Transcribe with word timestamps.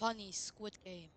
Funny 0.00 0.32
Squid 0.32 0.82
Game. 0.82 1.10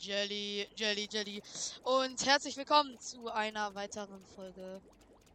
Jelly, 0.00 0.66
Jelly, 0.74 1.08
Jelly. 1.08 1.40
Und 1.84 2.26
herzlich 2.26 2.56
willkommen 2.56 2.98
zu 2.98 3.32
einer 3.32 3.72
weiteren 3.76 4.20
Folge 4.34 4.80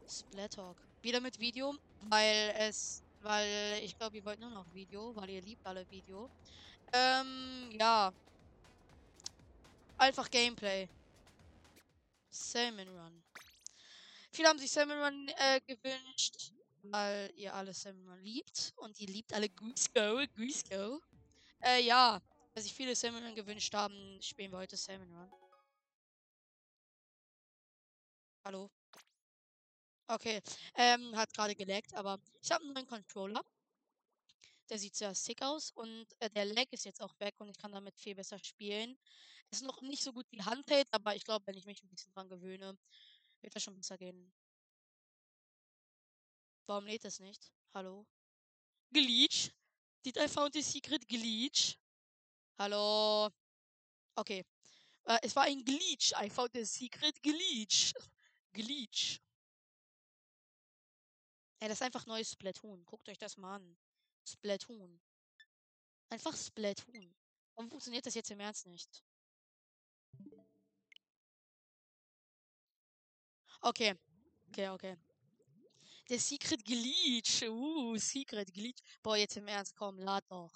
Splat 0.06 0.56
Talk. 0.56 0.76
Wieder 1.02 1.22
mit 1.22 1.40
Video, 1.40 1.74
weil 2.10 2.54
es, 2.58 3.02
weil 3.22 3.80
ich 3.82 3.98
glaube, 3.98 4.18
ihr 4.18 4.26
wollt 4.26 4.42
nur 4.42 4.50
noch 4.50 4.66
Video, 4.74 5.16
weil 5.16 5.30
ihr 5.30 5.42
liebt 5.42 5.66
alle 5.66 5.90
Video. 5.90 6.30
Ähm, 6.92 7.70
ja. 7.80 8.12
Einfach 9.98 10.30
Gameplay. 10.30 10.90
Salmon 12.30 12.90
Run. 12.90 13.24
Viele 14.34 14.50
haben 14.50 14.60
sich 14.60 14.72
Salmon 14.72 15.00
Run 15.00 15.30
äh, 15.38 15.62
gewünscht, 15.66 16.52
weil 16.84 17.32
ihr 17.36 17.54
alle 17.54 17.74
Run 17.86 18.22
liebt. 18.22 18.74
Und 18.78 19.00
ihr 19.00 19.08
liebt 19.08 19.34
alle 19.34 19.50
Goose 19.50 19.90
Go, 19.94 20.24
Goose 20.36 20.64
Go. 20.70 21.02
Äh, 21.62 21.82
ja 21.84 22.22
weil 22.60 22.64
sich 22.64 22.74
viele 22.74 22.94
Run 22.94 23.36
gewünscht 23.36 23.74
haben, 23.74 24.22
spielen 24.22 24.52
wir 24.52 24.58
heute 24.58 24.76
Run. 24.76 25.32
Hallo? 28.44 28.70
Okay, 30.08 30.42
ähm, 30.76 31.16
hat 31.16 31.34
gerade 31.34 31.56
geleckt, 31.56 31.94
aber 31.94 32.20
ich 32.42 32.52
habe 32.52 32.64
einen 32.64 32.74
neuen 32.74 32.88
Controller. 32.88 33.46
Der 34.70 34.78
sieht 34.78 34.96
sehr 34.96 35.16
sick 35.16 35.42
aus 35.42 35.72
und 35.72 36.08
äh, 36.20 36.30
der 36.32 36.46
Lag 36.46 36.66
ist 36.72 36.86
jetzt 36.86 37.02
auch 37.02 37.18
weg 37.20 37.36
und 37.40 37.50
ich 37.50 37.58
kann 37.58 37.72
damit 37.72 37.98
viel 37.98 38.16
besser 38.16 38.40
spielen. 38.40 38.98
Ist 39.52 39.64
noch 39.64 39.82
nicht 39.82 40.04
so 40.04 40.12
gut 40.12 40.26
wie 40.32 40.42
Handheld, 40.42 40.88
aber 40.92 41.16
ich 41.16 41.24
glaube, 41.24 41.48
wenn 41.48 41.58
ich 41.58 41.66
mich 41.66 41.82
ein 41.82 41.90
bisschen 41.90 42.12
dran 42.12 42.28
gewöhne, 42.28 42.78
wird 43.42 43.56
das 43.56 43.64
schon 43.64 43.76
besser 43.76 43.98
gehen. 43.98 44.32
Warum 46.70 46.86
lädt 46.86 47.04
es 47.04 47.20
nicht? 47.20 47.52
Hallo? 47.74 48.06
Glitch? 48.94 49.52
Did 50.06 50.18
I 50.18 50.28
found 50.28 50.54
the 50.54 50.62
secret 50.62 51.08
glitch? 51.08 51.80
Hallo. 52.60 53.32
Okay. 54.14 54.46
Äh, 55.06 55.18
es 55.24 55.36
war 55.36 55.46
ein 55.46 55.66
Glitch. 55.66 56.12
I 56.12 56.30
found 56.30 56.52
the 56.54 56.64
secret 56.66 57.24
Glitch. 57.24 57.92
Glitch. 58.54 59.20
Ja, 61.60 61.70
das 61.70 61.80
ist 61.80 61.82
einfach 61.82 62.06
neues 62.06 62.30
Splatoon. 62.34 62.86
Guckt 62.86 63.10
euch 63.10 63.18
das 63.18 63.36
mal 63.38 63.56
an. 63.56 63.78
Splatoon. 64.28 65.02
Einfach 66.10 66.38
Splatoon. 66.38 67.16
Warum 67.56 67.72
funktioniert 67.72 68.06
das 68.06 68.14
jetzt 68.14 68.30
im 68.30 68.42
Ernst 68.42 68.68
nicht? 68.68 69.04
Okay. 73.62 73.96
Okay, 74.52 74.70
okay. 74.70 74.98
Der 76.10 76.20
Secret 76.20 76.66
Glitch. 76.66 77.44
Uh, 77.44 77.96
Secret 77.98 78.52
Glitch. 78.52 78.82
Boah, 79.04 79.16
jetzt 79.16 79.38
im 79.38 79.48
Ernst, 79.48 79.76
komm, 79.76 80.00
lad 80.00 80.24
doch. 80.30 80.52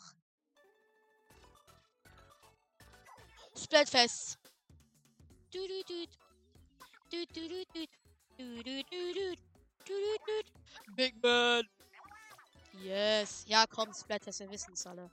Splatfest. 3.55 4.39
Big 10.95 11.21
Man. 11.21 11.69
Yes. 12.81 13.45
Ja, 13.47 13.67
komm, 13.67 13.93
Splatfest, 13.93 14.39
wir 14.39 14.49
wissen 14.49 14.73
es 14.73 14.87
alle. 14.87 15.11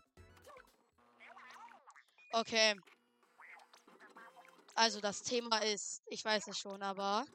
Okay. 2.33 2.81
Also 4.75 5.01
das 5.03 5.23
Thema 5.23 5.59
ist, 5.59 6.03
ich 6.07 6.25
weiß 6.25 6.49
es 6.49 6.59
schon, 6.59 6.83
aber. 6.83 7.27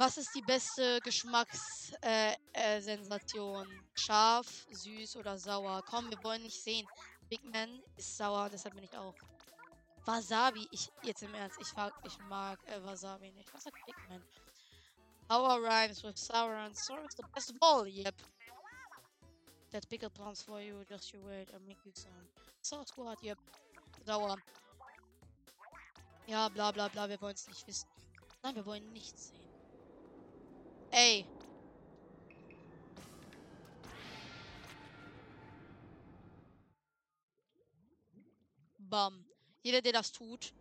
Was 0.00 0.16
ist 0.16 0.34
die 0.34 0.40
beste 0.40 0.98
Geschmackssensation? 1.02 3.66
Äh, 3.66 3.74
äh, 3.74 3.80
Scharf, 3.92 4.66
süß 4.70 5.16
oder 5.16 5.36
sauer? 5.36 5.82
Komm, 5.86 6.08
wir 6.08 6.16
wollen 6.24 6.42
nicht 6.42 6.58
sehen. 6.58 6.88
Big 7.28 7.44
Man 7.44 7.82
ist 7.98 8.16
sauer, 8.16 8.48
deshalb 8.48 8.76
bin 8.76 8.84
ich 8.84 8.96
auch. 8.96 9.14
Wasabi, 10.06 10.66
ich, 10.70 10.90
jetzt 11.02 11.22
im 11.22 11.34
Ernst, 11.34 11.58
ich, 11.60 11.76
mag, 11.76 11.92
ich 12.06 12.18
mag 12.30 12.58
äh, 12.68 12.82
Wasabi 12.82 13.30
nicht. 13.32 13.52
Was 13.52 13.64
sagt 13.64 13.76
Big 13.84 13.94
Man? 14.08 14.24
Our 15.30 15.60
rhymes 15.60 16.02
with 16.02 16.16
sour 16.16 16.54
and 16.54 16.74
sour 16.74 17.04
is 17.04 17.14
the 17.18 17.24
best 17.34 17.50
of 17.50 17.58
all, 17.60 17.86
yep. 17.86 18.14
That 19.70 19.86
pickle 19.90 20.08
plans 20.08 20.42
for 20.42 20.62
you, 20.62 20.82
just 20.88 21.12
you 21.12 21.20
wait, 21.26 21.52
I'll 21.52 21.60
make 21.68 21.84
you 21.84 21.92
some. 21.94 22.26
Sauce 22.62 22.88
Squad, 22.88 23.18
yep. 23.22 23.36
Sauer. 24.06 24.38
Ja, 26.26 26.48
bla 26.48 26.72
bla 26.72 26.88
bla, 26.88 27.06
wir 27.06 27.20
wollen 27.20 27.34
es 27.34 27.46
nicht 27.48 27.66
wissen. 27.66 27.86
Nein, 28.42 28.54
wir 28.54 28.64
wollen 28.64 28.90
nichts 28.94 29.28
sehen. 29.28 29.49
Ey, 30.90 31.26
Bam. 38.90 39.24
Jeder, 39.62 39.80
der 39.80 39.92
das 39.92 40.10
tut, 40.10 40.52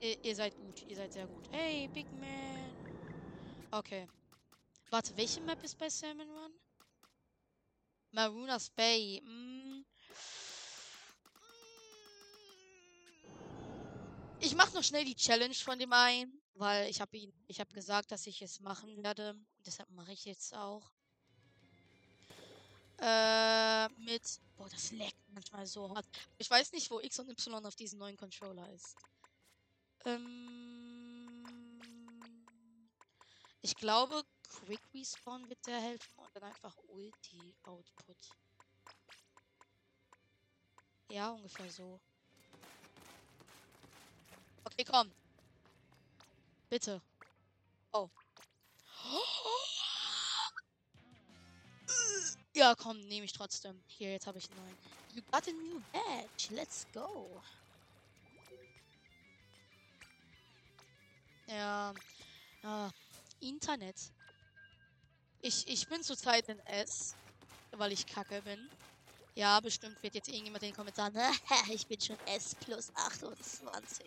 ihr, 0.00 0.34
seid 0.34 0.56
gut. 0.56 0.82
Ihr 0.88 0.96
seid 0.96 1.12
sehr 1.12 1.26
gut. 1.26 1.48
Hey, 1.52 1.88
Big 1.88 2.06
Man. 2.12 2.72
Okay. 3.70 4.08
Warte, 4.90 5.16
welche 5.16 5.40
Map 5.40 5.62
ist 5.62 5.78
bei 5.78 5.88
Salmon 5.88 6.28
Run? 6.28 6.52
Marunas 8.10 8.70
Bay. 8.70 9.20
Mm. 9.22 9.84
Ich 14.40 14.54
mache 14.54 14.74
noch 14.74 14.82
schnell 14.82 15.04
die 15.04 15.14
Challenge 15.14 15.54
von 15.54 15.78
dem 15.78 15.92
einen, 15.92 16.37
weil 16.58 16.88
ich 16.90 17.00
habe 17.00 17.16
ihn, 17.16 17.32
ich 17.46 17.60
habe 17.60 17.72
gesagt, 17.72 18.10
dass 18.10 18.26
ich 18.26 18.42
es 18.42 18.60
machen 18.60 19.02
werde. 19.02 19.34
Deshalb 19.64 19.88
mache 19.90 20.12
ich 20.12 20.24
jetzt 20.24 20.54
auch. 20.54 20.90
Äh, 22.98 23.88
mit. 24.00 24.40
Boah, 24.56 24.68
das 24.68 24.90
leckt 24.90 25.16
manchmal 25.28 25.66
so 25.66 25.94
hart. 25.94 26.06
Ich 26.36 26.50
weiß 26.50 26.72
nicht, 26.72 26.90
wo 26.90 27.00
X 27.00 27.18
und 27.20 27.30
Y 27.30 27.64
auf 27.64 27.76
diesem 27.76 27.98
neuen 27.98 28.16
Controller 28.16 28.68
ist. 28.72 28.96
Ähm. 30.04 30.48
Ich 33.62 33.76
glaube, 33.76 34.22
Quick 34.48 34.80
Respawn 34.94 35.48
wird 35.48 35.64
der 35.66 35.80
helfen 35.80 36.18
und 36.18 36.34
dann 36.34 36.44
einfach 36.44 36.74
Ulti 36.88 37.54
Output. 37.64 38.16
Ja, 41.10 41.30
ungefähr 41.30 41.70
so. 41.70 42.00
Okay, 44.64 44.84
komm. 44.84 45.10
Bitte. 46.68 47.00
Oh. 47.92 48.10
Ja, 52.54 52.74
komm, 52.74 52.98
nehme 53.06 53.24
ich 53.24 53.32
trotzdem. 53.32 53.80
Hier, 53.86 54.10
jetzt 54.10 54.26
habe 54.26 54.38
ich 54.38 54.50
einen 54.50 54.60
neuen. 54.60 54.76
You 55.14 55.22
got 55.30 55.48
a 55.48 55.52
new 55.52 55.80
badge. 55.92 56.54
Let's 56.54 56.86
go. 56.92 57.40
Ja. 61.46 61.94
Ah, 62.62 62.90
Internet. 63.40 63.96
Ich, 65.40 65.66
ich 65.68 65.88
bin 65.88 66.02
zurzeit 66.02 66.48
in 66.48 66.58
S, 66.66 67.14
weil 67.70 67.92
ich 67.92 68.06
kacke 68.06 68.42
bin. 68.42 68.68
Ja, 69.34 69.60
bestimmt 69.60 70.02
wird 70.02 70.16
jetzt 70.16 70.28
irgendjemand 70.28 70.64
in 70.64 70.70
den 70.70 70.76
Kommentaren, 70.76 71.14
ich 71.72 71.86
bin 71.86 72.00
schon 72.00 72.18
S 72.26 72.56
plus 72.56 72.90
28. 72.96 74.04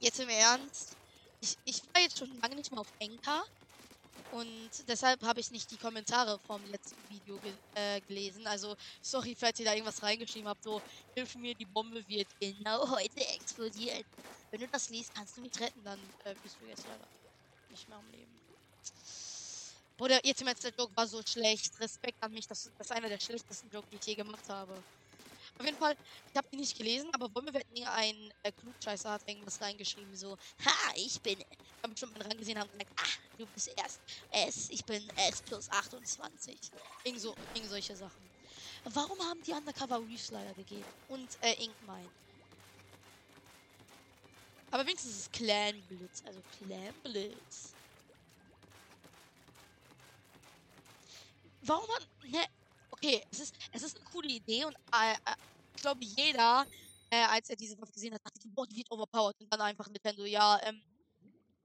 Jetzt 0.00 0.20
im 0.20 0.28
Ernst. 0.28 0.96
Ich, 1.40 1.56
ich 1.64 1.82
war 1.92 2.02
jetzt 2.02 2.18
schon 2.18 2.40
lange 2.40 2.56
nicht 2.56 2.70
mehr 2.70 2.80
auf 2.80 2.92
Enka. 2.98 3.44
Und 4.32 4.70
deshalb 4.88 5.22
habe 5.22 5.38
ich 5.40 5.50
nicht 5.50 5.70
die 5.70 5.76
Kommentare 5.76 6.38
vom 6.40 6.60
letzten 6.70 6.96
Video 7.08 7.36
ge 7.38 7.52
äh, 7.74 8.00
gelesen. 8.00 8.46
Also, 8.46 8.76
sorry, 9.00 9.36
falls 9.38 9.60
ihr 9.60 9.66
da 9.66 9.74
irgendwas 9.74 10.02
reingeschrieben 10.02 10.48
habt. 10.48 10.64
So, 10.64 10.82
hilf 11.14 11.36
mir, 11.36 11.54
die 11.54 11.66
Bombe 11.66 12.06
wird 12.08 12.28
genau 12.40 12.88
heute 12.96 13.20
explodieren. 13.28 14.04
Wenn 14.50 14.60
du 14.60 14.68
das 14.68 14.88
liest, 14.88 15.14
kannst 15.14 15.36
du 15.36 15.40
mich 15.40 15.52
retten, 15.60 15.84
dann 15.84 16.00
äh, 16.24 16.34
bist 16.42 16.56
du 16.60 16.66
jetzt 16.66 16.84
leider 16.84 17.06
nicht 17.70 17.88
mehr 17.88 17.98
am 17.98 18.10
Leben. 18.10 18.40
Bruder, 19.96 20.24
jetzt 20.24 20.40
im 20.40 20.48
der 20.48 20.72
Joke 20.76 20.96
war 20.96 21.06
so 21.06 21.22
schlecht. 21.22 21.78
Respekt 21.78 22.20
an 22.20 22.32
mich, 22.32 22.48
das, 22.48 22.70
das 22.76 22.88
ist 22.88 22.92
einer 22.92 23.08
der 23.08 23.20
schlechtesten 23.20 23.70
Jokes, 23.70 23.88
die 23.90 23.96
ich 23.96 24.06
je 24.06 24.14
gemacht 24.16 24.48
habe. 24.48 24.82
Auf 25.58 25.66
jeden 25.66 25.78
Fall, 25.78 25.94
ich 26.26 26.36
habe 26.36 26.48
die 26.52 26.56
nicht 26.58 26.76
gelesen, 26.76 27.10
aber 27.14 27.28
Bombe 27.28 27.54
wird 27.54 27.70
mir 27.70 27.90
ein 27.92 28.32
äh, 28.42 28.50
Klugscheißer 28.52 29.10
hat 29.12 29.22
irgendwas 29.28 29.60
reingeschrieben, 29.60 30.16
so, 30.16 30.36
ha, 30.64 30.92
ich 30.96 31.22
bin, 31.22 31.38
ich 31.40 31.74
habe 31.84 31.96
schon 31.96 32.10
mal 32.12 32.22
rangesehen, 32.26 32.58
haben 32.58 32.70
gesagt, 32.72 32.90
ah, 32.96 33.16
du 33.36 33.46
bist 33.46 33.70
erst 33.76 34.02
S, 34.30 34.68
ich 34.70 34.84
bin 34.84 35.08
S 35.16 35.42
plus 35.42 35.68
28. 35.70 36.72
Irgend, 37.04 37.20
so, 37.20 37.36
irgend 37.52 37.70
solche 37.70 37.96
Sachen. 37.96 38.32
Warum 38.84 39.18
haben 39.20 39.42
die 39.42 39.52
Undercover 39.52 40.00
Reflyer 40.04 40.54
gegeben? 40.54 40.92
Und, 41.06 41.36
äh, 41.42 41.54
Inkmine. 41.64 42.12
Aber 44.70 44.84
wenigstens 44.86 45.12
ist 45.12 45.18
es 45.20 45.30
Clan 45.30 45.86
Blitz, 45.86 46.22
also 46.22 46.42
Clan 46.50 47.00
Blitz. 47.02 47.76
Warum 51.62 51.86
man, 51.88 52.30
ne, 52.30 52.44
okay, 53.04 53.22
es 53.30 53.40
ist, 53.40 53.54
es 53.72 53.82
ist 53.82 53.96
eine 53.96 54.04
coole 54.06 54.28
Idee 54.28 54.64
und 54.64 54.74
äh, 54.74 55.12
äh, 55.12 55.34
ich 55.74 55.82
glaube, 55.82 56.04
jeder, 56.04 56.66
äh, 57.10 57.24
als 57.24 57.50
er 57.50 57.56
diese 57.56 57.80
Waffe 57.80 57.92
gesehen 57.92 58.14
hat, 58.14 58.24
dachte, 58.24 58.40
die 58.40 58.48
Bot 58.48 58.74
wird 58.74 58.90
overpowered 58.90 59.38
und 59.40 59.52
dann 59.52 59.60
einfach 59.60 59.86
Nintendo, 59.88 60.24
ja, 60.24 60.60
ähm, 60.62 60.80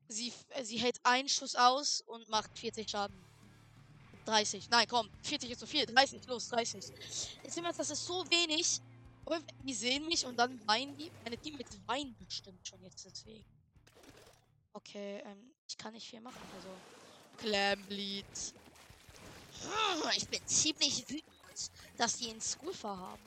sie, 0.07 0.33
äh, 0.50 0.63
sie 0.63 0.77
hält 0.77 1.00
einen 1.03 1.30
Schuss 1.30 1.56
aus 1.56 2.01
und 2.01 2.27
macht 2.30 2.57
40 2.57 2.89
Schaden. 2.89 3.15
30. 4.25 4.69
Nein, 4.69 4.86
komm. 4.88 5.09
40 5.24 5.50
ist 5.50 5.59
zu 5.59 5.65
viel. 5.65 5.86
30, 5.88 6.27
los, 6.27 6.50
30. 6.50 6.83
Jetzt 7.44 7.56
sehen 7.56 7.63
wir, 7.63 7.74
das 7.74 7.89
ist 7.89 8.06
so 8.06 8.24
wenig. 8.30 8.80
Die 9.63 9.74
sehen 9.74 10.06
mich 10.07 10.25
und 10.25 10.38
dann 10.38 10.59
weinen 10.68 10.95
die. 10.97 11.09
Meine 11.24 11.38
Teammates 11.38 11.80
weinen 11.88 12.15
bestimmt 12.19 12.68
schon 12.68 12.81
jetzt 12.83 13.06
deswegen. 13.06 13.44
Okay, 14.74 15.21
ähm, 15.25 15.51
ich 15.68 15.77
kann 15.77 15.94
nicht 15.94 16.07
viel 16.07 16.21
machen, 16.21 16.41
also. 16.56 16.69
Clambleed. 17.38 18.25
Ich 20.15 20.27
bin 20.27 20.45
ziemlich 20.47 21.09
wütend, 21.09 21.29
dass 21.98 22.18
die 22.18 22.30
einen 22.30 22.42
Scoofer 22.42 22.98
haben. 22.98 23.22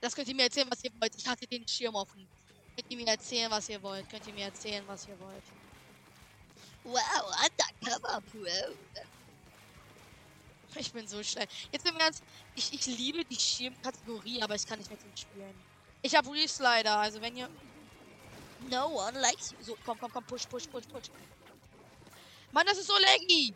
Das 0.00 0.14
könnt 0.14 0.28
ihr 0.28 0.34
mir 0.34 0.42
erzählen, 0.42 0.70
was 0.70 0.84
ihr 0.84 0.90
wollt. 1.00 1.14
Ich 1.16 1.26
hatte 1.26 1.46
den 1.46 1.66
Schirm 1.66 1.94
offen. 1.94 2.28
Könnt 2.76 2.90
ihr 2.90 2.96
mir 2.98 3.06
erzählen, 3.06 3.50
was 3.50 3.68
ihr 3.70 3.82
wollt. 3.82 4.08
Könnt 4.10 4.26
ihr 4.26 4.34
mir 4.34 4.44
erzählen, 4.44 4.84
was 4.86 5.08
ihr 5.08 5.18
wollt. 5.18 5.44
Wow, 6.84 7.00
Undercover 7.42 8.20
Pro. 8.20 8.44
Ich 10.76 10.92
bin 10.92 11.06
so 11.06 11.22
schnell. 11.22 11.46
Jetzt 11.72 11.88
im 11.88 11.96
Ernst, 11.96 12.22
ich, 12.54 12.72
ich 12.72 12.86
liebe 12.86 13.24
die 13.24 13.36
Schirmkategorie, 13.36 14.42
aber 14.42 14.54
ich 14.54 14.66
kann 14.66 14.78
nicht 14.78 14.90
mit 14.90 15.02
ihm 15.02 15.16
spielen. 15.16 15.54
Ich 16.02 16.14
habe 16.14 16.30
Reslider, 16.30 16.98
also 16.98 17.20
wenn 17.22 17.36
ihr. 17.36 17.48
No 18.70 18.88
one 18.88 19.20
likes 19.20 19.52
you. 19.52 19.58
So, 19.62 19.76
komm, 19.84 19.98
komm, 19.98 20.10
komm, 20.10 20.24
push, 20.24 20.48
push, 20.48 20.66
push, 20.70 20.84
push. 20.88 21.10
Mann, 22.52 22.66
das 22.66 22.78
ist 22.78 22.86
so 22.86 22.94
laggy! 22.94 23.54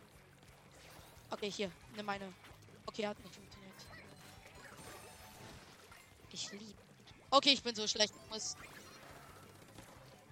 Okay, 1.31 1.49
hier, 1.49 1.71
nimm 1.95 2.05
meine. 2.05 2.33
Okay, 2.85 3.07
hat 3.07 3.19
nicht 3.19 3.33
funktioniert. 3.33 3.75
Ich 6.31 6.51
liebe. 6.51 6.73
Okay, 7.31 7.53
ich 7.53 7.63
bin 7.63 7.75
so 7.75 7.87
schlecht. 7.87 8.13
Muss. 8.29 8.55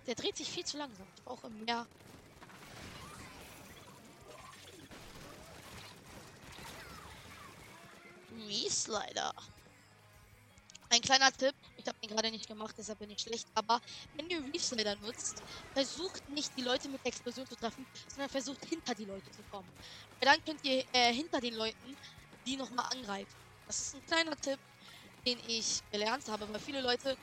Der 0.06 0.16
dreht 0.16 0.38
sich 0.38 0.50
viel 0.50 0.66
zu 0.66 0.78
langsam. 0.78 1.08
Ich 1.16 1.24
brauche 1.24 1.50
mehr. 1.50 1.86
Reslider. 8.48 9.34
Ein 10.90 11.02
kleiner 11.02 11.32
Tipp, 11.32 11.56
ich 11.78 11.88
habe 11.88 11.98
ihn 12.02 12.10
gerade 12.10 12.32
nicht 12.32 12.48
gemacht, 12.48 12.76
deshalb 12.78 13.00
bin 13.00 13.10
ich 13.10 13.22
schlecht, 13.22 13.48
aber 13.54 13.80
wenn 14.14 14.30
ihr 14.30 14.44
Reslider 14.54 14.96
nutzt, 14.98 15.42
versucht 15.74 16.28
nicht 16.28 16.56
die 16.58 16.64
Leute 16.64 16.90
mit 16.90 17.04
der 17.06 17.10
Explosion 17.10 17.46
zu 17.48 17.56
treffen, 17.56 17.86
sondern 18.08 18.30
versucht 18.30 18.66
hinter 18.66 18.94
die 18.96 19.06
Leute 19.06 19.32
zu 19.32 19.44
kommen. 19.44 19.72
Weil 20.20 20.32
dann 20.32 20.44
könnt 20.44 20.64
ihr 20.66 20.84
äh, 20.92 21.14
hinter 21.14 21.40
den 21.40 21.56
Leuten 21.56 21.96
die 22.46 22.58
nochmal 22.58 22.86
angreifen. 22.92 23.36
Das 23.68 23.82
ist 23.82 23.96
ein 23.96 24.06
kleiner 24.06 24.36
Tipp, 24.38 24.60
den 25.26 25.40
ich 25.48 25.80
gelernt 25.92 26.28
habe, 26.30 26.48
weil 26.52 26.60
viele 26.60 26.82
Leute, 26.82 27.18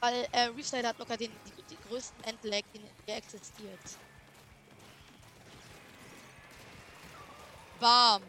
weil 0.00 0.26
äh, 0.32 0.44
Reslider 0.46 0.88
hat 0.88 0.98
locker 0.98 1.16
den, 1.16 1.30
die, 1.44 1.62
die 1.70 1.76
größten 1.76 2.24
Endlag, 2.24 2.62
der 3.06 3.16
existiert. 3.16 3.80
Bam! 7.78 8.22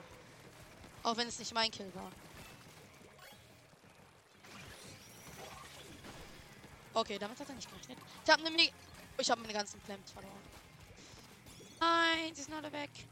Auch 1.03 1.17
wenn 1.17 1.27
es 1.27 1.39
nicht 1.39 1.53
mein 1.53 1.71
Kill 1.71 1.93
war. 1.95 2.20
Okay, 6.93 7.17
damit 7.19 7.39
hat 7.39 7.49
er 7.49 7.55
nicht 7.55 7.69
gerechnet. 7.69 7.99
Ich 8.25 8.31
habe 8.31 8.43
nämlich. 8.43 8.73
Ich 9.19 9.29
habe 9.29 9.41
meine 9.41 9.53
ganzen 9.53 9.81
Flamms 9.81 10.11
verloren. 10.11 10.49
Nein, 11.79 12.33
sie 12.35 12.43
sind 12.43 12.53
alle 12.53 12.71
weg. 12.71 13.09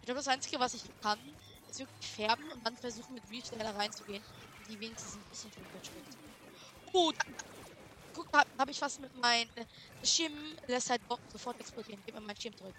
Ich 0.00 0.06
glaube, 0.06 0.18
das 0.18 0.28
Einzige, 0.28 0.58
was 0.60 0.74
ich 0.74 0.84
kann, 1.00 1.18
ist 1.66 1.78
wirklich 1.80 2.08
färben 2.10 2.50
und 2.52 2.64
dann 2.64 2.76
versuchen, 2.76 3.14
mit 3.14 3.28
Reef 3.28 3.46
schneller 3.46 3.74
reinzugehen. 3.74 4.24
Die 4.58 4.78
wenigstens 4.80 5.14
ein 5.16 5.24
bisschen 5.24 5.52
viel 5.52 5.66
schmeckt. 5.82 6.18
Oh, 6.92 7.12
da, 7.12 7.24
guck, 8.12 8.28
habe 8.58 8.70
ich 8.70 8.80
was 8.80 8.98
mit 8.98 9.14
meinem 9.14 9.50
Schirm, 10.04 10.56
lässt 10.66 10.90
halt 10.90 11.02
sofort 11.28 11.58
explodieren. 11.60 12.02
Gib 12.04 12.14
mir 12.14 12.20
meinen 12.20 12.40
Schirm 12.40 12.56
zurück. 12.56 12.76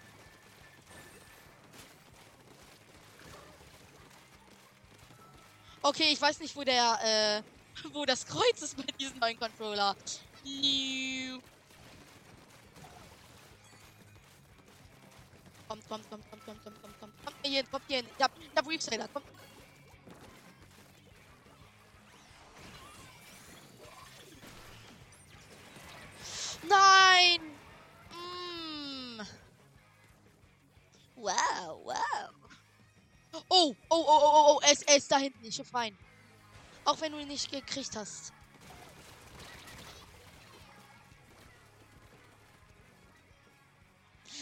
Okay, 5.88 6.12
ich 6.12 6.20
weiß 6.20 6.38
nicht, 6.40 6.54
wo 6.54 6.62
der, 6.64 6.98
äh, 7.02 7.42
wo 7.94 8.04
das 8.04 8.26
Kreuz 8.26 8.60
ist 8.60 8.76
bei 8.76 8.92
diesem 9.00 9.18
neuen 9.18 9.40
Controller. 9.40 9.96
New. 10.44 11.40
Kommt, 15.66 15.88
kommt, 15.88 16.10
kommt, 16.10 16.30
kommt, 16.30 16.44
kommt, 16.44 16.62
kommt, 16.62 16.82
kommt, 16.82 17.00
kommt. 17.00 17.24
Kommt 17.24 17.36
hier 17.42 17.56
hin, 17.56 17.70
kommt 17.70 17.84
hier 17.88 17.96
hin. 17.98 18.06
Ich 18.18 18.22
hab, 18.22 18.30
ich 18.38 18.50
hab 18.54 18.68
Reefsailor, 18.68 19.08
kommt. 19.08 19.26
Nein! 26.68 27.40
Mm. 28.12 29.22
Wow, 31.16 31.80
wow. 31.82 32.37
Oh, 33.48 33.74
oh, 33.74 33.74
oh, 33.90 34.04
oh, 34.06 34.20
oh, 34.22 34.56
oh, 34.56 34.60
er 34.62 34.72
ist, 34.72 34.88
er 34.88 34.96
ist 34.96 35.10
da 35.10 35.18
hinten. 35.18 35.44
Ich 35.44 35.58
hab 35.58 35.74
rein. 35.74 35.96
Auch 36.84 37.00
wenn 37.00 37.12
du 37.12 37.18
ihn 37.18 37.28
nicht 37.28 37.50
gekriegt 37.50 37.94
hast. 37.96 38.32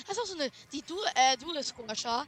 Das 0.07 0.17
ist 0.17 0.23
auch 0.23 0.27
so 0.27 0.35
eine, 0.35 0.51
die 0.73 0.83
du, 0.83 0.97
äh, 1.15 1.37
Dual 1.37 1.63
Squasher. 1.65 2.27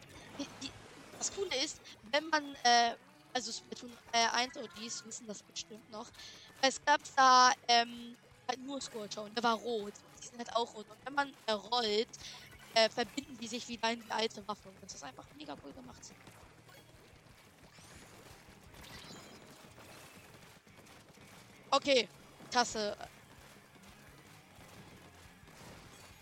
Das 1.18 1.32
Coole 1.32 1.56
ist, 1.62 1.80
wenn 2.10 2.28
man, 2.28 2.54
äh, 2.64 2.96
also 3.32 3.52
Splatoon 3.52 3.96
äh, 4.12 4.26
1 4.32 4.56
OGs 4.56 5.04
wissen 5.04 5.26
das 5.26 5.42
bestimmt 5.42 5.88
noch. 5.90 6.10
Es 6.60 6.84
gab 6.84 7.00
da, 7.14 7.52
ähm, 7.68 8.16
halt 8.48 8.60
nur 8.60 8.80
Squasher 8.80 9.22
und 9.22 9.36
der 9.36 9.44
war 9.44 9.54
rot. 9.54 9.92
Die 10.20 10.26
sind 10.26 10.38
halt 10.38 10.54
auch 10.56 10.74
rot. 10.74 10.88
Und 10.88 11.06
wenn 11.06 11.14
man 11.14 11.32
äh, 11.46 11.52
rollt, 11.52 12.08
äh, 12.74 12.88
verbinden 12.90 13.36
die 13.38 13.46
sich 13.46 13.66
wieder 13.68 13.92
in 13.92 14.02
die 14.02 14.10
alte 14.10 14.46
Waffe. 14.48 14.68
Und 14.68 14.82
das 14.82 14.94
ist 14.94 15.04
einfach 15.04 15.26
mega 15.36 15.56
cool 15.62 15.72
gemacht. 15.72 16.02
Okay, 21.72 22.08
Tasse. 22.50 22.94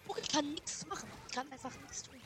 Oh, 0.09 0.15
ich 0.21 0.29
kann 0.29 0.53
nichts 0.55 0.85
machen. 0.87 1.11
Ich 1.27 1.35
kann 1.35 1.51
einfach 1.53 1.77
nichts 1.79 2.03
tun. 2.03 2.23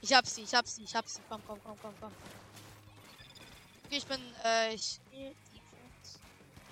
Ich 0.00 0.12
hab 0.12 0.26
sie, 0.26 0.42
ich 0.42 0.54
hab 0.54 0.66
sie, 0.66 0.84
ich 0.84 0.94
hab 0.94 1.08
sie. 1.08 1.22
Komm, 1.28 1.42
komm, 1.44 1.60
komm, 1.62 1.78
komm, 1.80 1.96
komm. 1.98 2.14
Okay, 3.86 3.98
ich 3.98 4.06
bin, 4.06 4.20
äh, 4.44 4.74
ich. 4.74 5.00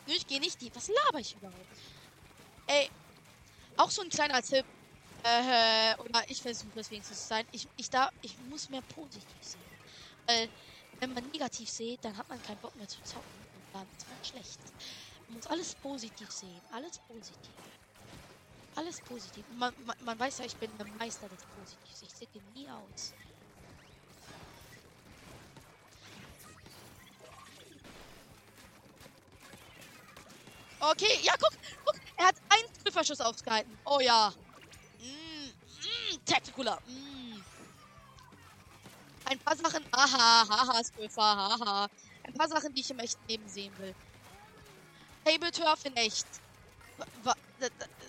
Nö, 0.07 0.15
ich 0.15 0.27
gehe 0.27 0.41
nicht 0.41 0.61
die. 0.61 0.75
Was 0.75 0.89
laber 0.89 1.21
ich 1.21 1.35
überhaupt? 1.35 1.71
Ey, 2.67 2.91
auch 3.77 3.91
so 3.91 4.03
ein 4.03 4.09
kleiner 4.11 4.43
Tipp. 4.43 4.67
Äh, 5.25 5.95
oder 5.99 6.23
ich 6.29 6.43
versuche 6.43 6.81
es 6.81 6.91
wenigstens 6.91 7.23
zu 7.23 7.29
sein. 7.29 7.47
Ich, 7.51 7.69
ich 7.77 7.91
da, 7.91 8.11
ich 8.23 8.39
muss 8.39 8.69
mehr 8.69 8.83
positiv 8.83 9.43
sehen. 9.45 9.73
Weil, 10.27 10.51
wenn 11.05 11.13
man 11.13 11.31
negativ 11.31 11.69
sieht, 11.69 12.03
dann 12.03 12.17
hat 12.17 12.29
man 12.31 12.41
keinen 12.41 12.59
Bock 12.61 12.75
mehr 12.77 12.89
zu 12.89 13.03
zocken. 13.03 13.47
Und 13.55 13.65
dann 13.73 13.87
ist 13.97 14.09
man 14.09 14.25
schlecht. 14.25 14.61
Man 15.27 15.37
muss 15.37 15.47
alles 15.47 15.75
positiv 15.75 16.31
sehen. 16.33 16.63
Alles 16.73 16.99
positiv. 16.99 17.55
Alles 18.75 19.01
positiv. 19.03 19.45
Man, 19.51 19.75
man, 19.85 19.97
man 20.03 20.19
weiß 20.19 20.39
ja, 20.39 20.47
ich 20.47 20.57
bin 20.57 20.77
der 20.79 20.87
Meister 20.87 21.29
des 21.29 21.45
Positivs. 21.45 22.03
Ich 22.03 22.15
sehe 22.15 22.29
nie 22.55 22.69
aus. 22.71 23.13
Okay, 30.81 31.19
ja, 31.23 31.35
guck, 31.39 31.53
guck. 31.85 32.01
Er 32.17 32.27
hat 32.27 32.37
einen 32.49 32.73
Trefferschuss 32.83 33.21
ausgehalten. 33.21 33.79
Oh 33.85 34.01
ja. 34.01 34.33
Mm, 34.99 35.49
mm, 35.49 36.25
Tacticular. 36.25 36.81
Mm. 36.87 37.14
Ein 39.25 39.39
paar 39.39 39.57
Sachen. 39.57 39.85
Aha, 39.91 40.47
haha, 40.49 40.85
Squiffer, 40.85 41.23
haha. 41.23 41.89
Ein 42.25 42.35
paar 42.35 42.49
Sachen, 42.49 42.75
die 42.75 42.81
ich 42.81 42.91
im 42.91 42.99
echten 42.99 43.27
Leben 43.27 43.49
sehen 43.49 43.73
will. 43.79 43.95
Table 45.25 45.51
Turf 45.51 45.85
in 45.85 45.97
echt. 45.97 46.27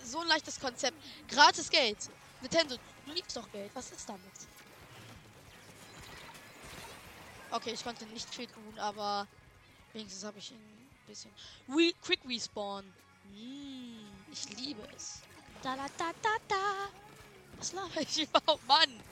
So 0.04 0.20
ein 0.20 0.28
leichtes 0.28 0.60
Konzept. 0.60 0.96
Gratis 1.28 1.70
Geld. 1.70 1.98
Nintendo, 2.40 2.76
du 3.06 3.12
liebst 3.12 3.36
doch 3.36 3.50
Geld. 3.50 3.70
Was 3.74 3.90
ist 3.92 4.08
damit? 4.08 4.32
Okay, 7.50 7.70
ich 7.72 7.82
konnte 7.82 8.04
nicht 8.06 8.34
viel 8.34 8.46
tun, 8.48 8.78
aber 8.78 9.26
wenigstens 9.92 10.24
habe 10.24 10.38
ich 10.38 10.50
ihn 10.50 10.58
ein 10.58 11.06
bisschen. 11.06 11.34
Re 11.68 11.92
Quick 12.02 12.20
Respawn. 12.28 12.84
Mm, 13.24 14.30
ich 14.30 14.48
liebe 14.58 14.86
es. 14.94 15.22
Da 15.62 15.76
da 15.76 15.86
da 15.96 16.12
da 16.22 16.36
da. 16.48 16.88
Was 17.58 17.72
laber 17.72 18.00
ich 18.00 18.18
überhaupt, 18.22 18.66
Mann? 18.66 19.05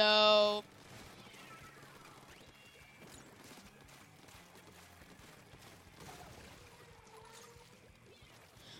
No. 0.00 0.64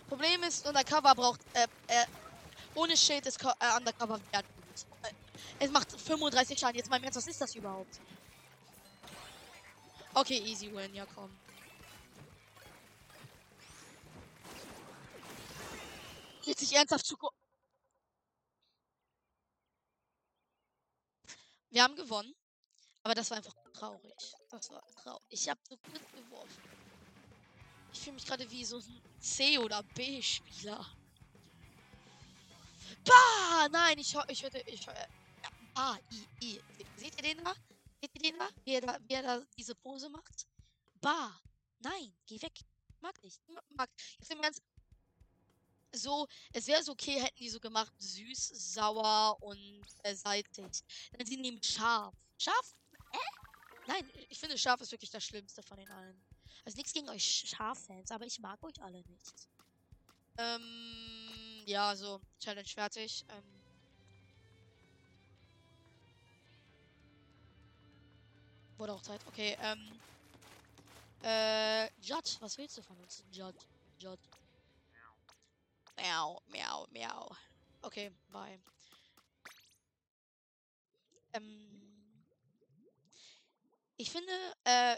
Problem 0.07 0.43
ist, 0.43 0.67
Undercover 0.67 1.15
braucht, 1.15 1.41
äh, 1.53 1.67
äh, 1.87 2.05
Ohne 2.75 2.97
Schild 2.97 3.25
ist 3.27 3.43
äh, 3.43 3.77
Undercover 3.77 4.19
wert. 4.31 4.45
Äh, 5.03 5.11
Es 5.59 5.71
macht 5.71 5.91
35 5.99 6.59
Schaden. 6.59 6.75
Jetzt 6.77 6.89
mal 6.89 6.97
im 6.97 7.03
Ernst, 7.03 7.17
was 7.17 7.27
ist 7.27 7.41
das 7.41 7.55
überhaupt? 7.55 8.01
Okay, 10.15 10.39
easy 10.39 10.71
win, 10.71 10.93
ja 10.93 11.05
komm. 11.05 11.39
Jetzt 16.45 16.59
sich 16.61 16.73
ernsthaft 16.75 17.05
zu. 17.05 17.17
Wir 21.71 21.83
haben 21.83 21.95
gewonnen. 21.95 22.33
Aber 23.03 23.15
das 23.15 23.29
war 23.31 23.37
einfach 23.37 23.55
traurig. 23.73 24.13
Das 24.49 24.69
war 24.69 24.83
traurig. 24.95 25.25
Ich 25.29 25.49
habe 25.49 25.59
so 25.67 25.75
gut 25.77 26.11
geworfen. 26.13 26.61
Ich 27.93 27.99
fühle 28.01 28.13
mich 28.13 28.25
gerade 28.25 28.49
wie 28.51 28.63
so 28.63 28.77
ein 28.77 29.01
C- 29.19 29.57
oder 29.57 29.81
B-Spieler. 29.83 30.85
Bah! 33.05 33.67
Nein, 33.69 33.97
ich 33.97 34.13
hör, 34.13 34.27
ich 34.29 34.43
hörte, 34.43 34.59
ich 34.67 34.85
hör, 34.85 35.07
Ah, 35.75 35.97
I, 36.11 36.27
I. 36.43 36.61
Seht 36.97 37.15
ihr 37.15 37.23
den 37.35 37.43
da? 37.43 37.53
Seht 38.01 38.11
ihr 38.15 38.31
den 38.31 38.37
da? 38.39 38.49
Wie 38.65 38.73
er 38.73 38.81
da, 38.81 38.99
wie 39.07 39.13
er 39.13 39.23
da 39.23 39.41
diese 39.57 39.73
Pose 39.75 40.09
macht? 40.09 40.45
Bah! 40.99 41.41
Nein, 41.79 42.13
geh 42.27 42.41
weg. 42.41 42.53
Mag 42.99 43.21
nicht. 43.23 43.41
Ma- 43.49 43.63
Mag. 43.69 43.89
Jetzt 44.19 44.31
im 44.31 44.43
Ernst. 44.43 44.61
So, 45.93 46.27
es 46.53 46.67
wäre 46.67 46.83
so 46.83 46.93
okay, 46.93 47.19
hätten 47.19 47.37
die 47.37 47.49
so 47.49 47.59
gemacht, 47.59 47.91
süß, 47.97 48.73
sauer 48.73 49.37
und 49.41 49.83
äh, 50.03 50.15
salzig. 50.15 50.83
Dann 51.11 51.25
sie 51.25 51.37
nehmen 51.37 51.61
scharf. 51.61 52.15
Scharf? 52.37 52.75
Äh? 53.11 53.17
Nein, 53.87 54.09
ich 54.29 54.39
finde 54.39 54.57
scharf 54.57 54.79
ist 54.81 54.91
wirklich 54.91 55.09
das 55.09 55.23
Schlimmste 55.23 55.61
von 55.63 55.77
den 55.77 55.89
allen. 55.89 56.21
Also 56.63 56.77
nichts 56.77 56.93
gegen 56.93 57.09
euch 57.09 57.49
Scharf-Fans, 57.49 58.11
aber 58.11 58.25
ich 58.25 58.39
mag 58.39 58.61
euch 58.63 58.81
alle 58.81 59.01
nicht. 59.01 59.49
Ähm, 60.37 61.63
ja, 61.65 61.95
so, 61.95 62.21
Challenge 62.39 62.67
fertig. 62.67 63.25
Ähm, 63.29 63.61
wurde 68.77 68.93
auch 68.93 69.01
Zeit. 69.01 69.21
Okay, 69.27 69.57
ähm. 69.61 69.99
Äh, 71.23 71.85
Judd, 72.01 72.37
was 72.39 72.57
willst 72.57 72.77
du 72.77 72.81
von 72.81 72.97
uns? 72.97 73.23
Judd, 73.31 73.55
Judd. 73.99 74.19
Miau, 76.01 76.41
miau, 76.47 76.87
miau. 76.89 77.29
Okay, 77.83 78.11
bye. 78.31 78.59
Ähm. 81.33 82.25
Ich 83.97 84.09
finde, 84.09 84.33
äh. 84.63 84.97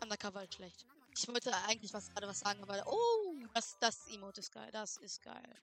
Undercover 0.00 0.44
ist 0.44 0.54
schlecht. 0.54 0.86
Ich 1.14 1.28
wollte 1.28 1.54
eigentlich 1.66 1.92
was 1.92 2.08
gerade 2.08 2.26
was 2.26 2.40
sagen, 2.40 2.62
aber. 2.62 2.82
Oh, 2.86 3.36
das, 3.52 3.76
das 3.80 4.06
Emote 4.06 4.40
ist 4.40 4.50
geil. 4.50 4.70
Das 4.72 4.96
ist 4.96 5.20
geil. 5.20 5.62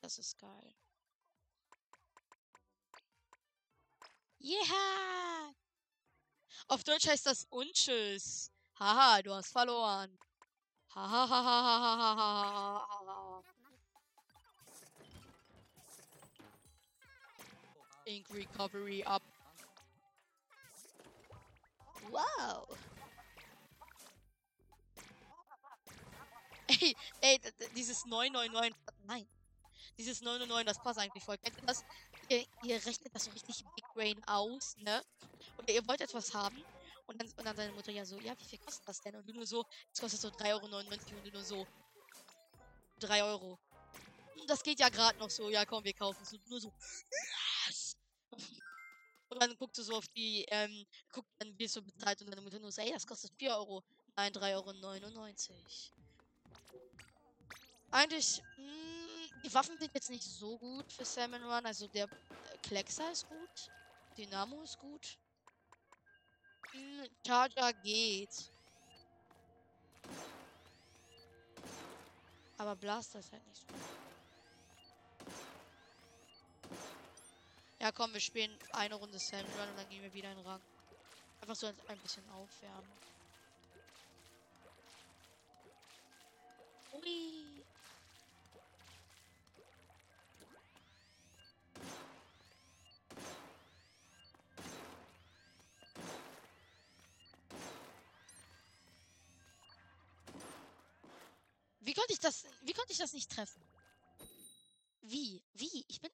Das 0.00 0.18
ist 0.18 0.38
geil. 0.38 0.74
Yeah! 4.40 5.54
Auf 6.68 6.84
Deutsch 6.84 7.08
heißt 7.08 7.26
das 7.26 7.44
Untschüss. 7.50 8.52
Haha, 8.78 9.20
du 9.22 9.34
hast 9.34 9.50
verloren. 9.50 10.16
Ink 18.06 18.26
Recovery 18.32 19.02
up. 19.04 19.22
Wow. 22.10 22.68
Ey, 26.68 26.94
ey, 27.22 27.40
dieses 27.74 28.06
999. 28.06 28.76
Nein. 29.04 29.26
Dieses 29.98 30.20
999, 30.22 30.66
das 30.66 30.78
passt 30.78 31.00
eigentlich 31.00 31.24
voll. 31.24 31.38
Kennt 31.38 31.56
ihr 31.56 31.66
das? 31.66 31.84
Ihr, 32.28 32.46
ihr 32.62 32.76
rechnet 32.86 33.12
das 33.12 33.24
so 33.24 33.32
richtig 33.32 33.64
Big 33.74 33.84
Brain 33.94 34.22
aus, 34.26 34.76
ne? 34.78 35.02
Oder 35.58 35.72
ihr 35.74 35.86
wollt 35.88 36.00
etwas 36.00 36.32
haben. 36.34 36.64
Und 37.06 37.20
dann, 37.20 37.30
und 37.30 37.44
dann 37.44 37.56
seine 37.56 37.72
Mutter 37.72 37.92
ja 37.92 38.04
so, 38.04 38.18
ja, 38.20 38.38
wie 38.38 38.44
viel 38.44 38.58
kostet 38.58 38.88
das 38.88 39.00
denn? 39.00 39.16
Und 39.16 39.28
du 39.28 39.34
nur 39.34 39.46
so, 39.46 39.64
es 39.92 40.00
kostet 40.00 40.20
so 40.20 40.28
3,99 40.28 40.52
Euro 40.52 40.66
und 40.66 41.26
du 41.26 41.30
nur 41.32 41.44
so, 41.44 41.66
3 43.00 43.22
Euro. 43.24 43.58
Das 44.46 44.62
geht 44.62 44.80
ja 44.80 44.88
gerade 44.88 45.18
noch 45.18 45.30
so, 45.30 45.50
ja 45.50 45.64
komm, 45.64 45.84
wir 45.84 45.94
kaufen 45.94 46.22
es. 46.22 46.32
Und 46.32 46.48
nur 46.48 46.60
so, 46.60 46.72
yes! 47.68 47.96
Und 49.28 49.42
dann 49.42 49.56
guckst 49.56 49.78
du 49.78 49.82
so 49.82 49.96
auf 49.96 50.08
die, 50.08 50.44
ähm, 50.48 50.86
guckt 51.12 51.28
dann, 51.38 51.58
wie 51.58 51.64
es 51.64 51.72
so 51.72 51.82
bezahlt 51.82 52.20
und 52.22 52.30
deine 52.30 52.40
Mutter 52.40 52.58
nur 52.58 52.70
so, 52.70 52.80
ey, 52.80 52.92
das 52.92 53.06
kostet 53.06 53.32
4 53.38 53.50
Euro. 53.50 53.82
Nein, 54.16 54.32
3,99 54.32 55.50
Euro. 55.50 55.64
Eigentlich, 57.90 58.42
mh, 58.56 59.42
die 59.44 59.52
Waffen 59.54 59.78
sind 59.78 59.92
jetzt 59.94 60.10
nicht 60.10 60.24
so 60.24 60.58
gut 60.58 60.92
für 60.92 61.04
Salmon 61.04 61.42
Run. 61.44 61.66
Also 61.66 61.86
der 61.88 62.08
Kleckser 62.62 63.10
ist 63.10 63.28
gut. 63.28 63.70
Dynamo 64.16 64.62
ist 64.62 64.78
gut. 64.78 65.18
Mh, 66.74 67.08
Charger 67.26 67.72
geht. 67.82 68.50
Aber 72.58 72.76
Blaster 72.76 73.18
ist 73.18 73.32
halt 73.32 73.46
nicht 73.46 73.60
so. 73.60 73.74
Ja, 77.80 77.92
komm, 77.92 78.12
wir 78.12 78.20
spielen 78.20 78.50
eine 78.72 78.94
Runde 78.94 79.18
Salmon 79.18 79.52
Run 79.58 79.68
und 79.68 79.76
dann 79.76 79.88
gehen 79.90 80.02
wir 80.02 80.14
wieder 80.14 80.32
in 80.32 80.38
Rang. 80.38 80.60
Einfach 81.40 81.56
so 81.56 81.66
ein 81.66 81.76
ein 81.88 81.98
bisschen 81.98 82.24
aufwärmen. 82.30 82.92
Ui. 86.94 87.53
Konnte 102.04 102.12
ich 102.12 102.20
das, 102.20 102.44
wie 102.60 102.72
konnte 102.74 102.92
ich 102.92 102.98
das 102.98 103.14
nicht 103.14 103.30
treffen? 103.30 103.62
Wie? 105.00 105.42
Wie? 105.54 105.84
Ich 105.88 106.00
bin, 106.00 106.10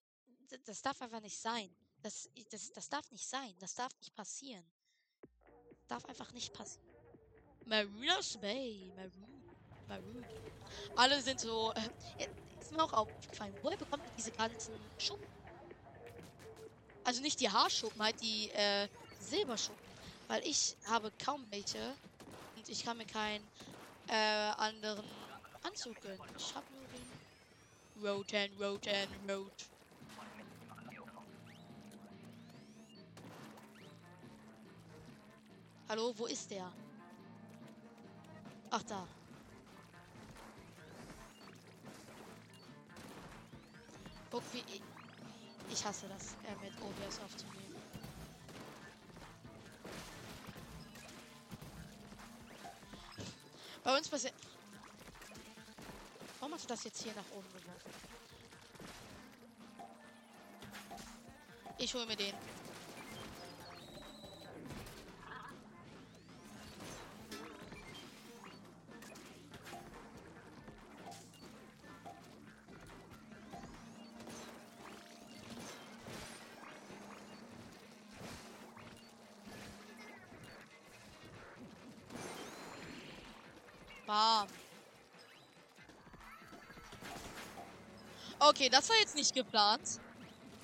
das 0.64 0.82
darf 0.82 1.02
einfach 1.02 1.20
nicht 1.20 1.36
sein. 1.36 1.68
Das, 2.00 2.28
das, 2.48 2.72
das 2.72 2.88
darf 2.88 3.10
nicht 3.10 3.26
sein. 3.26 3.54
Das 3.58 3.74
darf 3.74 3.92
nicht 3.98 4.14
passieren. 4.14 4.64
Darf 5.88 6.04
einfach 6.04 6.30
nicht 6.32 6.52
passieren. 6.52 6.86
Marinas 7.66 8.36
Bay. 8.36 8.92
Maroon. 8.94 9.54
Maroon. 9.88 10.24
Alle 10.94 11.20
sind 11.20 11.40
so, 11.40 11.72
äh, 11.72 12.28
ist 12.60 12.70
mir 12.70 12.84
auch 12.84 12.92
aufgefallen. 12.92 13.54
Woher 13.62 13.76
bekommt 13.76 14.04
ihr 14.04 14.12
diese 14.16 14.30
ganzen 14.30 14.74
Schuppen? 14.96 15.26
Also 17.02 17.20
nicht 17.20 17.40
die 17.40 17.50
Haarschuppen, 17.50 18.00
halt 18.00 18.20
die, 18.20 18.48
äh, 18.50 18.88
Silberschuppen. 19.18 19.90
Weil 20.28 20.46
ich 20.46 20.76
habe 20.86 21.10
kaum 21.18 21.44
welche. 21.50 21.96
Und 22.54 22.68
ich 22.68 22.84
kann 22.84 22.96
mir 22.96 23.06
keinen, 23.06 23.44
äh, 24.06 24.14
anderen 24.14 25.04
Anzug 25.62 26.00
gönnen. 26.00 26.20
Ich 26.36 26.54
habe 26.54 26.66
nur 26.72 26.86
den 26.88 27.12
Roten, 28.02 28.62
Roten, 28.62 29.30
Rot. 29.30 29.70
Hallo, 35.88 36.14
wo 36.16 36.26
ist 36.26 36.50
der? 36.50 36.72
Ach, 38.70 38.82
da. 38.84 39.08
Guck, 44.30 44.44
wie 44.52 44.58
ich, 44.58 44.82
ich 45.68 45.84
hasse 45.84 46.06
das, 46.08 46.34
äh, 46.44 46.54
mit 46.64 46.72
OBS 46.80 47.18
aufzunehmen. 47.18 47.74
Bei 53.82 53.96
uns 53.96 54.08
passiert. 54.08 54.39
Warum 56.40 56.54
hast 56.54 56.64
du 56.64 56.68
das 56.68 56.84
jetzt 56.84 57.02
hier 57.02 57.12
nach 57.14 57.30
oben 57.36 57.46
geworfen? 57.52 57.90
Ich 61.76 61.94
hole 61.94 62.06
mir 62.06 62.16
den. 62.16 62.34
Okay, 88.50 88.68
das 88.68 88.88
war 88.88 88.96
jetzt 88.96 89.14
nicht 89.14 89.32
geplant. 89.32 90.00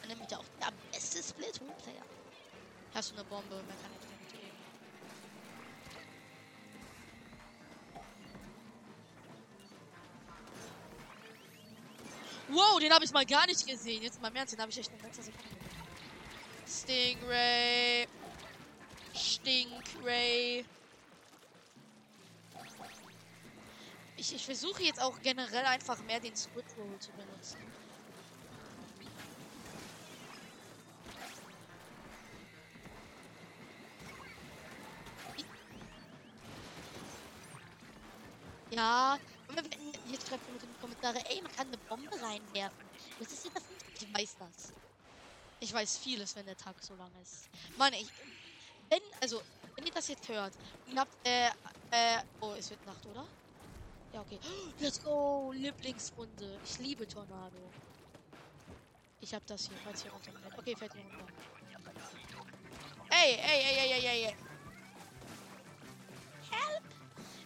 Und 0.03 0.11
damit 0.11 0.35
auch 0.35 0.45
der 0.61 0.73
beste 0.91 1.23
Splatoon-Player. 1.23 2.03
Hast 2.93 3.11
du 3.11 3.15
eine 3.15 3.23
Bombe? 3.25 3.55
Mehr 3.55 3.77
kann 3.81 3.93
nicht 3.93 4.33
geben. 4.33 4.51
Wow, 12.49 12.81
den 12.81 12.93
habe 12.93 13.05
ich 13.05 13.13
mal 13.13 13.25
gar 13.25 13.47
nicht 13.47 13.65
gesehen. 13.65 14.03
Jetzt 14.03 14.21
mal 14.21 14.35
Ernst, 14.35 14.55
den 14.55 14.61
habe 14.61 14.73
ich 14.73 14.79
echt 14.79 14.91
in 14.91 15.01
letzter 15.01 15.23
Sekunde 15.23 15.49
gesehen. 16.67 17.15
Stingray. 17.17 18.09
Stinkray. 19.15 20.65
Ich, 24.27 24.35
ich 24.35 24.45
versuche 24.45 24.83
jetzt 24.83 25.01
auch 25.01 25.21
generell 25.23 25.65
einfach 25.67 26.03
mehr 26.03 26.19
den 26.19 26.35
Squid 26.35 26.65
Roll 26.77 26.99
zu 26.99 27.13
benutzen. 27.13 27.59
Ja, 38.71 39.17
jetzt 40.11 40.29
schreibt 40.29 40.49
in 40.49 40.59
die 40.59 40.81
Kommentare, 40.81 41.19
ey, 41.31 41.41
man 41.41 41.53
kann 41.53 41.69
eine 41.69 41.79
Bombe 41.79 42.21
reinwerfen. 42.21 42.85
Das 43.21 43.33
ist 43.33 43.47
das 43.55 43.63
nicht. 43.71 44.03
Ich 44.03 44.13
weiß 44.13 44.37
das. 44.41 44.73
Ich 45.61 45.73
weiß 45.73 45.99
vieles, 45.99 46.35
wenn 46.35 46.47
der 46.47 46.57
Tag 46.57 46.75
so 46.83 46.97
lang 46.97 47.13
ist. 47.23 47.49
Mann, 47.79 47.93
ich. 47.93 48.09
Wenn, 48.91 49.01
also, 49.21 49.41
wenn 49.77 49.87
ihr 49.87 49.93
das 49.93 50.09
jetzt 50.09 50.29
hört, 50.29 50.53
ihr 50.87 50.99
habt, 50.99 51.17
äh, 51.25 51.47
äh, 51.91 52.19
oh, 52.41 52.55
es 52.55 52.69
wird 52.71 52.85
Nacht, 52.85 53.07
oder? 53.07 53.25
Ja, 54.17 54.23
okay. 54.23 54.39
Let's 54.81 55.03
go, 55.03 55.53
Lieblingsrunde. 55.53 56.59
Ich 56.65 56.79
liebe 56.79 57.07
Tornado. 57.07 57.59
Ich 59.21 59.35
hab 59.35 59.47
das 59.47 59.69
hier, 59.69 59.77
falls 59.85 60.03
hier 60.03 60.11
runterfällt. 60.11 60.59
Okay, 60.59 60.75
fällt 60.75 60.95
hier 60.95 61.03
runter. 61.03 61.27
Ey, 63.11 63.35
ey, 63.35 63.63
ey, 63.63 63.77
ey, 63.79 63.93
ey, 63.93 64.07
ey, 64.07 64.25
ey. 64.25 64.37
Help! 66.51 66.85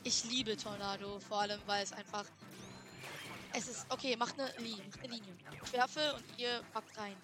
Ich 0.04 0.22
liebe 0.24 0.56
Tornado, 0.56 1.18
vor 1.18 1.40
allem, 1.40 1.60
weil 1.66 1.82
es 1.82 1.92
einfach. 1.92 2.24
Es 3.52 3.66
ist. 3.66 3.86
Okay, 3.88 4.14
macht 4.14 4.38
eine 4.38 4.52
Linie. 4.58 4.84
Macht 4.84 5.00
eine 5.00 5.08
Linie. 5.08 5.34
Ich 5.64 5.72
werfe 5.72 6.14
und 6.14 6.38
ihr 6.38 6.62
packt 6.72 6.96
rein. 6.96 7.16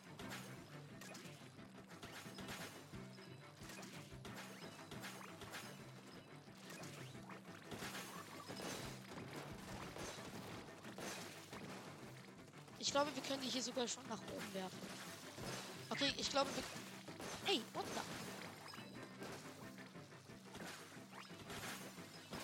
Können 13.26 13.42
die 13.42 13.48
hier 13.48 13.62
sogar 13.62 13.86
schon 13.88 14.06
nach 14.08 14.20
oben 14.20 14.54
werfen. 14.54 14.78
Okay, 15.90 16.12
ich 16.16 16.30
glaube, 16.30 16.50
wir. 16.54 16.62
Hey, 17.44 17.62
what 17.74 17.84
the? 17.94 18.00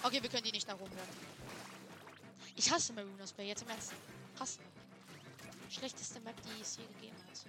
Okay, 0.04 0.22
wir 0.22 0.30
können 0.30 0.44
die 0.44 0.52
nicht 0.52 0.66
nach 0.66 0.78
oben 0.78 0.94
werfen. 0.94 1.26
Ich 2.56 2.70
hasse 2.70 2.92
Marooners 2.92 3.32
Bay, 3.32 3.48
jetzt 3.48 3.62
im 3.62 3.68
Ernst. 3.68 3.92
Hasse. 4.38 4.58
Schlechteste 5.70 6.20
Map, 6.20 6.36
die 6.42 6.60
es 6.60 6.76
je 6.76 6.84
gegeben 6.86 7.16
hat. 7.28 7.46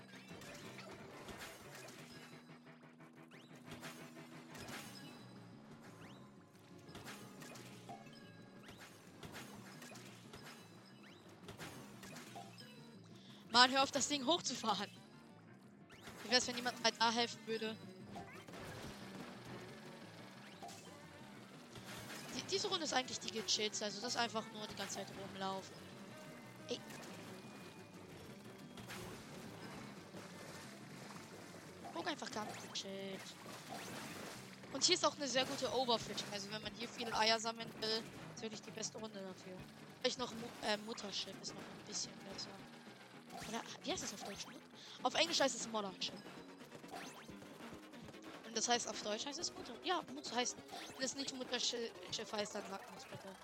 Mann, 13.64 13.72
hör 13.72 13.84
auf, 13.84 13.92
das 13.92 14.10
Ding 14.10 14.26
hochzufahren. 14.26 14.90
Wie 16.24 16.32
wär's, 16.32 16.46
wenn 16.48 16.58
jemand 16.58 16.84
mal 16.84 16.92
da 17.00 17.10
helfen 17.14 17.40
würde? 17.48 17.74
Die, 22.36 22.42
diese 22.52 22.68
Runde 22.68 22.84
ist 22.84 22.94
eigentlich 22.94 23.22
die 23.22 23.32
gechillt, 23.32 23.82
also 23.82 24.02
das 24.02 24.16
ist 24.16 24.18
einfach 24.18 24.44
nur 24.52 24.68
die 24.68 24.76
ganze 24.76 24.96
Zeit 24.96 25.08
rumlaufen. 25.18 25.74
Ey. 26.68 26.78
Guck 31.94 32.08
einfach 32.08 32.32
ganz 32.32 32.52
gechillt. 32.70 33.22
Und 34.74 34.84
hier 34.84 34.96
ist 34.96 35.06
auch 35.06 35.16
eine 35.16 35.28
sehr 35.30 35.46
gute 35.46 35.74
Overfishing. 35.74 36.28
Also 36.34 36.52
wenn 36.52 36.62
man 36.64 36.74
hier 36.74 36.90
viele 36.90 37.16
Eier 37.18 37.40
sammeln 37.40 37.72
will, 37.80 38.04
ist 38.36 38.42
wirklich 38.42 38.62
die 38.62 38.72
beste 38.72 38.98
Runde 38.98 39.22
dafür. 39.22 39.58
Vielleicht 40.02 40.20
noch 40.20 40.34
Mu 40.34 40.48
äh, 40.64 40.76
Muttership 40.86 41.42
ist 41.42 41.54
noch 41.56 41.62
ein 41.62 41.88
bisschen 41.88 42.12
besser. 42.30 42.50
Oder 43.50 43.62
wie 43.84 43.92
heißt 43.92 44.04
das 44.04 44.14
auf 44.14 44.24
Deutsch? 44.24 44.46
Auf 45.04 45.14
Englisch 45.16 45.40
heißt 45.40 45.56
es 45.56 45.68
Mothership. 45.68 46.14
Und 48.46 48.58
das 48.58 48.68
heißt 48.68 48.88
auf 48.88 49.02
Deutsch 49.02 49.26
heißt 49.26 49.40
es 49.40 49.52
Mutter. 49.54 49.74
Ja, 49.84 50.04
Mutter 50.14 50.36
heißt. 50.36 50.56
Wenn 50.98 51.06
es 51.06 51.16
nicht 51.16 51.34
Mutterschiff 51.36 52.32
heißt, 52.32 52.56
dann 52.56 52.70
sagt 52.70 52.90
uns 52.92 53.04
bitte. 53.06 53.36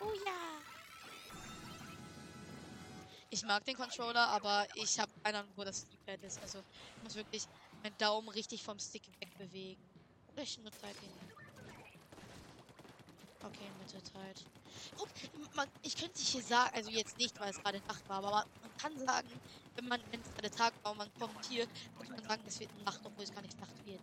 Oh 0.00 0.12
ja. 0.26 0.60
Ich 3.30 3.42
mag 3.44 3.64
den 3.64 3.74
Controller, 3.74 4.28
aber 4.28 4.66
ich 4.74 5.00
habe 5.00 5.10
keine 5.24 5.38
Ahnung, 5.38 5.52
wo 5.56 5.64
das 5.64 5.88
D-Pad 5.88 6.22
ist. 6.22 6.38
Also 6.42 6.62
ich 6.96 7.02
muss 7.02 7.14
wirklich 7.14 7.48
meinen 7.82 7.96
Daumen 7.96 8.28
richtig 8.28 8.62
vom 8.62 8.78
Stick 8.78 9.08
wegbewegen. 9.20 9.82
Oder 10.32 10.42
ich 10.42 10.58
nutze 10.58 10.82
halt 10.82 11.00
den. 11.00 11.21
Okay, 13.44 13.70
Mittelzeit. 13.80 14.44
Guck, 14.96 15.08
man, 15.56 15.68
ich 15.82 15.96
könnte 15.96 16.20
hier 16.20 16.42
sagen, 16.42 16.70
also 16.74 16.90
jetzt 16.90 17.18
nicht, 17.18 17.38
weil 17.40 17.50
es 17.50 17.60
gerade 17.62 17.80
Nacht 17.88 18.08
war, 18.08 18.18
aber 18.18 18.30
man 18.30 18.76
kann 18.78 18.96
sagen, 18.98 19.28
wenn 19.74 19.88
man, 19.88 20.00
wenn 20.10 20.20
es 20.20 20.30
gerade 20.32 20.50
Tag 20.50 20.72
war 20.82 20.92
und 20.92 20.98
man 20.98 21.14
kommt 21.18 21.44
hier, 21.46 21.66
könnte 21.96 22.12
man 22.12 22.22
sagen, 22.24 22.42
es 22.46 22.60
wird 22.60 22.70
Nacht, 22.84 23.00
obwohl 23.04 23.24
es 23.24 23.34
gar 23.34 23.42
nicht 23.42 23.58
Nacht 23.58 23.84
wird. 23.84 24.00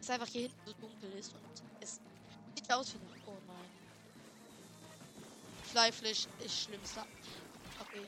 Es 0.00 0.08
einfach 0.08 0.26
hier 0.26 0.42
hinten 0.42 0.60
so 0.64 0.72
dunkel 0.74 1.12
ist 1.12 1.32
und 1.34 1.62
es 1.80 2.00
sieht 2.54 2.72
aus 2.72 2.94
wie 2.94 2.98
Nacht. 3.06 3.20
Oh 3.26 3.36
nein. 3.46 3.70
Flyfish 5.64 6.26
ist 6.44 6.62
schlimmster. 6.62 7.06
Okay. 7.80 8.06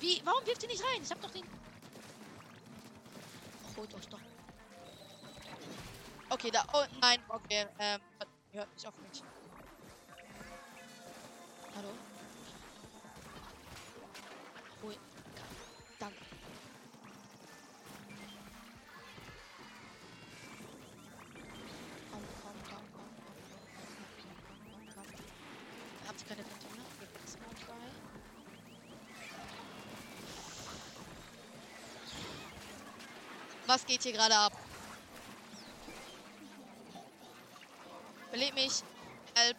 Wie? 0.00 0.20
Warum 0.24 0.44
wirft 0.46 0.62
ihr 0.62 0.68
nicht 0.68 0.82
rein? 0.82 1.02
Ich 1.02 1.10
hab 1.10 1.20
doch 1.20 1.30
den. 1.30 1.44
Ach, 3.64 3.76
holt 3.76 3.94
euch 3.94 4.08
doch. 4.08 4.20
Okay, 6.28 6.50
da. 6.50 6.64
Oh 6.72 6.84
nein, 7.00 7.20
okay. 7.28 7.66
Ähm, 7.78 8.00
hört 8.52 8.74
nicht 8.74 8.86
auf 8.86 8.94
mich. 8.98 9.22
Hallo? 11.74 11.88
Hol. 14.82 14.96
Danke. 15.98 16.18
Komm, 22.10 22.22
komm, 22.42 22.58
komm, 22.68 22.86
komm, 22.94 23.10
komm, 23.24 23.40
komm, 23.96 24.84
komm, 24.94 24.94
komm. 24.94 25.06
Habt 26.06 26.20
ihr 26.20 26.26
keine 26.28 26.42
Container? 26.42 26.84
Das 27.00 27.30
ist 27.30 27.40
mal 27.40 27.56
frei. 27.64 27.88
Was 33.66 33.86
geht 33.86 34.02
hier 34.02 34.12
gerade 34.12 34.36
ab? 34.36 34.52
Belebt 38.30 38.54
mich. 38.54 38.82
Help. 39.34 39.56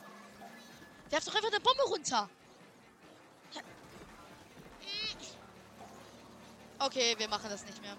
Werf 1.10 1.26
doch 1.26 1.36
einfach 1.36 1.52
Ja. 2.14 2.30
Okay, 6.78 7.16
wir 7.18 7.28
machen 7.28 7.50
das 7.50 7.66
nicht 7.66 7.82
mehr. 7.82 7.98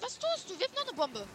Was 0.00 0.18
tust 0.18 0.50
du? 0.50 0.60
Wirf 0.60 0.74
noch 0.74 0.82
eine 0.82 0.92
Bombe. 0.92 1.26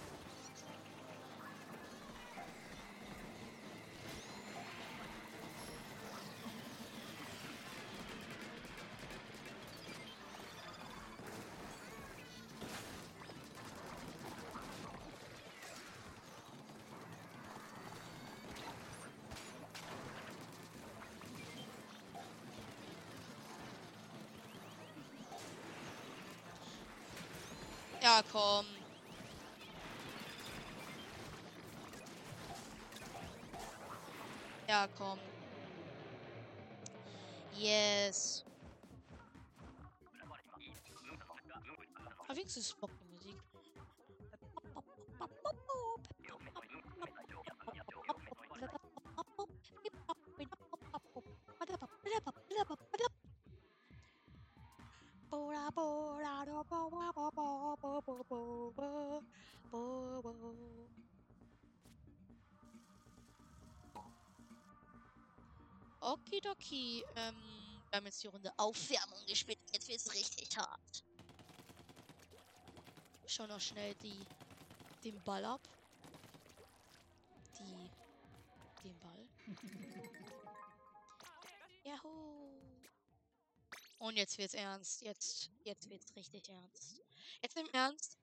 Ja, 28.07 28.23
komm. 28.31 28.65
Ja, 34.65 34.87
komm. 34.97 35.19
Yes. 37.57 38.45
Aber 42.19 42.37
wenigstens 42.37 42.73
Bock 42.75 42.91
die 42.97 43.13
Musik. 43.13 43.35
Okidoki, 65.99 67.03
ähm, 67.15 67.35
wir 67.89 67.97
haben 67.97 68.05
jetzt 68.05 68.23
die 68.23 68.27
Runde 68.27 68.51
Aufwärmung 68.57 69.25
gespielt. 69.27 69.59
Jetzt 69.73 69.89
wird's 69.89 70.13
richtig 70.13 70.57
hart. 70.57 71.03
Schon 73.25 73.49
noch 73.49 73.59
schnell 73.59 73.93
die, 73.95 74.25
den 75.03 75.21
Ball 75.23 75.43
ab. 75.43 75.67
Die, 77.59 77.91
den 78.83 78.97
Ball. 78.99 79.27
Yahoo! 81.83 82.36
Und 83.99 84.15
jetzt 84.15 84.37
wird's 84.37 84.53
ernst. 84.53 85.01
Jetzt, 85.01 85.49
jetzt 85.63 85.89
wird's 85.89 86.15
richtig 86.15 86.49
ernst. 86.49 87.01
Jetzt 87.41 87.57
im 87.57 87.67
Ernst. 87.71 88.17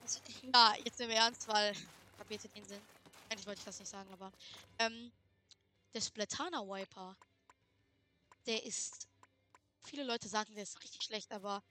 Also, 0.00 0.20
ja, 0.52 0.74
jetzt 0.84 1.00
im 1.00 1.10
Ernst, 1.10 1.46
weil 1.48 1.74
kapiert 2.16 2.44
ihr 2.44 2.50
den 2.50 2.64
Sinn? 2.64 2.80
Eigentlich 3.28 3.46
wollte 3.46 3.60
ich 3.60 3.64
das 3.64 3.78
nicht 3.78 3.88
sagen, 3.88 4.10
aber 4.12 4.32
ähm, 4.78 5.12
der 5.94 6.00
Splatana 6.00 6.62
Wiper, 6.62 7.16
der 8.46 8.64
ist. 8.64 9.06
Viele 9.82 10.04
Leute 10.04 10.28
sagen, 10.28 10.54
der 10.54 10.64
ist 10.64 10.82
richtig 10.82 11.02
schlecht, 11.02 11.32
aber 11.32 11.62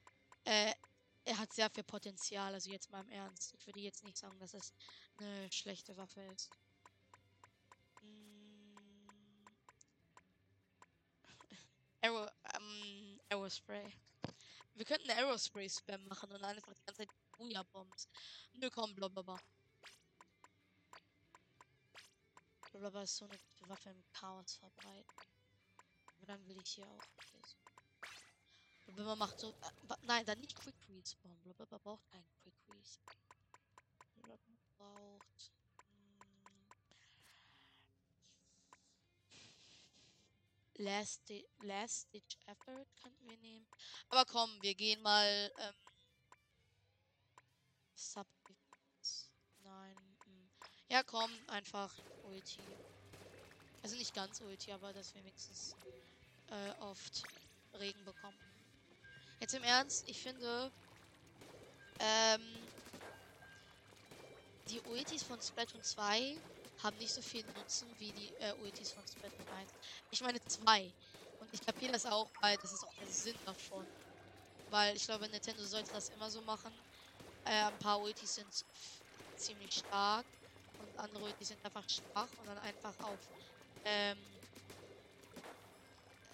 äh, 0.45 0.73
er 1.25 1.37
hat 1.37 1.53
sehr 1.53 1.69
viel 1.69 1.83
Potenzial. 1.83 2.53
Also 2.53 2.71
jetzt 2.71 2.89
mal 2.91 3.01
im 3.01 3.09
Ernst. 3.09 3.53
Ich 3.53 3.67
würde 3.67 3.79
jetzt 3.79 4.03
nicht 4.03 4.17
sagen, 4.17 4.39
dass 4.39 4.53
es 4.53 4.73
eine 5.19 5.51
schlechte 5.51 5.95
Waffe 5.95 6.21
ist. 6.33 6.49
Mm. 8.01 9.45
Arrow, 12.01 12.29
Aerospray. 13.31 13.93
Wir 14.73 14.85
könnten 14.85 15.11
Aerospray 15.11 15.69
Spam 15.69 16.03
machen 16.07 16.31
und 16.31 16.43
einfach 16.43 16.73
die 16.73 16.85
ganze 16.85 17.05
Zeit 17.05 17.09
Booyah 17.37 17.63
Bombs. 17.63 18.07
Nö, 18.53 18.69
komm, 18.71 18.95
blablabla. 18.95 19.39
Blablabla 22.71 23.03
ist 23.03 23.17
so 23.17 23.25
eine 23.25 23.39
Waffe 23.67 23.89
im 23.91 24.03
Chaos 24.13 24.55
verbreiten. 24.55 25.15
Aber 26.17 26.25
dann 26.25 26.47
will 26.47 26.57
ich 26.57 26.71
hier 26.71 26.87
auch. 26.87 27.03
Blablabla 28.85 29.15
macht 29.15 29.39
so. 29.39 29.51
Äh, 29.51 29.95
nein, 30.01 30.25
dann 30.25 30.39
nicht 30.39 30.55
Quick 30.55 30.75
Respawn. 30.89 31.39
Blablabla 31.43 31.77
braucht 31.77 32.09
keinen 32.09 32.29
Quick 32.41 32.55
Respawn. 32.69 33.38
Last, 40.79 41.31
Last 41.59 42.13
Ditch 42.13 42.37
Effort 42.45 42.85
könnten 43.01 43.25
wir 43.25 43.37
nehmen. 43.37 43.67
Aber 44.07 44.25
komm, 44.25 44.49
wir 44.61 44.73
gehen 44.75 45.01
mal. 45.01 45.51
Ähm, 45.57 45.73
Sub. 47.95 48.27
Nein. 49.59 50.17
Mh. 50.25 50.49
Ja, 50.87 51.03
komm, 51.03 51.31
einfach 51.49 51.93
Ulti. 52.21 52.77
Also 53.81 53.97
nicht 53.97 54.13
ganz 54.13 54.39
Ulti, 54.39 54.71
aber 54.71 54.93
dass 54.93 55.13
wir 55.13 55.21
wenigstens 55.21 55.75
äh, 56.47 56.71
oft 56.79 57.23
Regen 57.73 58.03
bekommen. 58.05 58.39
Jetzt 59.41 59.53
im 59.53 59.63
Ernst, 59.63 60.07
ich 60.07 60.21
finde. 60.21 60.71
Ähm, 61.99 62.71
die 64.69 64.79
Ultis 64.81 65.23
von 65.23 65.41
Splatoon 65.41 65.83
2 65.83 66.41
haben 66.79 66.97
nicht 66.97 67.13
so 67.13 67.21
viel 67.21 67.45
Nutzen 67.53 67.97
wie 67.99 68.13
die 68.13 68.33
äh, 68.37 68.53
Ultis 68.53 68.91
von 68.91 69.05
Splatoon 69.07 69.49
1. 69.49 69.73
Ich 70.09 70.21
meine 70.21 70.39
zwei. 70.47 70.93
Und 71.39 71.53
ich 71.53 71.61
kapiere 71.61 71.93
das 71.93 72.05
auch, 72.05 72.33
weil 72.41 72.57
das 72.57 72.73
ist 72.73 72.83
auch 72.85 72.93
der 72.95 73.07
Sinn 73.07 73.43
davon. 73.45 73.87
Weil 74.67 74.95
ich 74.95 75.05
glaube, 75.05 75.29
Nintendo 75.29 75.65
sollte 75.65 75.91
das 75.91 76.09
immer 76.09 76.29
so 76.31 76.41
machen. 76.41 76.73
Äh, 77.45 77.63
ein 77.65 77.79
paar 77.79 78.01
Ultis 78.01 78.35
sind 78.35 78.65
ziemlich 79.35 79.73
stark 79.75 80.27
und 80.77 80.97
andere 80.97 81.23
Ultis 81.25 81.49
sind 81.49 81.63
einfach 81.65 81.87
schwach 81.89 82.37
und 82.37 82.47
dann 82.47 82.57
einfach 82.59 82.99
auf 83.01 83.29
ähm, 83.83 84.41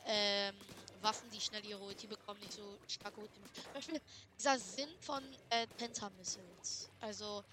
ähm, 0.06 0.56
Waffen, 0.94 1.30
die 1.32 1.42
schnell 1.42 1.66
ihre 1.66 1.82
Ulti 1.84 2.08
bekommen, 2.08 2.40
nicht 2.40 2.54
so 2.54 2.80
starke 2.88 3.20
Ulti. 3.20 3.42
Zum 3.42 3.74
Beispiel 3.74 4.00
dieser 4.40 4.60
Sinn 4.60 4.90
von 5.00 5.24
äh, 5.50 5.68
Penta-Missiles. 5.76 6.92
Also 7.00 7.44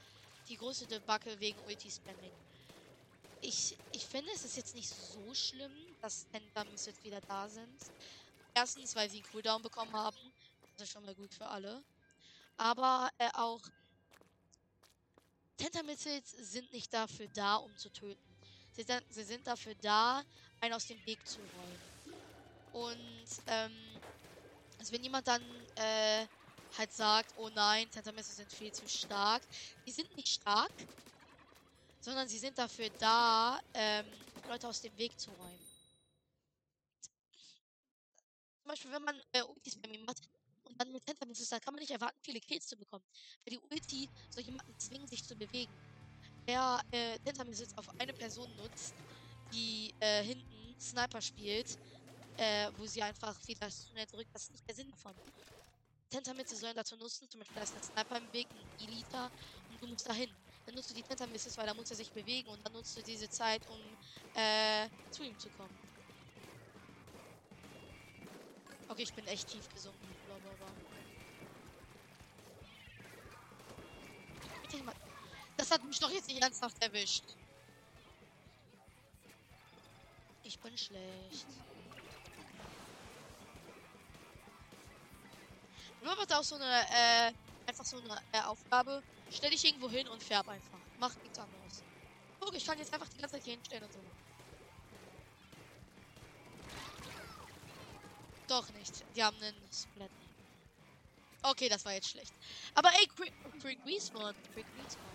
die 0.48 0.57
große 0.57 0.87
Debakel 0.87 1.38
wegen 1.40 1.61
Ulti-Spamming. 1.61 2.35
Ich, 3.44 3.76
ich 3.90 4.07
finde, 4.07 4.31
es 4.33 4.44
ist 4.44 4.57
jetzt 4.57 4.74
nicht 4.74 4.88
so 4.88 5.35
schlimm, 5.35 5.72
dass 6.00 6.26
Penta-Missiles 6.26 7.02
wieder 7.02 7.20
da 7.22 7.48
sind. 7.48 7.92
Erstens, 8.55 8.94
weil 8.94 9.11
sie 9.11 9.16
einen 9.18 9.24
Cooldown 9.33 9.62
bekommen 9.62 9.92
haben. 9.96 10.33
Das 10.76 10.87
ist 10.87 10.92
schon 10.92 11.05
mal 11.05 11.14
gut 11.14 11.35
für 11.35 11.48
alle. 11.48 11.85
Aber 12.57 13.11
äh, 13.18 13.28
auch 13.35 13.61
Tentamissiles 15.57 16.31
sind 16.31 16.72
nicht 16.72 16.94
dafür 16.94 17.26
da, 17.28 17.57
um 17.57 17.76
zu 17.76 17.90
töten. 17.90 18.38
Sie 18.70 18.85
sind, 18.85 19.05
sie 19.09 19.24
sind 19.24 19.44
dafür 19.44 19.74
da, 19.74 20.22
einen 20.61 20.74
aus 20.74 20.87
dem 20.87 21.05
Weg 21.05 21.26
zu 21.26 21.44
räumen. 21.46 21.92
Und 22.70 23.26
ähm, 23.48 24.02
also 24.78 24.92
wenn 24.92 25.02
jemand 25.02 25.26
dann 25.26 25.42
äh, 25.74 26.28
halt 26.78 26.92
sagt, 26.92 27.33
oh 27.37 27.48
nein, 27.50 27.90
Tentamisse 27.90 28.33
sind 28.33 28.52
viel 28.52 28.72
zu 28.72 28.87
stark. 28.87 29.42
Die 29.87 29.92
sind 29.92 30.14
nicht 30.16 30.28
stark, 30.28 30.72
sondern 32.03 32.29
sie 32.29 32.38
sind 32.38 32.59
dafür 32.59 32.91
da, 32.99 33.61
ähm, 33.75 34.07
Leute 34.45 34.69
aus 34.69 34.81
dem 34.81 34.97
Weg 34.99 35.19
zu 35.19 35.33
räumen. 35.33 35.71
Zum 38.62 38.69
Beispiel, 38.69 38.93
wenn 38.93 39.05
man 39.05 39.21
äh, 39.33 39.43
Ultis 39.43 39.77
bei 39.77 39.88
mir 39.88 40.01
macht 40.01 40.29
und 40.65 40.81
dann 40.81 40.93
mit 40.93 41.05
Tentamisse 41.07 41.43
ist, 41.45 41.53
dann 41.53 41.61
kann 41.61 41.75
man 41.75 41.81
nicht 41.81 41.93
erwarten, 41.93 42.19
viele 42.23 42.41
Kills 42.41 42.67
zu 42.67 42.77
bekommen. 42.77 43.05
Weil 43.45 43.57
die 43.57 43.61
Ulti 43.71 44.11
soll 44.31 44.45
jemanden 44.45 44.77
zwingen, 44.79 45.07
sich 45.09 45.25
zu 45.25 45.37
bewegen. 45.37 45.81
Wer 46.47 46.81
äh, 46.91 47.19
Tentamisse 47.21 47.67
auf 47.77 47.88
eine 47.99 48.12
Person 48.15 48.55
nutzt, 48.57 48.97
die 49.53 49.95
äh, 50.01 50.25
hinten 50.25 50.77
Sniper 50.81 51.23
spielt, 51.23 51.79
äh, 52.37 52.71
wo 52.77 52.87
sie 52.87 53.03
einfach 53.03 53.38
wieder 53.47 53.71
schnell 53.71 54.07
drückt, 54.07 54.35
das 54.35 54.45
ist 54.45 54.53
nicht 54.53 54.69
der 54.69 54.75
Sinn 54.75 54.91
davon. 54.91 55.21
Tentamisse 56.11 56.57
sollen 56.57 56.77
dazu 56.77 56.97
nutzen, 56.97 57.29
zum 57.31 57.41
Beispiel 57.41 57.55
da 57.57 57.62
ist 57.62 57.75
ein 57.77 57.83
Sniper 57.83 58.19
im 58.19 58.33
Weg, 58.33 58.49
ein 58.53 58.67
Elita, 58.79 59.31
und 59.69 59.83
du 59.83 59.87
musst 59.88 60.09
dahin. 60.09 60.37
Dann 60.66 60.75
nutzt 60.75 60.90
du 60.90 60.94
die 60.94 61.03
Tentamisses, 61.03 61.57
weil 61.57 61.66
da 61.66 61.75
muss 61.75 61.90
er 61.90 61.96
sich 61.96 62.12
bewegen 62.12 62.48
und 62.48 62.64
dann 62.64 62.72
nutzt 62.72 62.96
du 62.96 63.03
diese 63.03 63.29
Zeit, 63.29 63.66
um 63.66 63.81
äh, 64.35 64.88
zu 65.11 65.25
ihm 65.25 65.38
zu 65.38 65.51
kommen. 65.51 65.77
Okay, 68.88 69.03
ich 69.03 69.14
bin 69.14 69.27
echt 69.27 69.48
tief 69.48 69.68
gesunken. 69.70 70.07
Blablabla. 70.27 70.70
Bitte 74.62 74.77
jemand. 74.77 74.96
Das 75.57 75.70
hat 75.70 75.83
mich 75.85 75.98
doch 75.98 76.11
jetzt 76.11 76.29
nicht 76.29 76.42
ernsthaft 76.42 76.83
erwischt. 76.83 77.25
Ich 80.42 80.59
bin 80.61 80.77
schlecht. 80.77 81.46
Wird 86.01 86.33
auch 86.35 86.44
so 86.44 86.57
eine, 86.57 86.64
äh, 86.64 87.33
einfach 87.66 87.85
so 87.85 87.98
eine 87.98 88.20
äh, 88.33 88.40
Aufgabe. 88.42 89.03
Stell 89.35 89.51
dich 89.51 89.64
irgendwo 89.64 89.88
hin 89.88 90.07
und 90.09 90.23
färb 90.23 90.49
einfach. 90.49 90.79
Mach 90.99 91.14
nichts 91.16 91.38
anderes. 91.38 91.83
Guck, 92.38 92.55
ich 92.55 92.64
kann 92.64 92.79
jetzt 92.79 92.92
einfach 92.92 93.09
die 93.09 93.18
ganze 93.18 93.37
Zeit 93.37 93.45
hier 93.45 93.55
hinstellen 93.55 93.85
und 93.85 93.92
so. 93.92 94.01
Doch 98.49 98.68
nicht. 98.75 99.05
Die 99.16 99.25
haben 99.25 99.37
einen 99.40 99.55
Splat. 99.73 100.11
Okay, 101.42 101.68
das 101.68 101.85
war 101.85 101.92
jetzt 101.92 102.11
schlecht. 102.11 102.33
Aber 102.75 102.90
ey, 102.90 103.07
Quick 103.61 103.79
Respawn. 103.87 104.35
Quick 104.53 104.66
Respawn. 104.79 105.07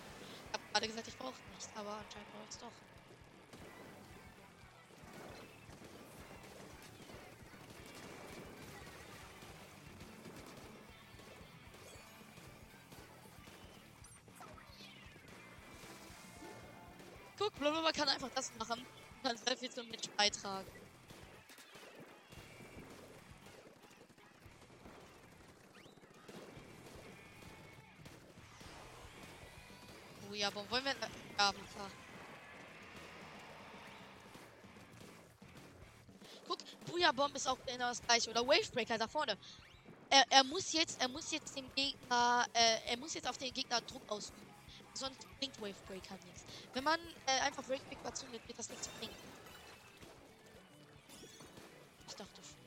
Ich 0.48 0.54
hab 0.54 0.72
gerade 0.72 0.88
gesagt, 0.88 1.08
ich 1.08 1.16
brauche 1.16 1.34
nichts, 1.54 1.68
aber 1.74 1.92
anscheinend 1.92 2.32
brauche 2.32 2.44
ich 2.44 2.50
es 2.50 2.58
doch. 2.58 2.72
Blablabla 17.58 17.92
kann 17.92 18.08
einfach 18.08 18.30
das 18.34 18.52
machen 18.58 18.78
und 18.80 19.22
kann 19.22 19.36
sehr 19.36 19.56
viel 19.56 19.70
zum 19.70 19.88
Match 19.88 20.08
beitragen. 20.16 20.66
Oh 30.30 30.34
ja, 30.34 30.48
aber 30.48 30.70
wollen 30.70 30.84
wir... 30.84 30.92
Ja, 31.38 31.52
klar. 31.52 31.90
Guck, 36.46 36.58
Booyah 36.86 37.12
Bomb 37.12 37.34
ist 37.34 37.48
auch 37.48 37.58
genau 37.66 37.88
das 37.88 38.02
gleiche. 38.02 38.30
Oder 38.30 38.46
Wavebreaker 38.46 38.98
da 38.98 39.08
vorne. 39.08 39.36
Er, 40.10 40.24
er 40.30 40.44
muss 40.44 40.72
jetzt, 40.72 41.00
er 41.00 41.08
muss 41.08 41.30
jetzt 41.30 41.56
dem 41.56 41.70
Gegner, 41.74 42.46
äh, 42.54 42.90
er 42.90 42.96
muss 42.96 43.14
jetzt 43.14 43.28
auf 43.28 43.36
den 43.36 43.52
Gegner 43.52 43.80
Druck 43.82 44.02
ausüben. 44.08 44.47
Sonst 44.98 45.28
bringt 45.38 45.58
Wavebreaker 45.60 46.18
nichts. 46.18 46.44
Wenn 46.72 46.84
man 46.84 47.00
äh, 47.26 47.40
einfach 47.40 47.68
Wavebreaker 47.68 48.12
zündet, 48.14 48.46
wird 48.48 48.58
das 48.58 48.70
nichts 48.70 48.88
bringen. 48.90 49.16
Ich 52.06 52.16
dachte 52.16 52.42
schon. 52.42 52.58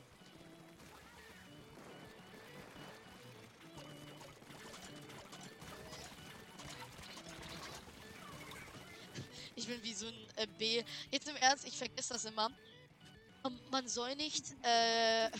Ich 9.54 9.66
bin 9.66 9.82
wie 9.82 9.94
so 9.94 10.06
ein 10.06 10.28
äh, 10.36 10.46
B. 10.46 10.82
Jetzt 11.10 11.28
im 11.28 11.36
Ernst, 11.36 11.64
ich 11.66 11.76
vergesse 11.78 12.14
das 12.14 12.24
immer. 12.24 12.50
Ähm, 13.46 13.60
Man 13.70 13.88
soll 13.88 14.16
nicht, 14.16 14.52
äh, 14.62 15.30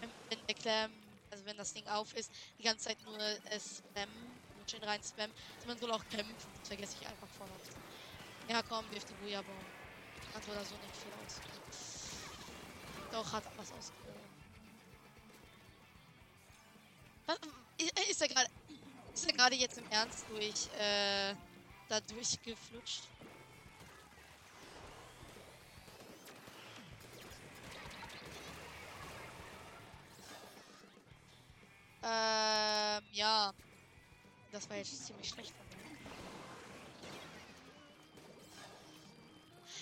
wenn 0.00 0.14
wenn 0.30 0.40
der 0.48 0.54
Clam, 0.56 0.92
also 1.30 1.44
wenn 1.44 1.56
das 1.58 1.72
Ding 1.72 1.86
auf 1.88 2.14
ist, 2.14 2.32
die 2.58 2.62
ganze 2.64 2.86
Zeit 2.88 3.02
nur 3.02 3.18
äh, 3.20 3.60
spammen, 3.60 4.37
schön 4.68 4.82
rein 4.84 5.02
spammen. 5.02 5.34
sondern 5.58 5.78
Man 5.78 5.78
soll 5.78 5.92
auch 5.92 6.08
kämpfen. 6.08 6.52
Das 6.58 6.68
vergesse 6.68 6.96
ich 6.96 7.06
einfach 7.06 7.28
voll. 7.30 7.48
Ja, 8.48 8.62
komm, 8.62 8.90
wirf 8.90 9.04
die 9.04 9.14
Bujabom. 9.14 9.72
Hat 10.34 10.46
oder 10.48 10.64
so 10.64 10.76
nicht 10.78 10.96
viel 10.96 11.12
aus. 11.14 11.42
Doch, 13.10 13.32
hat 13.32 13.44
was 13.56 13.72
ausgegeben. 13.72 14.18
Was, 17.26 17.38
ist 18.10 18.20
er 18.22 18.28
gerade, 18.28 18.48
ist 19.12 19.26
er 19.26 19.32
gerade 19.32 19.54
jetzt 19.56 19.78
im 19.78 19.86
Ernst 19.90 20.28
durch, 20.28 20.68
äh, 20.72 21.34
da 21.88 22.00
durchgeflutscht? 22.00 23.10
Ähm, 32.02 33.04
ja. 33.12 33.52
Das 34.52 34.68
war 34.70 34.76
jetzt 34.76 35.06
ziemlich 35.06 35.28
schlecht 35.28 35.52
von 35.54 35.66
mir. 35.66 35.98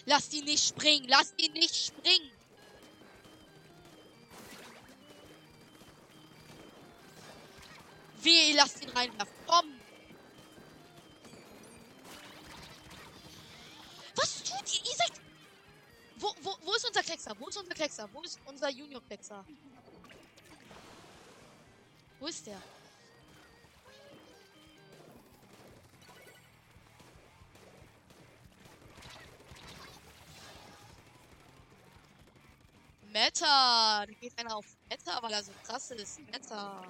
Lass 0.06 0.28
die 0.28 0.42
nicht 0.42 0.64
springen! 0.64 1.06
Lass 1.08 1.34
die 1.36 1.48
nicht 1.50 1.74
springen! 1.74 2.30
Wie, 8.22 8.50
ihr 8.50 8.56
lasst 8.56 8.82
ihn 8.82 8.88
reinwerfen. 8.90 9.34
Komm! 9.46 9.80
Was 14.16 14.42
tut 14.42 14.74
ihr? 14.74 14.80
Ihr 14.84 14.96
seid... 14.96 15.12
Wo, 16.16 16.34
wo, 16.40 16.56
wo 16.62 16.74
ist 16.74 16.86
unser 16.86 17.02
Kleckser? 17.02 17.36
Wo 17.38 17.48
ist 17.48 17.56
unser 17.56 17.74
Kleckser? 17.74 18.08
Wo 18.12 18.22
ist 18.22 18.40
unser 18.46 18.68
Junior-Kleckser? 18.68 19.44
Wo 22.18 22.26
ist 22.26 22.46
der? 22.46 22.60
Meta! 33.16 34.04
Da 34.04 34.12
geht 34.20 34.38
einer 34.38 34.54
auf 34.54 34.66
Meta, 34.90 35.22
weil 35.22 35.32
er 35.32 35.42
so 35.42 35.52
krass 35.64 35.90
ist. 35.92 36.20
Meta! 36.30 36.82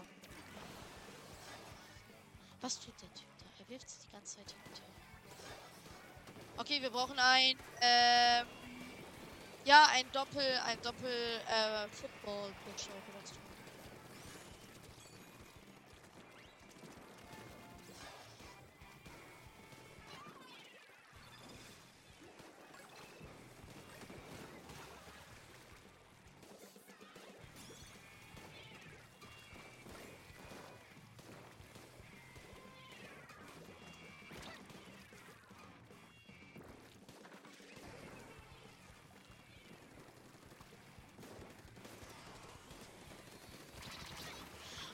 Was 2.60 2.80
tut 2.80 3.00
der 3.00 3.14
Typ 3.14 3.28
da? 3.38 3.46
Er 3.60 3.68
wirft 3.68 3.88
sich 3.88 4.00
die 4.06 4.10
ganze 4.10 4.36
Zeit 4.36 4.50
hin 4.50 4.60
und 4.68 4.80
her. 4.80 4.88
Okay, 6.56 6.82
wir 6.82 6.90
brauchen 6.90 7.16
ein, 7.16 7.56
ähm, 7.80 8.46
ja, 9.66 9.86
ein 9.92 10.10
Doppel, 10.10 10.42
ein 10.64 10.82
Doppel, 10.82 11.40
äh, 11.48 11.88
Football-Push 11.90 12.88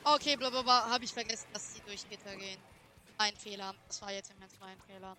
Okay, 0.05 0.37
blablabla, 0.37 0.91
habe 0.91 1.05
ich 1.05 1.13
vergessen, 1.13 1.47
dass 1.53 1.75
sie 1.75 1.81
durch 1.87 2.09
Gitter 2.09 2.35
gehen. 2.35 2.59
Ein 3.19 3.37
Fehler. 3.37 3.73
Das 3.87 4.03
war 4.03 4.13
jetzt 4.13 4.33
im 4.33 4.43
Ernst 4.43 4.57
mein 4.61 4.77
Fehler. 4.81 5.17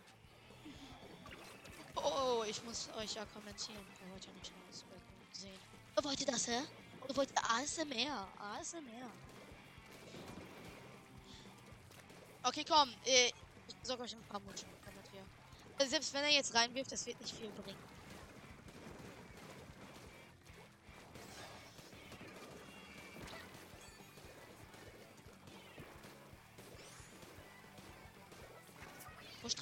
Oh, 1.95 2.43
ich 2.45 2.61
muss 2.65 2.89
euch 2.97 3.13
ja 3.13 3.25
kommentieren. 3.33 3.85
Ihr 4.01 4.11
wollt 4.11 4.25
ja 4.25 4.31
nicht 4.33 4.51
Bild 4.51 5.35
sehen. 5.35 5.59
Wollt 6.01 6.19
ihr 6.19 6.25
das, 6.25 6.47
hä? 6.47 6.59
Oder 7.01 7.15
wollt 7.15 7.31
ihr 7.31 7.49
ASMR? 7.49 8.27
ASMR. 8.37 9.09
Okay, 12.43 12.65
komm. 12.67 12.93
Äh, 13.05 13.31
ich 13.67 13.75
besorge 13.75 14.03
euch 14.03 14.13
ein 14.13 14.23
paar 14.23 14.41
Mutschen, 14.41 14.67
damit 14.83 15.13
wir. 15.13 15.23
Also 15.79 15.91
selbst 15.91 16.13
wenn 16.13 16.23
er 16.23 16.31
jetzt 16.31 16.53
reinwirft, 16.53 16.91
das 16.91 17.05
wird 17.05 17.21
nicht 17.21 17.33
viel 17.33 17.49
bringen. 17.51 17.92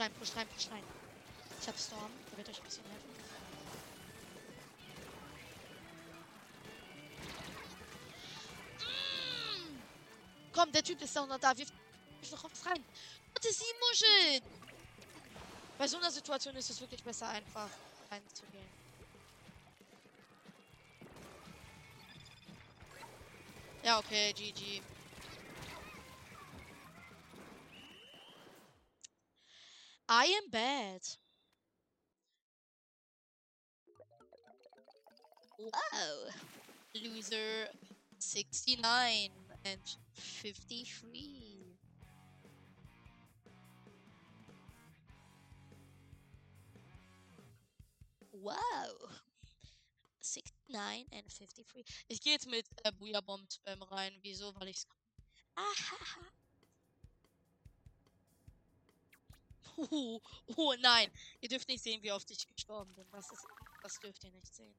Rein, 0.02 0.12
pusht 0.14 0.36
rein, 0.36 0.48
pusht 0.48 0.72
rein. 0.72 0.84
Ich 1.62 1.68
hab 1.68 1.78
Storm, 1.78 2.12
der 2.32 2.38
wird 2.38 2.50
euch 2.50 2.58
ein 2.58 2.64
bisschen 2.64 2.84
helfen. 2.86 3.10
Mm. 8.80 9.82
Komm, 10.54 10.72
der 10.72 10.84
Typ 10.84 11.02
ist 11.02 11.16
doch 11.16 11.28
noch 11.28 11.40
da. 11.40 11.56
Wirf, 11.56 11.70
noch 12.32 12.44
was 12.44 12.66
rein. 12.66 12.84
Warte, 13.34 13.54
sieben 13.54 13.80
Muscheln! 13.90 14.44
Bei 15.78 15.88
so 15.88 15.98
einer 15.98 16.12
Situation 16.12 16.56
ist 16.56 16.70
es 16.70 16.80
wirklich 16.80 17.04
besser, 17.04 17.30
einfach 17.30 17.70
reinzugehen. 18.10 18.70
Ja, 23.84 23.98
okay, 23.98 24.34
GG. 24.34 24.82
I 30.14 30.26
am 30.26 30.50
bad. 30.52 31.00
Wow. 35.58 36.28
Loser 36.94 37.70
69 38.20 39.30
and 39.64 39.80
53. 40.14 41.78
Wow. 48.34 48.54
69 50.20 51.06
and 51.14 51.24
53. 51.32 51.86
Ich 52.10 52.20
gehe 52.20 52.34
jetzt 52.34 52.48
mit 52.48 52.66
äh, 52.84 52.92
Booyah 52.92 53.22
Bomb 53.22 53.50
Spam 53.50 53.82
rein. 53.84 54.20
Wieso? 54.24 54.54
Weil 54.60 54.68
ich's. 54.68 54.86
Ahaha. 55.56 56.41
Oh, 59.78 60.22
oh 60.56 60.74
nein. 60.80 61.12
Ihr 61.40 61.50
dürft 61.50 61.68
nicht 61.68 61.84
sehen, 61.84 62.02
wie 62.04 62.12
oft 62.12 62.30
ich 62.32 62.48
gestorben 62.48 62.94
bin. 62.96 63.06
Das, 63.12 63.32
ist, 63.32 63.46
das 63.82 64.00
dürft 64.00 64.24
ihr 64.24 64.32
nicht 64.32 64.54
sehen. 64.54 64.76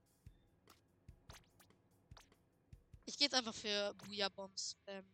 Ich 3.07 3.19
gehe 3.19 3.27
jetzt 3.27 3.35
einfach 3.35 3.55
für 3.55 3.95
Booyah 3.95 4.29
Bomb 4.29 4.59
Spam. 4.59 5.05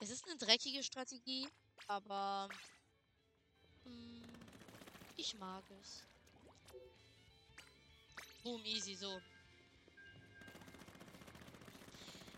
Es 0.00 0.10
ist 0.10 0.26
eine 0.26 0.36
dreckige 0.36 0.82
Strategie, 0.82 1.48
aber 1.86 2.48
mm, 3.84 4.22
ich 5.16 5.34
mag 5.34 5.62
es. 5.80 6.02
Boom, 8.42 8.64
easy, 8.64 8.96
so. 8.96 9.20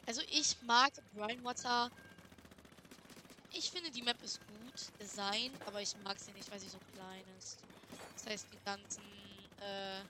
Also 0.07 0.23
ich 0.29 0.61
mag 0.63 0.93
Brinewater. 1.13 1.91
Ich 3.51 3.71
finde 3.71 3.91
die 3.91 4.03
Map 4.03 4.21
ist 4.23 4.45
gut 4.47 4.93
designt, 5.01 5.61
aber 5.67 5.81
ich 5.81 5.97
mag 5.97 6.19
sie 6.19 6.33
nicht, 6.33 6.51
weil 6.51 6.61
sie 6.61 6.69
so 6.69 6.81
klein 6.81 7.27
ist. 7.39 7.65
Das 8.17 8.27
heißt, 8.27 8.53
die 8.53 8.59
ganzen, 8.61 9.49
äh, 9.59 10.05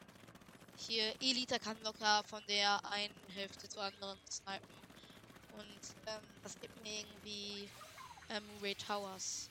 hier 0.74 1.14
Elite 1.20 1.58
kann 1.60 1.80
locker 1.82 2.24
von 2.24 2.44
der 2.46 2.84
einen 2.84 3.28
Hälfte 3.30 3.68
zur 3.68 3.82
anderen 3.82 4.20
snipen. 4.30 4.86
Und 5.50 5.96
ähm, 6.06 6.40
das 6.42 6.58
gibt 6.60 6.76
mir 6.78 7.00
irgendwie 7.00 7.72
ähm, 8.30 8.58
Ray 8.60 8.76
Towers. 8.76 9.50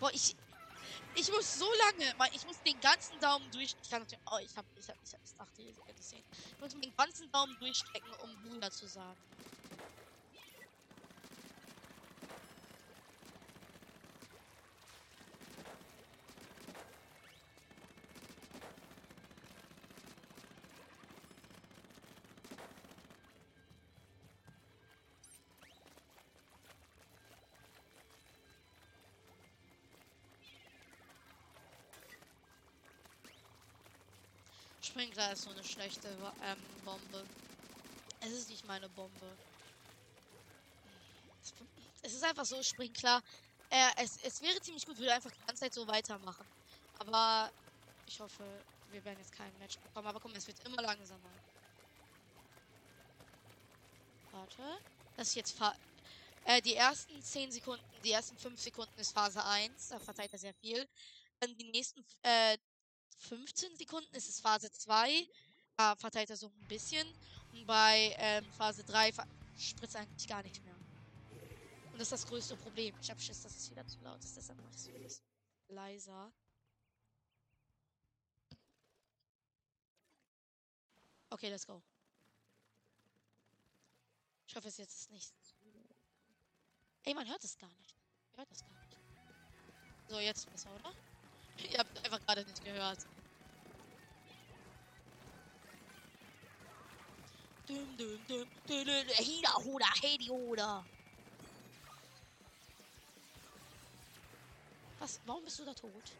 Boah, 0.00 0.10
ich. 0.12 0.36
Ich 1.20 1.28
muss 1.32 1.58
so 1.58 1.66
lange, 1.74 2.14
weil 2.16 2.30
ich 2.32 2.46
muss 2.46 2.62
den 2.62 2.78
ganzen 2.80 3.18
Daumen 3.18 3.50
durch. 3.50 3.74
Ich 3.82 3.90
kann 3.90 4.02
natürlich. 4.02 4.24
Oh, 4.30 4.38
ich 4.40 4.56
hab, 4.56 4.64
ich 4.76 4.88
hab, 4.88 4.96
ich 5.02 5.12
hab, 5.12 5.20
ich 5.24 5.34
dachte, 5.34 5.62
ihr 5.62 5.74
könnt 5.74 5.98
es 5.98 6.10
sehen. 6.10 6.24
Ich 6.30 6.60
muss 6.60 6.70
den 6.80 6.94
ganzen 6.96 7.28
Daumen 7.32 7.58
durchstrecken, 7.58 8.12
um 8.22 8.40
Buddha 8.42 8.70
zu 8.70 8.86
sagen. 8.86 9.18
Sprinkler 35.18 35.32
ist 35.32 35.42
so 35.42 35.50
eine 35.50 35.64
schlechte 35.64 36.08
ähm, 36.44 36.56
Bombe. 36.84 37.24
Es 38.20 38.30
ist 38.30 38.50
nicht 38.50 38.64
meine 38.68 38.88
Bombe. 38.90 39.36
Es 42.02 42.12
ist 42.12 42.22
einfach 42.22 42.44
so, 42.44 42.62
Sprinkler. 42.62 43.20
Äh, 43.68 44.04
es, 44.04 44.18
es 44.22 44.40
wäre 44.42 44.60
ziemlich 44.60 44.86
gut, 44.86 44.96
würde 44.96 45.12
einfach 45.12 45.32
die 45.32 45.40
ganze 45.40 45.62
Zeit 45.62 45.74
so 45.74 45.88
weitermachen. 45.88 46.46
Aber 47.00 47.50
ich 48.06 48.20
hoffe, 48.20 48.44
wir 48.92 49.04
werden 49.04 49.18
jetzt 49.18 49.32
kein 49.32 49.50
Match 49.58 49.76
bekommen. 49.78 50.06
Aber 50.06 50.20
komm, 50.20 50.32
es 50.36 50.46
wird 50.46 50.64
immer 50.64 50.82
langsamer. 50.82 51.30
Warte. 54.30 54.78
Das 55.16 55.28
ist 55.28 55.34
jetzt 55.34 55.58
Fa 55.58 55.74
äh, 56.44 56.62
die 56.62 56.74
ersten 56.74 57.20
10 57.20 57.50
Sekunden, 57.50 57.84
die 58.04 58.12
ersten 58.12 58.38
5 58.38 58.60
Sekunden 58.60 59.00
ist 59.00 59.12
Phase 59.12 59.44
1. 59.44 59.88
Da 59.88 59.98
verteilt 59.98 60.32
er 60.32 60.38
sehr 60.38 60.54
viel. 60.54 60.88
Dann 61.40 61.56
die 61.56 61.70
nächsten 61.72 62.04
äh, 62.22 62.56
15 63.18 63.76
Sekunden 63.76 64.14
ist 64.14 64.28
es 64.28 64.40
Phase 64.40 64.70
2. 64.70 65.26
Da 65.76 65.96
verteilt 65.96 66.30
er 66.30 66.36
so 66.36 66.46
ein 66.46 66.68
bisschen. 66.68 67.06
Und 67.52 67.66
bei 67.66 68.14
ähm, 68.18 68.44
Phase 68.52 68.84
3 68.84 69.12
spritzt 69.58 69.94
er 69.96 70.02
eigentlich 70.02 70.28
gar 70.28 70.42
nicht 70.42 70.64
mehr. 70.64 70.74
Und 71.92 71.98
das 71.98 72.12
ist 72.12 72.12
das 72.12 72.26
größte 72.26 72.56
Problem. 72.56 72.94
Ich 73.00 73.10
habe 73.10 73.20
Schiss, 73.20 73.42
dass 73.42 73.56
es 73.56 73.70
wieder 73.70 73.86
zu 73.86 73.98
laut 74.00 74.22
ist. 74.22 74.36
Deshalb 74.36 74.58
mache 74.58 74.70
ich 74.70 74.76
es 74.76 74.86
vieles 74.86 75.22
leiser. 75.68 76.32
Okay, 81.30 81.50
let's 81.50 81.66
go. 81.66 81.82
Ich 84.46 84.56
hoffe, 84.56 84.68
es 84.68 84.78
jetzt 84.78 84.94
ist 84.94 85.10
nicht. 85.10 85.34
Ey, 87.02 87.14
man 87.14 87.28
hört 87.28 87.42
es 87.44 87.58
gar 87.58 87.72
nicht. 87.74 87.94
Ihr 88.32 88.38
hört 88.38 88.50
es 88.50 88.60
gar 88.60 88.70
nicht. 88.70 88.96
So, 90.08 90.20
jetzt 90.20 90.50
besser, 90.50 90.74
oder? 90.74 90.94
Ihr 91.64 91.78
habt 91.78 92.04
einfach 92.04 92.20
gerade 92.26 92.44
nicht 92.44 92.62
gehört. 92.64 92.98
Dum, 97.66 97.96
dum, 97.98 98.26
dum, 98.26 98.48
dum, 98.66 98.86
Hida, 99.18 99.54
Huda, 99.64 99.86
Hedi, 100.00 100.28
Huda. 100.28 100.84
Was? 105.00 105.20
Warum 105.26 105.44
bist 105.44 105.58
du 105.58 105.64
da 105.64 105.74
tot? 105.74 106.18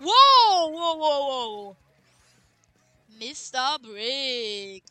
Wow, 0.00 0.70
wow, 0.72 0.98
wow, 0.98 1.20
wow. 1.28 1.83
Mr. 3.24 3.78
Brick 3.78 4.84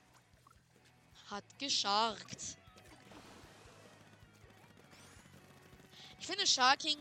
hat 1.30 1.44
gescharkt. 1.60 2.58
Ich 6.20 6.26
finde 6.26 6.48
Sharking, 6.48 6.98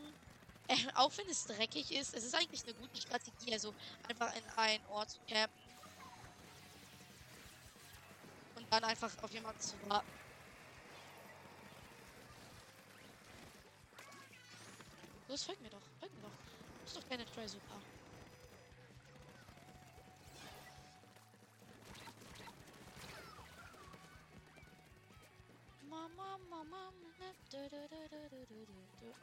äh, 0.68 0.76
auch 0.94 1.10
wenn 1.16 1.26
es 1.30 1.46
dreckig 1.46 1.90
ist, 1.92 2.12
es 2.12 2.24
ist 2.24 2.34
eigentlich 2.34 2.62
eine 2.64 2.74
gute 2.74 3.00
Strategie, 3.00 3.54
also 3.54 3.72
einfach 4.06 4.34
in 4.36 4.44
einen 4.56 4.84
Ort 4.88 5.10
zu 5.10 5.20
campen. 5.26 5.58
Und 8.56 8.70
dann 8.70 8.84
einfach 8.84 9.10
auf 9.22 9.32
jemanden 9.32 9.60
zu 9.60 9.74
warten. 9.88 10.12
Los, 15.28 15.44
folgt 15.44 15.62
mir 15.62 15.70
doch, 15.70 15.80
folgt 15.98 16.14
mir 16.14 16.22
doch. 16.22 16.28
Du 16.28 16.84
bist 16.84 16.96
doch 16.96 17.08
keine 17.08 17.24
Try 17.24 17.48
Super. 17.48 17.91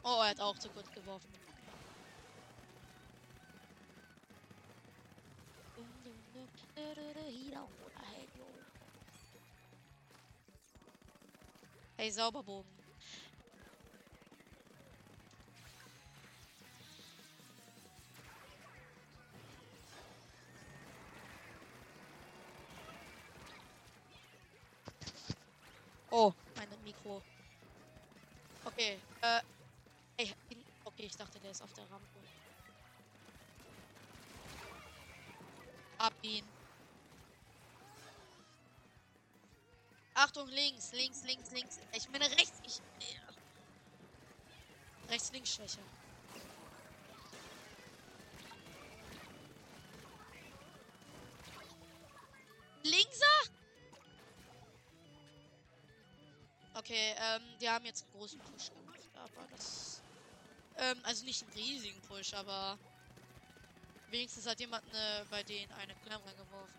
Oh, 0.04 0.20
er 0.22 0.28
hat 0.30 0.40
auch 0.40 0.56
zu 0.58 0.70
kurz 0.70 0.88
geworfen. 0.92 1.30
Hey, 11.96 12.10
Sauberbogen. 12.10 12.70
Oh, 26.12 26.32
Mikro. 27.10 27.22
Okay, 28.64 28.98
äh. 29.22 29.40
Ey, 30.16 30.34
okay, 30.84 31.04
ich 31.04 31.16
dachte, 31.16 31.40
der 31.40 31.50
ist 31.50 31.62
auf 31.62 31.72
der 31.72 31.90
Rampe. 31.90 32.06
Ab 35.98 36.12
ihn. 36.22 36.44
Achtung, 40.14 40.48
links, 40.48 40.92
links, 40.92 41.24
links, 41.24 41.50
links. 41.52 41.78
Ich 41.94 42.08
meine 42.10 42.30
rechts. 42.30 42.60
Ich. 42.64 42.80
Rechts, 45.08 45.32
links 45.32 45.54
Schwäche. 45.54 45.80
Okay, 56.90 57.14
ähm, 57.18 57.42
die 57.60 57.68
haben 57.68 57.84
jetzt 57.84 58.02
einen 58.02 58.10
großen 58.10 58.40
Push 58.40 58.72
gemacht, 58.72 59.08
aber 59.14 59.46
das. 59.46 60.02
Ähm, 60.74 60.98
also 61.04 61.24
nicht 61.24 61.40
einen 61.40 61.52
riesigen 61.52 62.02
Push, 62.02 62.34
aber 62.34 62.80
wenigstens 64.08 64.44
hat 64.44 64.58
jemand 64.58 64.84
eine, 64.88 65.24
bei 65.30 65.44
denen 65.44 65.70
eine 65.70 65.94
Clam 66.02 66.20
reingeworfen. 66.20 66.74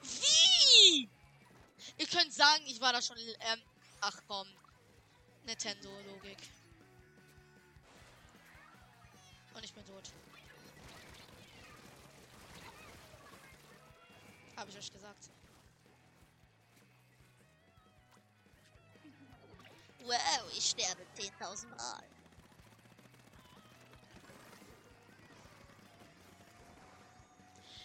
Wie? 0.00 1.10
Ihr 1.98 2.06
könnt 2.06 2.32
sagen, 2.32 2.64
ich 2.66 2.80
war 2.80 2.94
da 2.94 3.02
schon. 3.02 3.18
Ähm, 3.18 3.62
ach 4.00 4.18
komm. 4.26 4.48
Nintendo-Logik. 5.44 6.38
Und 9.54 9.64
ich 9.64 9.74
bin 9.74 9.84
tot. 9.84 10.12
Habe 14.56 14.70
ich 14.70 14.78
euch 14.78 14.92
gesagt. 14.92 15.30
Wow, 20.04 20.52
ich 20.56 20.70
sterbe 20.70 21.02
10.000 21.16 21.68
Mal. 21.68 22.02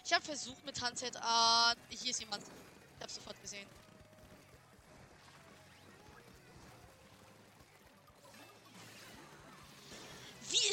Ich 0.04 0.14
habe 0.14 0.24
versucht 0.24 0.64
mit 0.64 0.82
Handset 0.82 1.18
an. 1.18 1.76
Hier 1.90 2.12
ist 2.12 2.20
jemand. 2.22 2.42
Ich 2.44 3.02
habe 3.02 3.12
sofort 3.12 3.42
gesehen. 3.42 3.68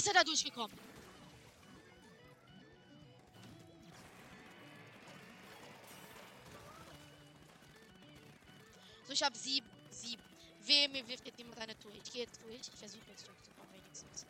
Ist 0.04 0.08
er 0.08 0.14
da 0.14 0.24
durchgekommen? 0.24 0.76
So, 9.06 9.12
ich 9.12 9.22
habe 9.22 9.36
sieben. 9.36 9.66
Sieben. 9.90 10.22
Wehe, 10.66 10.88
mir 10.90 11.06
wirft 11.08 11.26
jetzt 11.26 11.38
jemand 11.38 11.58
eine 11.58 11.78
Tour. 11.78 11.92
Ich 11.94 12.12
gehe 12.12 12.22
jetzt 12.22 12.42
durch. 12.42 12.60
Ich 12.60 12.78
versuche 12.78 13.08
jetzt 13.08 13.26
durchzukommen, 13.26 13.72
wenigstens. 13.72 14.26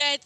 He's 0.00 0.08
dead. 0.18 0.20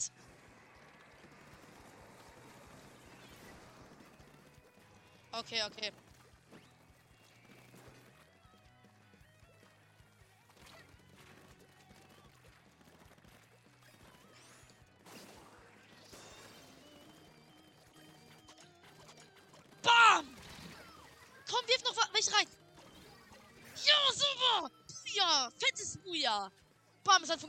Okay, 5.35 5.61
okay. 5.67 5.91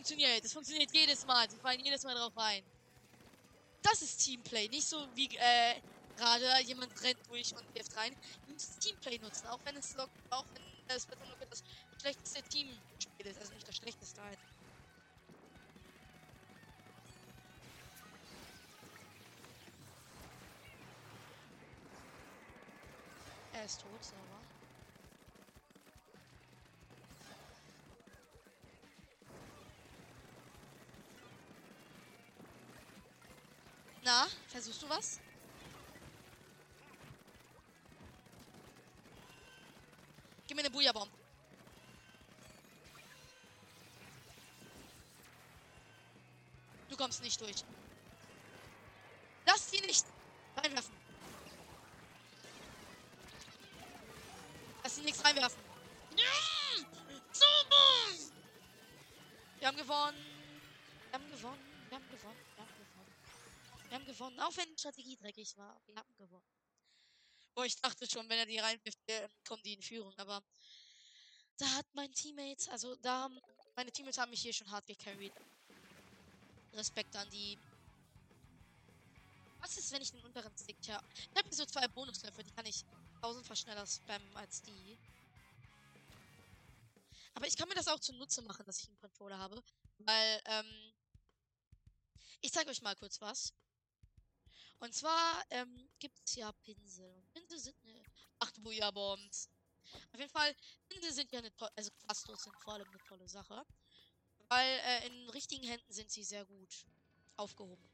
Funktioniert. 0.06 0.46
Es 0.46 0.54
funktioniert 0.54 0.92
jedes 0.94 1.26
Mal. 1.26 1.50
Sie 1.50 1.58
fallen 1.58 1.84
jedes 1.84 2.04
Mal 2.04 2.14
drauf 2.16 2.36
rein. 2.38 2.64
Das 3.82 4.02
ist 4.02 4.24
Teamplay. 4.24 4.68
Nicht 4.70 4.88
so 4.88 4.98
wie, 5.16 5.28
äh, 5.36 5.82
gerade 6.16 6.62
jemand 6.64 6.92
rennt 7.04 7.20
durch 7.28 7.52
und 7.56 7.76
wirft 7.76 7.96
rein. 7.98 8.16
Du 8.46 8.54
musst 8.54 8.80
Teamplay 8.80 9.18
nutzen, 9.18 9.48
auch 9.48 9.60
wenn 9.64 9.76
es 9.78 9.98
auch 9.98 10.46
wenn 10.54 10.64
das 10.88 11.08
das 11.50 11.64
schlechteste 12.00 12.44
Teamspiel 12.44 13.26
ist. 13.26 13.40
Also 13.40 13.54
nicht 13.54 13.68
das 13.68 13.76
schlechteste 13.76 14.22
halt. 14.22 14.38
Er 23.54 23.66
ist 23.66 23.82
tot, 23.82 24.04
sauber. 24.04 24.45
Na, 34.06 34.28
versuchst 34.48 34.84
du 34.84 34.88
was? 34.88 35.20
Gib 40.46 40.56
mir 40.56 40.62
eine 40.62 40.70
Booyah-Bomb. 40.70 41.10
Du 46.88 46.96
kommst 46.96 47.24
nicht 47.24 47.42
durch. 47.42 47.64
Lass 49.48 49.72
sie 49.72 49.82
nicht 49.82 50.06
reinwerfen. 50.56 50.94
Lass 54.84 54.96
sie 54.98 55.02
nichts 55.02 55.26
reinwerfen. 55.26 55.60
Ja! 56.16 56.86
Super! 57.32 58.36
Wir 59.58 59.68
haben 59.68 59.78
gewonnen. 59.78 60.26
Wir 61.10 61.20
haben 61.20 61.32
gewonnen. 61.32 61.60
Wir 61.90 61.98
haben 61.98 62.12
gewonnen. 62.12 62.38
Wir 62.54 62.64
haben 62.64 62.64
gewonnen. 62.64 62.75
Wir 63.90 63.98
haben 63.98 64.06
gewonnen. 64.06 64.40
Auch 64.40 64.56
wenn 64.58 64.70
die 64.70 64.78
Strategie 64.78 65.16
dreckig 65.18 65.56
war. 65.58 65.80
Wir 65.86 65.96
haben 65.96 66.16
gewonnen. 66.18 66.46
Boah, 67.54 67.66
ich 67.66 67.76
dachte 67.78 68.10
schon, 68.10 68.28
wenn 68.28 68.40
er 68.40 68.46
die 68.46 68.60
reinwirft, 68.60 69.00
äh, 69.08 69.30
kommen 69.48 69.64
die 69.64 69.74
in 69.74 69.82
Führung. 69.82 70.14
Aber 70.18 70.44
da 71.58 71.66
hat 71.76 71.86
mein 71.94 72.12
Teammate, 72.12 72.70
also 72.72 72.96
da 72.98 73.24
haben, 73.24 73.40
meine 73.76 73.92
Teammates 73.92 74.18
haben 74.18 74.32
mich 74.32 74.42
hier 74.42 74.54
schon 74.54 74.70
hart 74.70 74.86
gecarried. 74.86 75.34
Respekt 76.74 77.16
an 77.16 77.30
die. 77.30 77.58
Was 79.60 79.78
ist, 79.78 79.92
wenn 79.92 80.02
ich 80.02 80.12
den 80.12 80.22
unteren 80.22 80.56
Stick 80.58 80.86
ja. 80.86 81.02
Ich 81.14 81.38
habe 81.38 81.48
hier 81.48 81.58
so 81.58 81.66
zwei 81.66 81.88
Bonusläufe, 81.88 82.44
die 82.44 82.52
kann 82.52 82.66
ich 82.66 82.84
tausendfach 83.22 83.56
schneller 83.56 83.88
spammen 83.88 84.36
als 84.36 84.62
die. 84.62 84.98
Aber 87.34 87.48
ich 87.48 87.56
kann 87.56 87.68
mir 87.70 87.76
das 87.76 87.88
auch 87.88 88.00
zunutze 88.00 88.42
machen, 88.42 88.66
dass 88.66 88.80
ich 88.80 88.90
einen 88.90 89.00
Controller 89.00 89.38
habe. 89.38 89.64
Weil, 90.00 90.42
ähm. 90.46 90.94
Ich 92.42 92.52
zeige 92.52 92.70
euch 92.70 92.82
mal 92.82 92.96
kurz 92.96 93.20
was. 93.22 93.54
Und 94.80 94.94
zwar 94.94 95.44
ähm, 95.50 95.90
gibt 96.00 96.20
es 96.26 96.36
ja 96.36 96.52
Pinsel. 96.52 97.12
Und 97.16 97.34
Pinsel 97.34 97.60
sind 97.60 97.78
eine. 97.84 98.04
Ach, 98.40 98.52
Booyah-Bombs. 98.60 99.50
Auf 100.12 100.20
jeden 100.20 100.32
Fall, 100.32 100.56
Pinsel 100.90 101.14
sind 101.14 101.32
ja 101.32 101.40
eine 101.40 101.56
tolle. 101.56 101.72
Also 101.76 101.92
Quastos 101.92 102.44
sind 102.44 102.56
vor 102.58 102.74
allem 102.74 102.88
eine 102.88 103.04
tolle 103.08 103.28
Sache. 103.28 103.66
Weil 104.48 104.80
äh, 104.80 105.08
in 105.08 105.30
richtigen 105.30 105.66
Händen 105.66 105.92
sind 105.92 106.12
sie 106.12 106.24
sehr 106.24 106.46
gut 106.46 106.86
aufgehoben. 107.38 107.90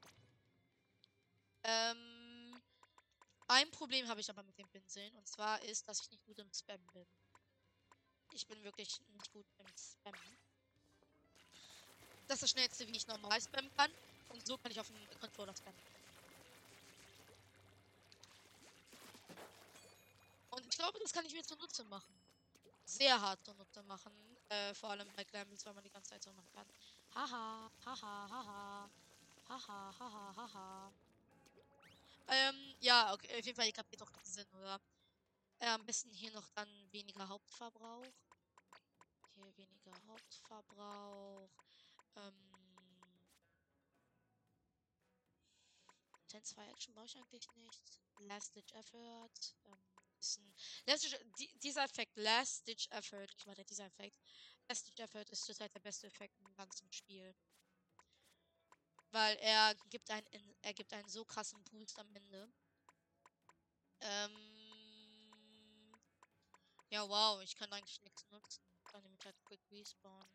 Ähm, 1.64 2.62
ein 3.48 3.70
Problem 3.72 4.08
habe 4.08 4.22
ich 4.22 4.30
aber 4.30 4.44
mit 4.44 4.58
den 4.58 4.68
Pinseln. 4.70 5.16
Und 5.16 5.28
zwar 5.28 5.62
ist, 5.64 5.88
dass 5.88 6.02
ich 6.02 6.10
nicht 6.10 6.26
gut 6.26 6.40
im 6.40 6.52
Spam 6.54 6.82
bin. 6.94 7.08
Ich 8.34 8.48
bin 8.48 8.64
wirklich 8.64 9.00
nicht 9.10 9.32
gut 9.32 9.46
im 9.60 9.68
Spam. 9.78 10.14
Das 12.28 12.38
ist 12.38 12.44
das 12.44 12.50
schnellste, 12.52 12.88
wie 12.88 12.96
ich 12.96 13.08
normal 13.08 13.42
spammen 13.42 13.72
kann. 13.76 13.92
Und 14.30 14.46
so 14.48 14.58
kann 14.58 14.72
ich 14.72 14.80
auf 14.80 14.88
dem 14.88 15.20
Controller 15.20 15.56
spammen. 15.56 15.80
Ich 20.72 20.78
glaube, 20.78 20.99
das 20.99 21.11
kann 21.11 21.26
ich 21.26 21.34
mir 21.34 21.43
zunutze 21.43 21.84
machen. 21.84 22.15
Sehr 22.86 23.19
hart 23.19 23.43
zunutze 23.45 23.84
machen. 23.84 24.13
Äh, 24.47 24.74
vor 24.74 24.89
allem 24.89 25.07
bei 25.15 25.24
Glambles, 25.26 25.65
weil 25.65 25.74
man 25.74 25.84
die 25.84 25.89
ganze 25.89 26.11
Zeit 26.11 26.24
so 26.24 26.32
machen 26.32 26.51
kann. 26.53 26.67
Haha, 27.13 27.69
haha, 27.86 28.30
haha. 28.30 28.89
Haha, 29.49 29.95
haha, 29.99 30.36
haha. 30.36 30.91
Ähm, 32.28 32.76
ja, 32.80 33.13
okay, 33.13 33.38
auf 33.38 33.45
jeden 33.45 33.55
Fall, 33.55 33.67
ihr 33.67 33.74
kapiert 33.74 34.01
doch 34.01 34.09
den 34.09 34.24
Sinn, 34.24 34.47
oder? 34.53 34.80
Äh, 35.59 35.67
am 35.67 35.86
besten 35.86 36.09
hier 36.09 36.32
noch 36.32 36.49
dann 36.51 36.69
weniger 36.91 37.28
Hauptverbrauch. 37.28 38.05
Hier 39.36 39.57
weniger 39.57 39.93
Hauptverbrauch. 40.07 41.49
Ähm. 42.15 42.51
Tense 46.30 46.55
2 46.55 46.69
Action 46.69 46.93
brauche 46.93 47.05
ich 47.07 47.17
eigentlich 47.17 47.51
nicht. 47.55 48.01
Last 48.19 48.55
Ditch 48.55 48.74
Effort. 48.74 49.55
Ähm, 49.65 50.01
Ditch, 50.88 51.17
die, 51.39 51.59
dieser 51.59 51.84
Effekt, 51.84 52.15
Last 52.17 52.67
Ditch 52.67 52.88
Effort, 52.91 53.28
ich 53.38 53.45
meine, 53.45 53.65
dieser 53.65 53.86
Effekt. 53.86 54.17
Last 54.67 54.88
Ditch 54.88 54.99
Effort 54.99 55.30
ist 55.30 55.45
zurzeit 55.45 55.74
der 55.74 55.80
beste 55.80 56.07
Effekt 56.07 56.39
im 56.39 56.53
ganzen 56.55 56.91
Spiel. 56.91 57.36
Weil 59.11 59.36
er 59.38 59.76
gibt 59.89 60.09
einen, 60.09 60.26
er 60.61 60.74
gibt 60.74 60.93
einen 60.93 61.09
so 61.09 61.26
krassen 61.26 61.63
Boost 61.65 61.99
am 61.99 62.15
Ende. 62.15 62.51
Ähm. 64.01 64.61
Ja, 66.89 67.07
wow, 67.07 67.41
ich 67.41 67.55
kann 67.55 67.72
eigentlich 67.72 68.01
nichts 68.01 68.26
nutzen. 68.32 68.63
Ich 68.78 68.91
kann 68.91 69.01
nämlich 69.03 69.24
halt 69.26 69.36
quick 69.45 69.61
respawn. 69.72 70.28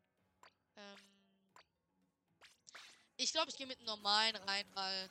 Ähm. 0.76 1.16
Ich 3.16 3.32
glaube, 3.32 3.50
ich 3.50 3.56
gehe 3.56 3.66
mit 3.66 3.80
normalen 3.80 4.36
rein, 4.36 4.66
weil 4.74 5.10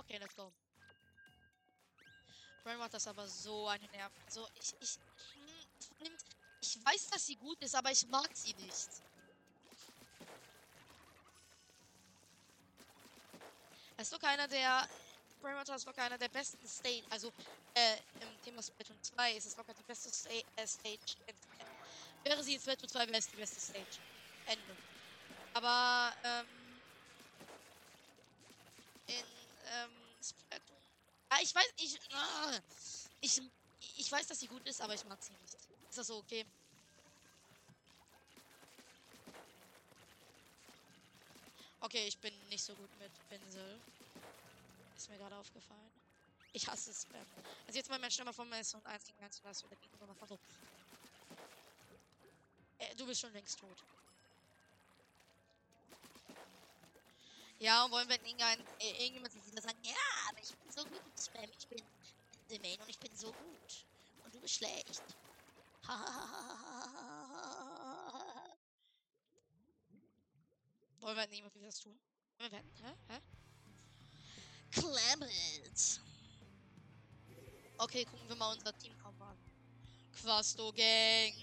Okay, 0.00 0.18
let's 0.18 0.34
go. 0.34 0.50
Brian 2.64 2.78
macht 2.78 2.94
das 2.94 3.06
aber 3.06 3.26
so 3.26 3.68
eine 3.68 3.86
Nerv. 3.88 4.12
So, 4.28 4.46
ich, 4.54 4.74
ich, 4.80 4.98
hm, 5.98 6.16
ich 6.60 6.84
weiß, 6.84 7.08
dass 7.08 7.26
sie 7.26 7.36
gut 7.36 7.60
ist, 7.62 7.74
aber 7.74 7.90
ich 7.90 8.06
mag 8.08 8.28
sie 8.34 8.54
nicht. 8.54 8.88
Er 13.96 14.02
ist 14.02 14.12
doch 14.12 14.20
keiner 14.20 14.48
der. 14.48 14.88
Brian 15.40 15.58
ist 15.62 15.86
doch 15.86 15.96
einer 15.96 16.18
der 16.18 16.28
besten 16.28 16.66
Stage. 16.66 17.04
Also, 17.10 17.32
äh, 17.74 17.96
im 18.20 18.42
Thema 18.42 18.62
Splatoon 18.62 19.02
2 19.02 19.32
ist 19.32 19.46
es 19.46 19.56
locker 19.56 19.74
die 19.74 19.82
beste 19.82 20.10
Sta 20.10 20.30
äh, 20.30 20.66
Stage. 20.66 21.16
Wäre 22.24 22.42
sie 22.42 22.54
in 22.54 22.60
Splatoon 22.60 22.88
2, 22.88 23.06
wäre 23.06 23.18
es 23.18 23.28
die 23.28 23.36
beste 23.36 23.60
Stage. 23.60 23.98
Ende. 24.46 24.76
Aber, 25.54 26.12
ähm. 26.24 26.46
In 29.06 29.24
ähm, 29.70 29.90
Splatoon. 30.22 30.76
Ja, 31.29 31.29
ich 31.42 31.54
weiß, 31.54 31.72
ich, 31.76 31.94
äh, 31.94 32.60
ich, 33.20 33.42
ich 33.96 34.12
weiß, 34.12 34.26
dass 34.26 34.40
sie 34.40 34.46
gut 34.46 34.66
ist, 34.66 34.80
aber 34.80 34.94
ich 34.94 35.04
mag 35.06 35.22
sie 35.22 35.32
nicht. 35.32 35.54
Ist 35.88 35.98
das 35.98 36.06
so 36.06 36.18
okay? 36.18 36.44
Okay, 41.80 42.06
ich 42.06 42.18
bin 42.18 42.34
nicht 42.48 42.62
so 42.62 42.74
gut 42.74 42.90
mit 42.98 43.10
Pinsel. 43.28 43.80
Ist 44.96 45.08
mir 45.08 45.18
gerade 45.18 45.36
aufgefallen. 45.36 45.90
Ich 46.52 46.66
hasse 46.68 46.92
Spam. 46.92 47.24
Also 47.66 47.78
jetzt 47.78 47.88
mal 47.88 47.98
mein 47.98 48.10
Stürmer 48.10 48.32
von 48.32 48.48
mir 48.48 48.60
ist 48.60 48.74
und 48.74 48.84
1 48.84 49.04
gegen 49.06 49.22
1 49.22 49.40
was 49.44 49.64
oder 49.64 49.76
gegen. 49.76 49.90
Äh, 52.78 52.94
du 52.96 53.06
bist 53.06 53.20
schon 53.20 53.32
längst 53.32 53.58
tot. 53.58 53.84
Ja, 57.58 57.84
und 57.84 57.90
wollen 57.92 58.08
wir 58.08 58.16
irgendein, 58.16 58.58
äh, 58.78 58.90
irgendjemand 59.02 59.34
wieder 59.50 59.62
sagen, 59.62 59.78
ja, 59.82 59.94
aber 60.28 60.40
ich 60.40 60.54
bin 60.56 60.70
so 60.70 60.84
gut 60.84 61.00
im 61.04 61.16
Spam, 61.16 61.50
ich 61.58 61.68
bin 61.68 61.82
The 62.48 62.58
Main 62.58 62.80
und 62.80 62.88
ich 62.88 62.98
bin 62.98 63.14
so 63.16 63.32
gut. 63.32 63.86
Und 64.24 64.34
du 64.34 64.40
bist 64.40 64.54
schlecht. 64.54 65.02
wollen 71.00 71.16
wir 71.16 71.26
nicht 71.28 71.42
mal 71.42 71.50
das 71.62 71.80
tun? 71.80 71.98
Wollen 72.38 72.52
wir 72.52 72.58
wetten? 72.58 72.72
Hä? 72.84 72.94
Hä? 73.08 73.20
Clement. 74.70 76.00
Okay, 77.78 78.04
gucken 78.04 78.28
wir 78.28 78.36
mal 78.36 78.52
unser 78.52 78.76
Team 78.78 78.94
an. 79.04 79.38
Quasto 80.12 80.72
Gang. 80.72 81.34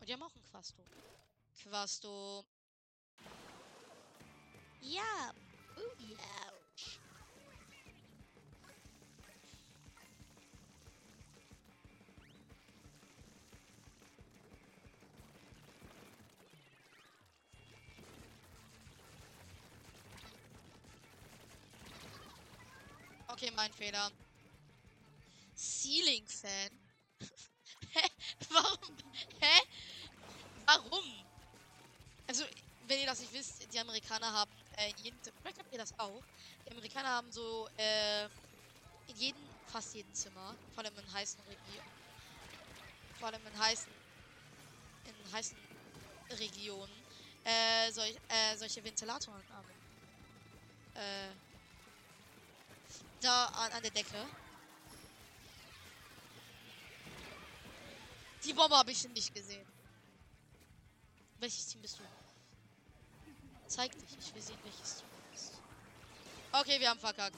Und 0.00 0.08
die 0.08 0.12
haben 0.12 0.22
auch 0.22 0.34
einen 0.34 0.44
Quasto. 0.44 0.82
Quasto 1.62 2.44
ja, 4.88 5.32
Ooh, 5.78 5.82
ouch. 5.82 6.98
Okay, 23.28 23.50
mein 23.54 23.72
Fehler. 23.72 24.10
Ceiling 25.54 26.26
Fan. 26.26 26.70
Hä? 27.92 28.08
Warum? 28.50 28.96
Hä? 29.40 29.60
Warum? 30.64 31.26
Also, 32.26 32.44
wenn 32.86 33.00
ihr 33.00 33.06
das 33.06 33.20
nicht 33.20 33.32
wisst, 33.32 33.72
die 33.72 33.78
Amerikaner 33.78 34.32
haben 34.32 34.55
äh, 34.76 34.92
Zimmer, 34.94 35.38
vielleicht 35.40 35.58
habt 35.58 35.72
ihr 35.72 35.78
das 35.78 35.98
auch. 35.98 36.22
Die 36.66 36.72
Amerikaner 36.72 37.08
haben 37.08 37.30
so 37.32 37.68
äh, 37.76 38.24
in 39.08 39.16
jedem, 39.16 39.42
fast 39.66 39.94
jedem 39.94 40.12
Zimmer, 40.14 40.54
vor 40.74 40.84
allem 40.84 40.96
in 40.98 41.12
heißen 41.12 41.40
Regionen, 41.44 41.90
vor 43.18 43.28
allem 43.28 43.46
in 43.46 43.58
heißen, 43.58 43.92
in 45.04 45.32
heißen 45.32 45.58
Regionen, 46.38 46.92
äh, 47.44 47.90
solch, 47.90 48.16
äh, 48.28 48.56
solche 48.56 48.82
Ventilatoren. 48.82 49.42
Äh, 50.94 51.28
da 53.20 53.46
an, 53.46 53.72
an 53.72 53.82
der 53.82 53.90
Decke. 53.90 54.24
Die 58.44 58.52
Bombe 58.52 58.76
habe 58.76 58.92
ich 58.92 59.08
nicht 59.08 59.34
gesehen. 59.34 59.66
Welches 61.38 61.66
Team 61.66 61.82
bist 61.82 61.98
du? 61.98 62.25
Zeig 63.68 63.92
dich, 63.98 64.16
ich 64.18 64.34
will 64.34 64.42
sehen, 64.42 64.58
welches 64.62 64.98
du 64.98 65.04
bist. 65.32 65.52
Okay, 66.52 66.80
wir 66.80 66.88
haben 66.88 67.00
verkackt. 67.00 67.36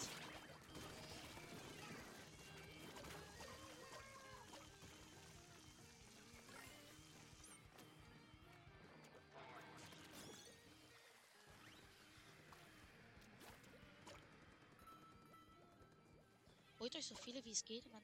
Holt 16.78 16.94
euch 16.94 17.06
so 17.06 17.14
viele 17.16 17.44
wie 17.44 17.50
es 17.50 17.64
geht. 17.64 17.84
Man 17.92 18.02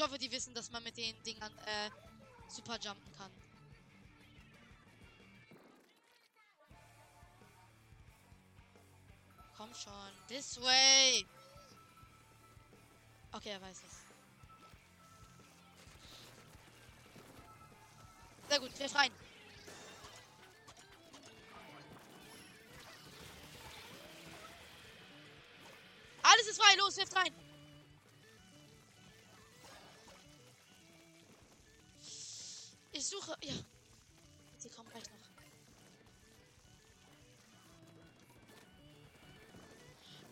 ich 0.00 0.06
hoffe, 0.06 0.18
die 0.18 0.32
wissen, 0.32 0.54
dass 0.54 0.70
man 0.70 0.82
mit 0.82 0.96
den 0.96 1.22
Dingern 1.24 1.52
äh, 1.58 1.90
super 2.48 2.78
jumpen 2.80 3.12
kann. 3.18 3.30
Komm 9.58 9.74
schon. 9.74 9.92
This 10.26 10.58
way. 10.58 11.26
Okay, 13.32 13.50
er 13.50 13.60
weiß 13.60 13.76
es. 13.76 13.98
Sehr 18.48 18.58
gut, 18.58 18.78
wir 18.78 18.94
rein. 18.94 19.12
Alles 26.22 26.46
ist 26.46 26.62
frei, 26.62 26.74
los, 26.76 26.96
wirft 26.96 27.14
rein. 27.14 27.49
Suche, 33.10 33.36
ja. 33.42 33.54
Sie 34.58 34.68
kommen 34.68 34.88
gleich 34.90 35.04
noch. 35.04 35.18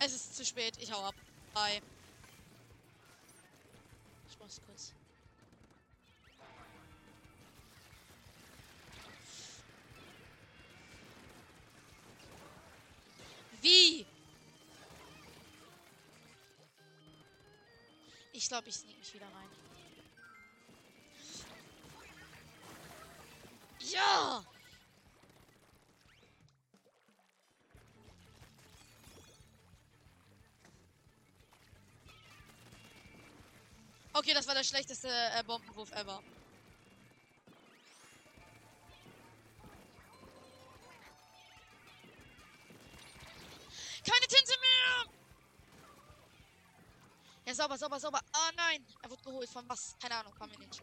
Es 0.01 0.12
ist 0.12 0.37
zu 0.37 0.45
spät, 0.45 0.76
ich 0.81 0.93
hau 0.93 1.05
ab. 1.05 1.14
Bye. 1.53 1.83
Ich 4.31 4.39
mach's 4.39 4.61
kurz. 4.64 4.93
Wie? 13.61 14.07
Ich 18.33 18.47
glaube, 18.47 18.68
ich 18.68 18.76
sneak 18.76 18.97
mich 18.99 19.12
wieder 19.14 19.26
rein. 19.26 19.88
Ja! 23.93 24.45
Okay, 34.12 34.34
das 34.34 34.47
war 34.47 34.55
der 34.55 34.64
schlechteste 34.64 35.09
äh, 35.09 35.43
Bombenwurf 35.45 35.91
ever. 35.93 36.20
Keine 44.05 44.26
Tinte 44.26 44.55
mehr! 44.61 45.18
Ja, 47.47 47.55
sauber, 47.55 47.78
sauber, 47.78 48.01
sauber. 48.01 48.20
Ah, 48.32 48.51
nein. 48.57 48.84
Er 49.03 49.11
wurde 49.11 49.22
geholt. 49.22 49.49
Von 49.49 49.68
was? 49.68 49.97
Keine 50.03 50.16
Ahnung. 50.16 50.34
Kann 50.34 50.51
mir 50.51 50.59
nicht. 50.59 50.82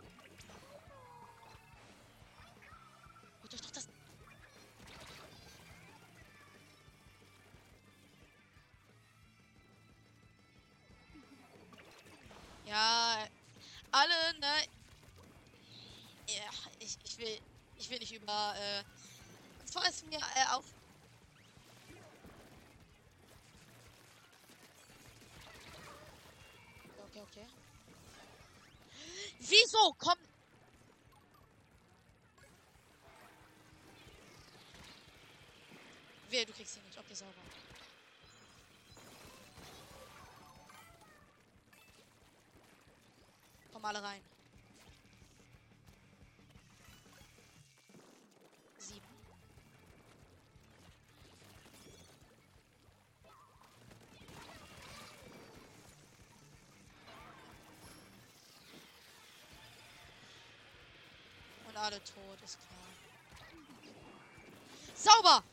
Über, 18.35 18.55
äh, 18.57 18.83
zwar 19.65 19.87
ist 19.87 20.05
mir 20.07 20.17
äh, 20.17 20.53
auf. 20.53 20.65
Okay, 27.09 27.21
okay. 27.21 27.47
Wieso 29.39 29.93
kommt 29.93 30.19
Wer, 36.27 36.45
du 36.45 36.51
kriegst 36.51 36.75
ihn 36.75 36.83
nicht. 36.83 36.97
Okay, 36.97 37.13
sauber. 37.13 37.31
Komm 43.71 43.85
alle 43.85 44.03
rein. 44.03 44.34
Alle 61.85 62.03
tot, 62.03 62.41
ist 62.43 62.57
klar. 62.57 62.79
Sauber! 64.95 65.43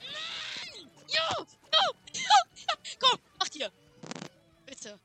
Nein! 0.00 0.90
Ja! 1.06 1.46
Ja! 1.72 1.90
ja! 2.14 2.74
Komm, 2.98 3.20
mach 3.38 3.48
dir! 3.48 3.70
Bitte. 4.66 4.98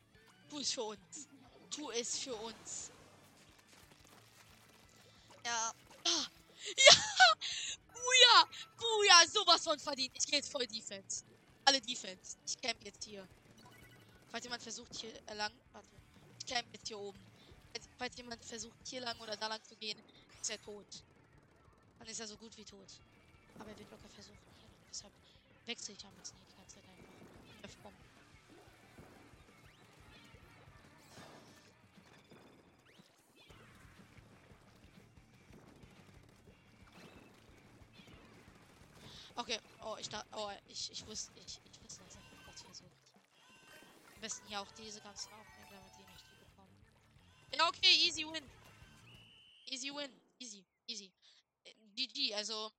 Tu 0.50 0.60
es 0.60 0.74
für 0.74 0.82
uns. 0.82 1.28
Tu 1.70 1.92
es 1.92 2.18
für 2.18 2.34
uns. 2.34 2.92
Ja. 5.46 5.74
Ja! 6.08 6.26
Buja! 7.94 8.50
Buja! 8.78 9.28
Sowas 9.32 9.64
von 9.64 9.78
verdient. 9.78 10.18
Ich 10.18 10.26
gehe 10.26 10.40
jetzt 10.40 10.52
voll 10.52 10.66
Defense. 10.66 11.24
Alle 11.66 11.80
Defense. 11.80 12.36
Ich 12.48 12.60
camp 12.60 12.84
jetzt 12.84 13.04
hier. 13.04 13.28
Falls 14.34 14.46
jemand 14.46 14.64
versucht 14.64 14.96
hier 14.96 15.14
lang. 15.36 15.52
Warte. 15.74 15.88
Ich 16.40 16.48
camp 16.48 16.68
jetzt 16.74 16.88
hier 16.88 16.98
oben. 16.98 17.20
Falls, 17.72 17.88
falls 18.00 18.18
jemand 18.18 18.44
versucht 18.44 18.88
hier 18.88 19.02
lang 19.02 19.16
oder 19.20 19.38
da 19.38 19.46
lang 19.46 19.64
zu 19.64 19.76
gehen, 19.76 20.00
ist 20.42 20.50
er 20.50 20.60
tot. 20.60 21.04
Dann 22.00 22.08
ist 22.08 22.20
er 22.20 22.26
so 22.26 22.36
gut 22.38 22.58
wie 22.58 22.64
tot. 22.64 23.00
Aber 23.60 23.70
er 23.70 23.78
wird 23.78 23.92
locker 23.92 24.10
versuchen. 24.10 24.40
Hier. 24.58 24.70
Deshalb 24.90 25.14
wechsle 25.68 25.94
ich 25.94 26.04
am 26.04 26.16
besten 26.16 26.38
die 26.50 26.56
ganze 26.56 26.76
Zeit 26.78 26.84
einfach. 26.84 27.70
F-Bomb. 27.70 27.94
Okay, 39.36 39.60
oh, 39.86 39.96
ich 40.00 40.10
da, 40.10 40.26
oh, 40.36 40.50
ich, 40.70 40.92
ich 40.92 41.06
wusste, 41.06 41.32
ich, 41.40 41.60
ich 41.72 41.83
besten 44.24 44.48
hier 44.48 44.62
auch 44.62 44.72
diese 44.72 45.02
ganzen 45.02 45.34
aufnehmen, 45.34 45.68
damit 45.70 45.92
die 45.98 46.10
nicht 46.10 46.26
bekommen. 46.40 46.72
Ja, 47.54 47.68
okay, 47.68 47.94
easy 48.08 48.24
win. 48.24 48.50
Easy 49.70 49.94
win. 49.94 50.12
Easy, 50.40 50.66
easy. 50.88 51.12
Äh, 51.66 51.74
GG, 51.94 52.34
also, 52.34 52.72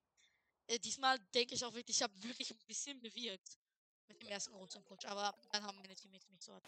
äh, 0.67 0.79
diesmal 0.79 1.19
denke 1.35 1.55
ich 1.55 1.63
auch 1.63 1.75
wirklich, 1.75 1.99
ich 1.99 2.03
habe 2.03 2.23
wirklich 2.23 2.51
ein 2.51 2.59
bisschen 2.67 2.99
bewirkt. 2.99 3.59
Mit 4.09 4.23
dem 4.23 4.29
ersten 4.29 4.53
zum 4.71 4.85
Coach. 4.87 5.05
Aber 5.05 5.35
dann 5.53 5.63
haben 5.63 5.77
meine 5.79 5.95
Teammates 5.95 6.31
mich 6.31 6.43
so 6.43 6.55
hart. 6.55 6.65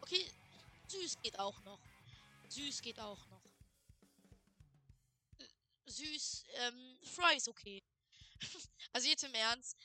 Okay, 0.00 0.30
süß 0.86 1.18
geht 1.20 1.38
auch 1.38 1.60
noch. 1.64 1.80
Süß 2.48 2.80
geht 2.80 2.98
auch 3.00 3.26
noch. 3.26 3.47
Süß, 5.88 6.44
ähm, 6.54 6.98
Fry 7.02 7.36
ist 7.36 7.48
okay. 7.48 7.82
also 8.92 9.08
jetzt 9.08 9.24
im 9.24 9.34
Ernst. 9.34 9.76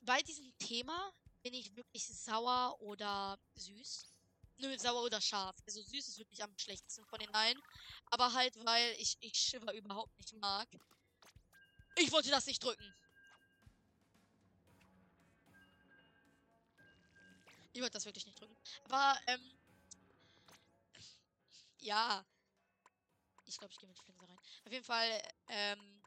Bei 0.00 0.22
diesem 0.22 0.56
Thema 0.58 1.12
bin 1.42 1.54
ich 1.54 1.74
wirklich 1.76 2.06
sauer 2.06 2.80
oder 2.80 3.38
süß. 3.54 4.12
Nö, 4.58 4.76
sauer 4.78 5.02
oder 5.02 5.20
scharf. 5.20 5.56
Also 5.66 5.82
süß 5.82 6.08
ist 6.08 6.18
wirklich 6.18 6.42
am 6.42 6.56
schlechtesten 6.58 7.04
von 7.06 7.18
den 7.18 7.32
allen. 7.34 7.60
Aber 8.06 8.32
halt, 8.32 8.56
weil 8.64 8.94
ich, 8.98 9.16
ich 9.20 9.38
Shiver 9.38 9.72
überhaupt 9.72 10.16
nicht 10.18 10.34
mag. 10.34 10.68
Ich 11.96 12.10
wollte 12.12 12.30
das 12.30 12.46
nicht 12.46 12.62
drücken. 12.62 12.94
Ich 17.72 17.80
wollte 17.80 17.92
das 17.94 18.04
wirklich 18.04 18.26
nicht 18.26 18.40
drücken. 18.40 18.56
Aber, 18.84 19.20
ähm. 19.28 19.40
Ja. 21.78 22.24
Ich 23.48 23.58
glaube, 23.58 23.72
ich 23.72 23.78
gehe 23.78 23.88
mit 23.88 23.98
Flinse 23.98 24.28
rein. 24.28 24.38
Auf 24.64 24.72
jeden 24.72 24.84
Fall, 24.84 25.22
ähm. 25.48 26.02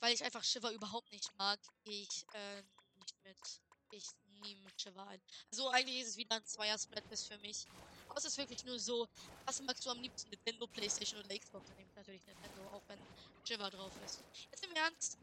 Weil 0.00 0.14
ich 0.14 0.22
einfach 0.22 0.44
Shiver 0.44 0.70
überhaupt 0.72 1.10
nicht 1.10 1.36
mag, 1.38 1.58
gehe 1.84 2.02
ich, 2.02 2.24
äh, 2.32 2.62
nicht 2.94 3.14
mit. 3.24 3.60
Ich 3.90 4.10
nie 4.26 4.54
mit 4.56 4.80
Shiver 4.80 5.06
ein. 5.06 5.20
Also 5.50 5.68
eigentlich 5.70 6.00
ist 6.00 6.08
es 6.10 6.16
wieder 6.16 6.36
ein 6.36 6.44
Zweier-Splatfest 6.44 7.26
für 7.26 7.38
mich. 7.38 7.66
Aber 8.08 8.18
es 8.18 8.24
ist 8.24 8.38
wirklich 8.38 8.64
nur 8.64 8.78
so, 8.78 9.08
was 9.44 9.60
magst 9.60 9.84
du 9.84 9.90
am 9.90 10.00
liebsten? 10.00 10.30
Nintendo, 10.30 10.66
Playstation 10.68 11.20
oder 11.20 11.38
Xbox? 11.38 11.68
Dann 11.68 11.76
nehme 11.78 11.90
ich 11.90 11.96
natürlich 11.96 12.26
Nintendo, 12.26 12.68
auch 12.68 12.86
wenn 12.88 13.00
Shiver 13.46 13.70
drauf 13.70 13.92
ist. 14.04 14.22
Jetzt 14.50 14.64
im 14.64 14.76
Ernst. 14.76 15.18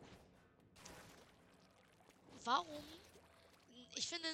Warum? 2.43 2.85
Ich 3.95 4.07
finde, 4.07 4.27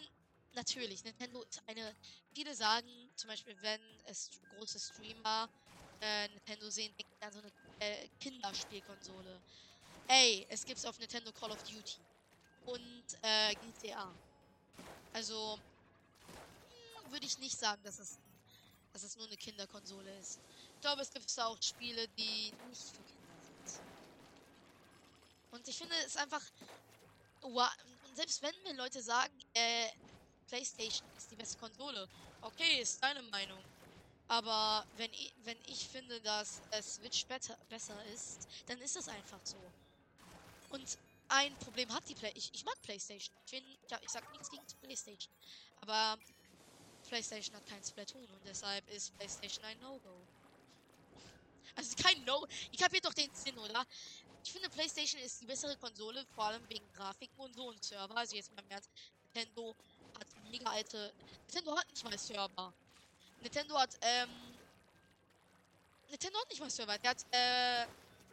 natürlich, 0.54 1.04
Nintendo 1.04 1.44
ist 1.44 1.62
eine. 1.68 1.96
Viele 2.34 2.56
sagen, 2.56 3.12
zum 3.16 3.28
Beispiel, 3.30 3.62
wenn 3.62 3.82
es 4.06 4.30
große 4.50 4.80
Streamer 4.80 5.50
äh, 6.02 6.28
Nintendo 6.30 6.70
sehen, 6.70 6.94
denken 6.98 7.24
an 7.24 7.32
so 7.32 7.40
eine 7.40 7.52
äh, 7.80 8.10
Kinderspielkonsole. 8.20 9.42
Ey, 10.08 10.46
es 10.50 10.66
gibt's 10.66 10.86
auf 10.86 10.98
Nintendo 11.00 11.32
Call 11.32 11.52
of 11.52 11.64
Duty 11.64 12.02
und 12.66 13.06
äh, 13.22 13.56
GTA. 13.56 14.14
Also 15.14 15.60
hm, 16.70 17.12
würde 17.12 17.26
ich 17.26 17.38
nicht 17.38 17.58
sagen, 17.58 17.82
dass 17.84 18.00
es, 18.00 18.20
dass 18.92 19.04
es 19.04 19.16
nur 19.16 19.28
eine 19.28 19.38
Kinderkonsole 19.38 20.18
ist. 20.20 20.40
Ich 20.76 20.82
glaube, 20.82 21.02
es 21.02 21.12
gibt 21.12 21.40
auch 21.40 21.62
Spiele, 21.62 22.08
die 22.10 22.52
nicht 22.68 22.96
für 22.96 23.04
Kinder 23.04 23.40
sind. 23.40 23.82
Und 25.52 25.68
ich 25.68 25.78
finde 25.78 25.96
es 26.06 26.18
einfach. 26.18 26.42
Und 27.42 28.16
selbst 28.16 28.42
wenn 28.42 28.56
mir 28.64 28.74
Leute 28.74 29.02
sagen, 29.02 29.34
äh, 29.54 29.90
PlayStation 30.48 31.08
ist 31.16 31.32
die 31.32 31.36
beste 31.36 31.58
Konsole, 31.58 32.08
okay, 32.42 32.82
ist 32.82 33.02
deine 33.02 33.22
Meinung. 33.24 33.71
Aber 34.32 34.86
wenn 34.96 35.12
ich, 35.12 35.34
wenn 35.44 35.58
ich 35.66 35.90
finde, 35.90 36.22
dass 36.22 36.62
Switch 36.82 37.26
better, 37.26 37.58
besser 37.68 38.02
ist, 38.14 38.48
dann 38.66 38.80
ist 38.80 38.96
das 38.96 39.10
einfach 39.10 39.42
so. 39.44 39.58
Und 40.70 40.98
ein 41.28 41.54
Problem 41.56 41.94
hat 41.94 42.08
die 42.08 42.16
Play. 42.16 42.32
Ich, 42.36 42.50
ich 42.54 42.64
mag 42.64 42.82
PlayStation. 42.82 43.36
Ich, 43.44 43.50
find, 43.50 43.66
ja, 43.90 44.00
ich 44.02 44.10
sag 44.10 44.32
nichts 44.32 44.50
gegen 44.50 44.64
PlayStation. 44.84 45.34
Aber 45.82 46.18
PlayStation 47.10 47.54
hat 47.58 47.66
kein 47.66 47.84
Splatoon 47.84 48.24
und 48.24 48.46
deshalb 48.46 48.90
ist 48.92 49.14
PlayStation 49.18 49.66
ein 49.66 49.78
No-Go. 49.82 50.22
Also 51.76 51.98
kein 52.02 52.24
No. 52.24 52.48
Ich 52.72 52.80
kapiert 52.80 53.04
doch 53.04 53.14
den 53.14 53.36
Sinn, 53.36 53.58
oder? 53.58 53.86
Ich 54.46 54.54
finde 54.54 54.70
PlayStation 54.70 55.22
ist 55.22 55.42
die 55.42 55.46
bessere 55.46 55.76
Konsole, 55.76 56.26
vor 56.36 56.46
allem 56.46 56.70
wegen 56.70 56.90
Grafiken 56.94 57.38
und 57.38 57.54
so 57.54 57.68
und 57.68 57.84
Server. 57.84 58.16
Also 58.16 58.38
jetzt 58.38 58.56
mal 58.56 58.64
im 58.64 58.72
Ernst, 58.72 58.90
Nintendo 59.34 59.76
hat 60.18 60.28
mega 60.50 60.70
alte. 60.70 61.12
Nintendo 61.48 61.78
hat 61.78 61.90
nicht 61.90 62.04
mal 62.06 62.18
Server. 62.18 62.74
Nintendo 63.42 63.80
hat, 63.80 63.98
ähm. 64.02 64.30
Nintendo 66.10 66.40
hat 66.40 66.50
nicht 66.50 66.60
mal 66.60 66.70
Server. 66.70 66.98
Der 66.98 67.12
hat, 67.12 67.26
äh. 67.32 67.86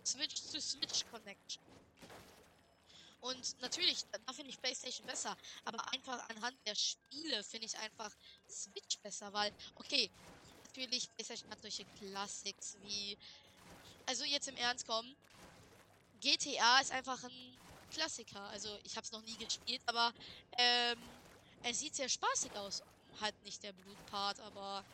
Switch 0.04 0.36
zu 0.36 0.60
Switch 0.60 1.04
Connection. 1.10 1.62
Und 3.20 3.60
natürlich, 3.60 4.04
da 4.26 4.32
finde 4.32 4.50
ich 4.50 4.60
PlayStation 4.60 5.06
besser. 5.06 5.36
Aber 5.64 5.86
einfach 5.92 6.28
anhand 6.30 6.56
der 6.66 6.74
Spiele 6.74 7.42
finde 7.42 7.66
ich 7.66 7.76
einfach 7.78 8.10
Switch 8.48 8.98
besser, 8.98 9.32
weil, 9.32 9.52
okay, 9.76 10.10
natürlich, 10.66 11.10
PlayStation 11.14 11.50
hat 11.50 11.60
solche 11.60 11.84
Classics 11.98 12.76
wie. 12.82 13.18
Also 14.06 14.24
jetzt 14.24 14.48
im 14.48 14.56
Ernst 14.56 14.86
kommen. 14.86 15.14
GTA 16.20 16.80
ist 16.80 16.92
einfach 16.92 17.22
ein 17.22 17.58
Klassiker. 17.90 18.40
Also 18.50 18.78
ich 18.84 18.96
habe 18.96 19.04
es 19.04 19.12
noch 19.12 19.22
nie 19.22 19.36
gespielt, 19.36 19.82
aber 19.86 20.12
ähm, 20.56 20.98
es 21.64 21.80
sieht 21.80 21.94
sehr 21.94 22.08
spaßig 22.08 22.52
aus. 22.52 22.82
Halt 23.20 23.40
nicht 23.42 23.62
der 23.62 23.72
Blutpart, 23.72 24.40
aber 24.40 24.84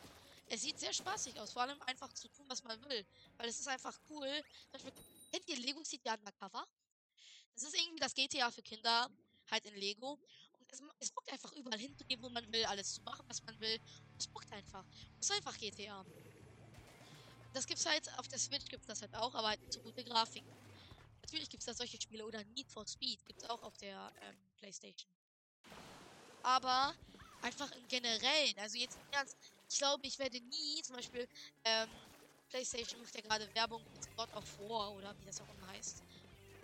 es 0.47 0.61
sieht 0.61 0.79
sehr 0.79 0.93
spaßig 0.93 1.39
aus. 1.39 1.53
Vor 1.53 1.63
allem 1.63 1.81
einfach 1.83 2.11
zu 2.13 2.27
tun, 2.29 2.45
was 2.49 2.63
man 2.63 2.83
will. 2.85 3.05
Weil 3.37 3.49
es 3.49 3.59
ist 3.59 3.67
einfach 3.67 3.99
cool. 4.09 4.43
Kennt 5.31 5.47
ihr 5.47 5.57
Lego 5.57 5.83
City 5.83 6.09
Undercover? 6.09 6.65
Das 7.55 7.63
ist 7.63 7.75
irgendwie 7.75 7.99
das 7.99 8.13
GTA 8.13 8.51
für 8.51 8.61
Kinder, 8.61 9.09
halt 9.49 9.65
in 9.65 9.75
Lego. 9.75 10.19
Und 10.59 10.71
es, 10.71 10.81
es 10.99 11.11
bockt 11.11 11.31
einfach 11.31 11.51
überall 11.53 11.79
hinzugehen, 11.79 12.21
wo 12.21 12.29
man 12.29 12.51
will, 12.51 12.65
alles 12.65 12.93
zu 12.93 13.01
machen, 13.03 13.25
was 13.27 13.43
man 13.43 13.59
will. 13.59 13.79
Es 14.17 14.27
bockt 14.27 14.51
einfach. 14.51 14.85
Es 15.19 15.29
ist 15.29 15.35
einfach 15.35 15.57
GTA. 15.57 16.05
Das 17.53 17.65
gibt's 17.65 17.85
halt, 17.85 18.11
auf 18.19 18.27
der 18.27 18.39
Switch 18.39 18.65
gibt's 18.65 18.87
das 18.87 19.01
halt 19.01 19.15
auch, 19.15 19.33
aber 19.33 19.49
halt 19.49 19.71
zu 19.71 19.79
gute 19.81 20.03
Grafiken. 20.03 20.53
Natürlich 21.21 21.49
gibt's 21.49 21.65
da 21.65 21.73
solche 21.73 21.99
Spiele 22.01 22.25
oder 22.25 22.43
Need 22.43 22.69
for 22.69 22.85
Speed 22.85 23.25
gibt's 23.25 23.45
auch 23.45 23.63
auf 23.63 23.77
der 23.77 24.11
ähm, 24.21 24.37
Playstation. 24.57 25.09
Aber 26.43 26.93
einfach 27.41 27.71
im 27.73 27.87
Generellen, 27.87 28.57
also 28.59 28.77
jetzt 28.77 28.99
Ernst, 29.11 29.37
ich 29.69 29.77
glaube, 29.77 30.05
ich 30.07 30.17
werde 30.19 30.39
nie, 30.41 30.81
zum 30.83 30.95
Beispiel, 30.95 31.27
ähm, 31.63 31.89
PlayStation 32.49 33.01
macht 33.01 33.15
ja 33.15 33.21
gerade 33.21 33.53
Werbung 33.55 33.83
mit 33.91 34.07
God 34.15 34.31
of 34.33 34.57
War 34.59 34.93
oder 34.93 35.17
wie 35.19 35.25
das 35.25 35.41
auch 35.41 35.49
immer 35.49 35.67
heißt. 35.67 36.03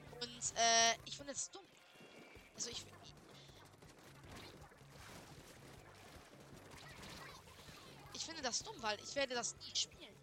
Und 0.10 0.52
äh, 0.56 0.96
ich 1.06 1.18
finde 1.18 1.34
das 1.34 1.50
dumm. 1.50 1.68
Also 2.56 2.70
ich, 2.70 2.86
ich 8.14 8.26
finde 8.26 8.42
das 8.42 8.64
dumm, 8.64 8.76
weil 8.82 9.00
ich 9.02 9.16
werde 9.16 9.34
das 9.36 9.56
nie 9.58 9.76
spielen. 9.76 10.18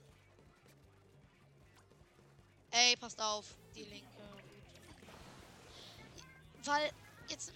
Ey, 2.71 2.97
passt 2.97 3.21
auf, 3.21 3.59
die 3.75 3.85
linke. 3.85 4.45
Weil 6.65 6.91
jetzt 7.27 7.53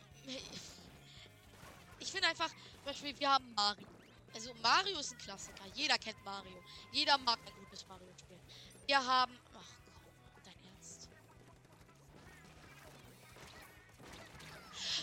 ich 2.02 2.10
finde 2.10 2.26
einfach, 2.28 2.52
Beispiel, 2.84 3.18
wir 3.18 3.30
haben 3.30 3.54
Mario. 3.54 3.86
Also 4.34 4.54
Mario 4.62 4.98
ist 4.98 5.12
ein 5.12 5.18
Klassiker. 5.18 5.64
Jeder 5.74 5.98
kennt 5.98 6.22
Mario. 6.24 6.62
Jeder 6.90 7.18
mag 7.18 7.38
ein 7.46 7.54
gutes 7.64 7.86
Mario-Spiel. 7.86 8.40
Wir 8.86 9.04
haben. 9.04 9.38
Ach 9.54 9.76
komm, 9.84 10.42
dein 10.44 10.72
Ernst. 10.72 11.08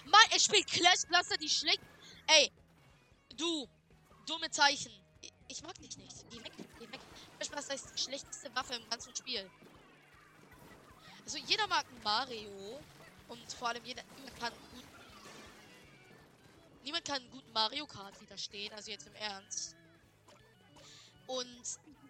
Mann, 0.05 0.21
er 0.31 0.39
spielt 0.39 0.67
Clash 0.67 1.05
Blaster, 1.07 1.37
die 1.37 1.49
schlägt. 1.49 1.83
Ey, 2.27 2.51
du, 3.37 3.67
dumme 4.25 4.49
Zeichen. 4.49 4.91
Ich, 5.21 5.33
ich 5.47 5.61
mag 5.61 5.77
dich 5.79 5.95
nicht. 5.97 6.29
Geh 6.29 6.43
weg, 6.43 6.51
geh 6.79 6.91
weg. 6.91 6.99
Clash 7.37 7.49
Blaster 7.49 7.75
ist 7.75 7.93
die 7.95 8.01
schlechteste 8.01 8.53
Waffe 8.55 8.73
im 8.73 8.89
ganzen 8.89 9.15
Spiel. 9.15 9.49
Also 11.23 11.37
jeder 11.37 11.67
mag 11.67 11.85
Mario. 12.03 12.79
Und 13.27 13.53
vor 13.53 13.69
allem 13.69 13.85
jeder, 13.85 14.01
niemand 14.15 14.39
kann 14.39 14.53
Niemand 16.89 17.05
kann 17.05 17.21
einen 17.21 17.29
guten 17.29 17.51
Mario 17.51 17.85
Kart 17.85 18.19
widerstehen, 18.19 18.73
also 18.73 18.89
jetzt 18.89 19.05
im 19.05 19.13
Ernst. 19.13 19.77
Und 21.27 21.63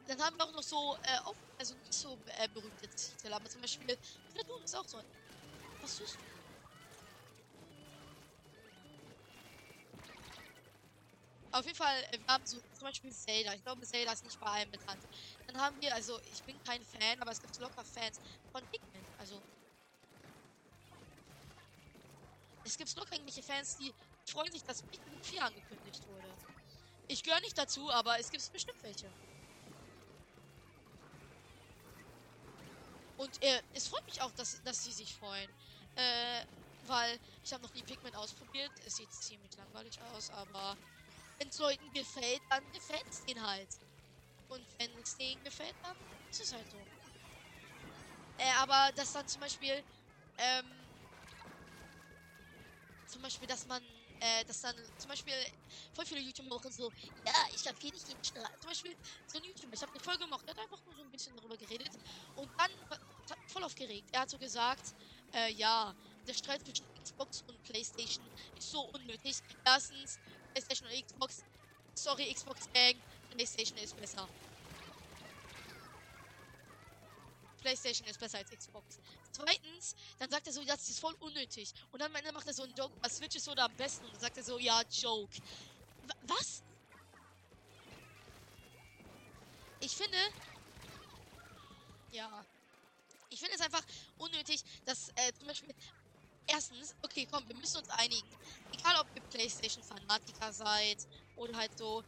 dann 0.05 0.21
haben 0.21 0.37
wir 0.37 0.45
auch 0.45 0.53
noch 0.53 0.63
so, 0.63 0.95
äh, 1.03 1.17
auf, 1.25 1.37
also 1.57 1.75
nicht 1.75 1.93
so 1.93 2.17
äh, 2.37 2.47
berühmte 2.47 2.87
Titel, 2.87 3.33
aber 3.33 3.49
zum 3.49 3.59
Beispiel 3.59 3.97
Splatoon 4.29 4.63
ist 4.63 4.75
auch 4.75 4.87
so. 4.87 4.97
ein- 4.97 5.05
Was 5.81 5.97
du? 5.97 6.05
Auf 11.51 11.65
jeden 11.65 11.75
Fall, 11.77 12.03
äh, 12.11 12.19
wir 12.19 12.25
haben 12.33 12.45
so 12.45 12.59
zum 12.73 12.85
Beispiel 12.87 13.11
Zelda. 13.11 13.53
Ich 13.53 13.63
glaube, 13.63 13.85
Zelda 13.85 14.13
ist 14.13 14.23
nicht 14.23 14.39
bei 14.39 14.47
allen 14.47 14.71
bekannt. 14.71 15.03
Dann 15.47 15.57
haben 15.59 15.79
wir, 15.81 15.93
also 15.93 16.19
ich 16.23 16.43
bin 16.45 16.59
kein 16.63 16.83
Fan, 16.85 17.19
aber 17.21 17.31
es 17.31 17.41
gibt 17.41 17.57
locker 17.57 17.83
Fans 17.83 18.19
von 18.51 18.65
Pikmin. 18.67 19.07
Also 19.17 19.43
es 22.63 22.77
gibt 22.77 22.95
locker 22.95 23.15
irgendwelche 23.15 23.43
Fans, 23.43 23.75
die 23.75 23.93
freuen 24.31 24.51
sich, 24.51 24.63
dass 24.63 24.83
Pikmin 24.83 25.23
4 25.23 25.43
angekündigt 25.45 26.07
wurde. 26.07 26.39
Ich 27.07 27.23
gehöre 27.23 27.41
nicht 27.41 27.57
dazu, 27.57 27.91
aber 27.91 28.19
es 28.19 28.29
gibt 28.31 28.51
bestimmt 28.51 28.83
welche. 28.83 29.15
Und 33.15 33.41
äh, 33.41 33.61
es 33.73 33.87
freut 33.87 34.05
mich 34.05 34.21
auch, 34.21 34.31
dass, 34.31 34.61
dass 34.63 34.83
sie 34.83 34.93
sich 34.93 35.13
freuen. 35.15 35.53
Äh, 35.95 36.43
weil 36.81 37.19
ich 37.43 37.51
habe 37.51 37.63
noch 37.63 37.73
nie 37.73 37.83
Pikmin 37.83 38.15
ausprobiert. 38.15 38.71
Es 38.85 38.95
sieht 38.95 39.11
ziemlich 39.11 39.55
langweilig 39.57 40.01
aus, 40.01 40.29
aber 40.29 40.77
wenn 41.37 41.49
es 41.49 41.57
Leuten 41.59 41.91
gefällt, 41.93 42.43
dann 42.49 42.71
gefällt 42.71 43.07
es 43.09 43.23
denen 43.25 43.45
halt. 43.45 43.81
Und 44.47 44.67
wenn 44.79 44.99
es 44.99 45.17
denen 45.17 45.43
gefällt, 45.43 45.77
dann 45.83 45.97
ist 46.29 46.41
es 46.41 46.53
halt 46.53 46.69
so. 46.69 46.87
Äh, 48.37 48.51
aber 48.57 48.91
dass 48.95 49.11
dann 49.11 49.27
zum 49.27 49.41
Beispiel, 49.41 49.83
ähm, 50.37 50.89
zum 53.05 53.21
Beispiel, 53.21 53.47
dass 53.47 53.65
man, 53.65 53.83
äh, 54.19 54.45
dass 54.45 54.61
dann 54.61 54.75
zum 54.97 55.09
Beispiel 55.09 55.33
voll 55.93 56.05
viele 56.05 56.21
YouTuber 56.21 56.55
machen 56.55 56.71
so, 56.71 56.91
ja, 57.25 57.33
ich 57.53 57.67
hab 57.67 57.79
hier 57.79 57.91
nicht 57.91 58.07
jeden 58.07 58.23
Streit. 58.23 58.49
Zum 58.59 58.69
Beispiel 58.69 58.95
so 59.25 59.37
ein 59.37 59.43
YouTuber, 59.43 59.73
ich 59.73 59.81
habe 59.81 59.91
eine 59.91 60.01
Folge 60.01 60.23
gemacht, 60.25 60.45
der 60.47 60.55
hat 60.55 60.63
einfach 60.63 60.83
nur 60.85 60.95
so 60.95 61.01
ein 61.01 61.11
bisschen 61.11 61.35
darüber 61.35 61.57
geredet 61.57 61.93
und 62.35 62.49
dann 62.57 62.71
hat 62.89 63.39
voll 63.47 63.63
aufgeregt. 63.63 64.09
Er 64.11 64.21
hat 64.21 64.29
so 64.29 64.37
gesagt, 64.37 64.93
äh, 65.33 65.51
ja, 65.53 65.95
der 66.27 66.33
Streit 66.33 66.63
zwischen 66.63 66.87
Xbox 67.01 67.43
und 67.47 67.61
PlayStation 67.63 68.29
ist 68.55 68.71
so 68.71 68.81
unnötig. 68.93 69.37
Erstens, 69.65 70.19
PlayStation 70.53 70.89
und 70.89 71.05
Xbox, 71.05 71.43
sorry 71.95 72.33
Xbox 72.33 72.69
Gang, 72.73 72.95
PlayStation 73.29 73.77
ist 73.77 73.95
besser. 73.95 74.29
PlayStation 77.59 78.07
ist 78.07 78.19
besser 78.19 78.39
als 78.39 78.49
Xbox. 78.49 78.99
Zweitens, 79.31 79.95
dann 80.17 80.29
sagt 80.29 80.47
er 80.47 80.53
so, 80.53 80.63
das 80.63 80.89
ist 80.89 80.99
voll 80.99 81.15
unnötig. 81.19 81.73
Und 81.91 82.01
dann 82.01 82.11
am 82.11 82.15
Ende 82.15 82.31
macht 82.31 82.47
er 82.47 82.53
so 82.53 82.63
einen 82.63 82.73
Joke, 82.75 82.93
was 83.01 83.17
Switch 83.17 83.35
ist 83.35 83.45
so 83.45 83.51
am 83.51 83.75
besten. 83.75 84.05
Und 84.05 84.13
dann 84.13 84.21
sagt 84.21 84.37
er 84.37 84.43
so, 84.43 84.57
ja, 84.59 84.81
Joke. 84.89 85.35
W 85.35 86.13
was? 86.23 86.63
Ich 89.79 89.95
finde. 89.95 90.17
Ja. 92.11 92.45
Ich 93.29 93.39
finde 93.39 93.55
es 93.55 93.61
einfach 93.61 93.83
unnötig, 94.17 94.63
dass 94.85 95.09
äh, 95.09 95.33
zum 95.37 95.47
Beispiel. 95.47 95.73
Erstens, 96.51 96.95
okay, 97.03 97.27
komm, 97.29 97.47
wir 97.47 97.55
müssen 97.57 97.77
uns 97.77 97.89
einigen. 97.89 98.27
Egal, 98.73 98.99
ob 98.99 99.05
ihr 99.15 99.21
PlayStation-Fanatiker 99.21 100.51
seid 100.51 100.97
oder 101.35 101.55
halt 101.55 101.77
so. 101.77 102.03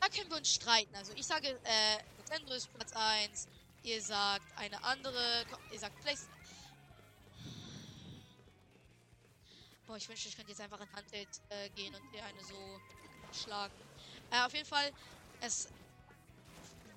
Da 0.00 0.08
können 0.08 0.30
wir 0.30 0.38
uns 0.38 0.54
streiten. 0.54 0.94
Also, 0.94 1.12
ich 1.14 1.26
sage, 1.26 1.60
äh, 1.64 1.98
Nintendo 2.16 2.54
ist 2.54 2.72
Platz 2.72 2.92
1. 2.94 3.48
Ihr 3.82 4.02
sagt 4.02 4.56
eine 4.56 4.82
andere. 4.84 5.46
Ihr 5.72 5.78
sagt 5.78 5.98
PlayStation. 6.00 6.38
Boah, 9.86 9.96
ich 9.96 10.08
wünschte, 10.08 10.28
ich 10.28 10.36
könnte 10.36 10.52
jetzt 10.52 10.60
einfach 10.60 10.80
in 10.80 10.92
Handheld 10.92 11.28
äh, 11.48 11.68
gehen 11.70 11.94
und 11.94 12.12
dir 12.12 12.24
eine 12.24 12.44
so 12.44 12.80
schlagen. 13.32 13.74
Äh, 14.30 14.40
auf 14.42 14.52
jeden 14.52 14.66
Fall, 14.66 14.92
es. 15.40 15.68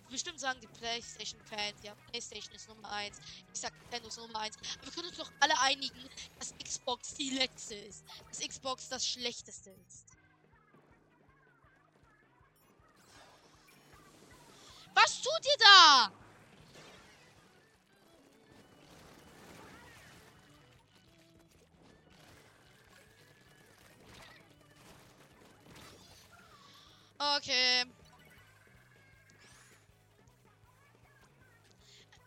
Bestimmt 0.09 0.39
sagen 0.39 0.59
die 0.61 0.67
PlayStation-Fans, 0.67 1.81
ja, 1.81 1.95
PlayStation 2.11 2.53
ist 2.53 2.67
Nummer 2.67 2.91
1. 2.91 3.17
Ich 3.51 3.59
sag 3.61 3.73
Nintendo 3.79 4.09
ist 4.09 4.17
Nummer 4.17 4.41
1. 4.41 4.57
Aber 4.57 4.85
wir 4.85 4.91
können 4.91 5.07
uns 5.07 5.17
doch 5.17 5.31
alle 5.39 5.59
einigen, 5.61 6.07
dass 6.37 6.53
Xbox 6.63 7.15
die 7.15 7.31
letzte 7.31 7.73
ist. 7.73 8.03
Dass 8.29 8.47
Xbox 8.47 8.89
das 8.89 9.07
schlechteste 9.07 9.71
ist. 9.87 10.05
Was 14.93 15.21
tut 15.21 15.45
ihr 15.45 15.57
da? 15.57 16.22
Okay. 27.19 27.83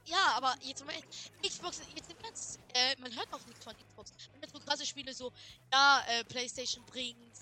Ja, 0.05 0.35
aber 0.37 0.55
jetzt 0.61 0.85
mal 0.85 0.95
Xbox, 1.45 1.81
jetzt 1.89 2.11
im 2.11 2.17
Ernst, 2.23 2.61
äh, 2.75 2.95
man 3.01 3.13
hört 3.17 3.33
auch 3.33 3.45
nichts 3.47 3.65
von 3.65 3.77
Xbox. 3.77 4.13
Man 4.41 4.49
so 4.49 4.61
krasse 4.61 4.87
Spiele 4.87 5.13
so, 5.13 5.33
ja, 5.73 6.05
äh, 6.07 6.25
Playstation 6.25 6.85
bringt, 6.85 7.37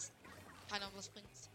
keine 0.66 0.86
Ahnung, 0.86 0.96
was 0.98 1.10
bringt. 1.10 1.50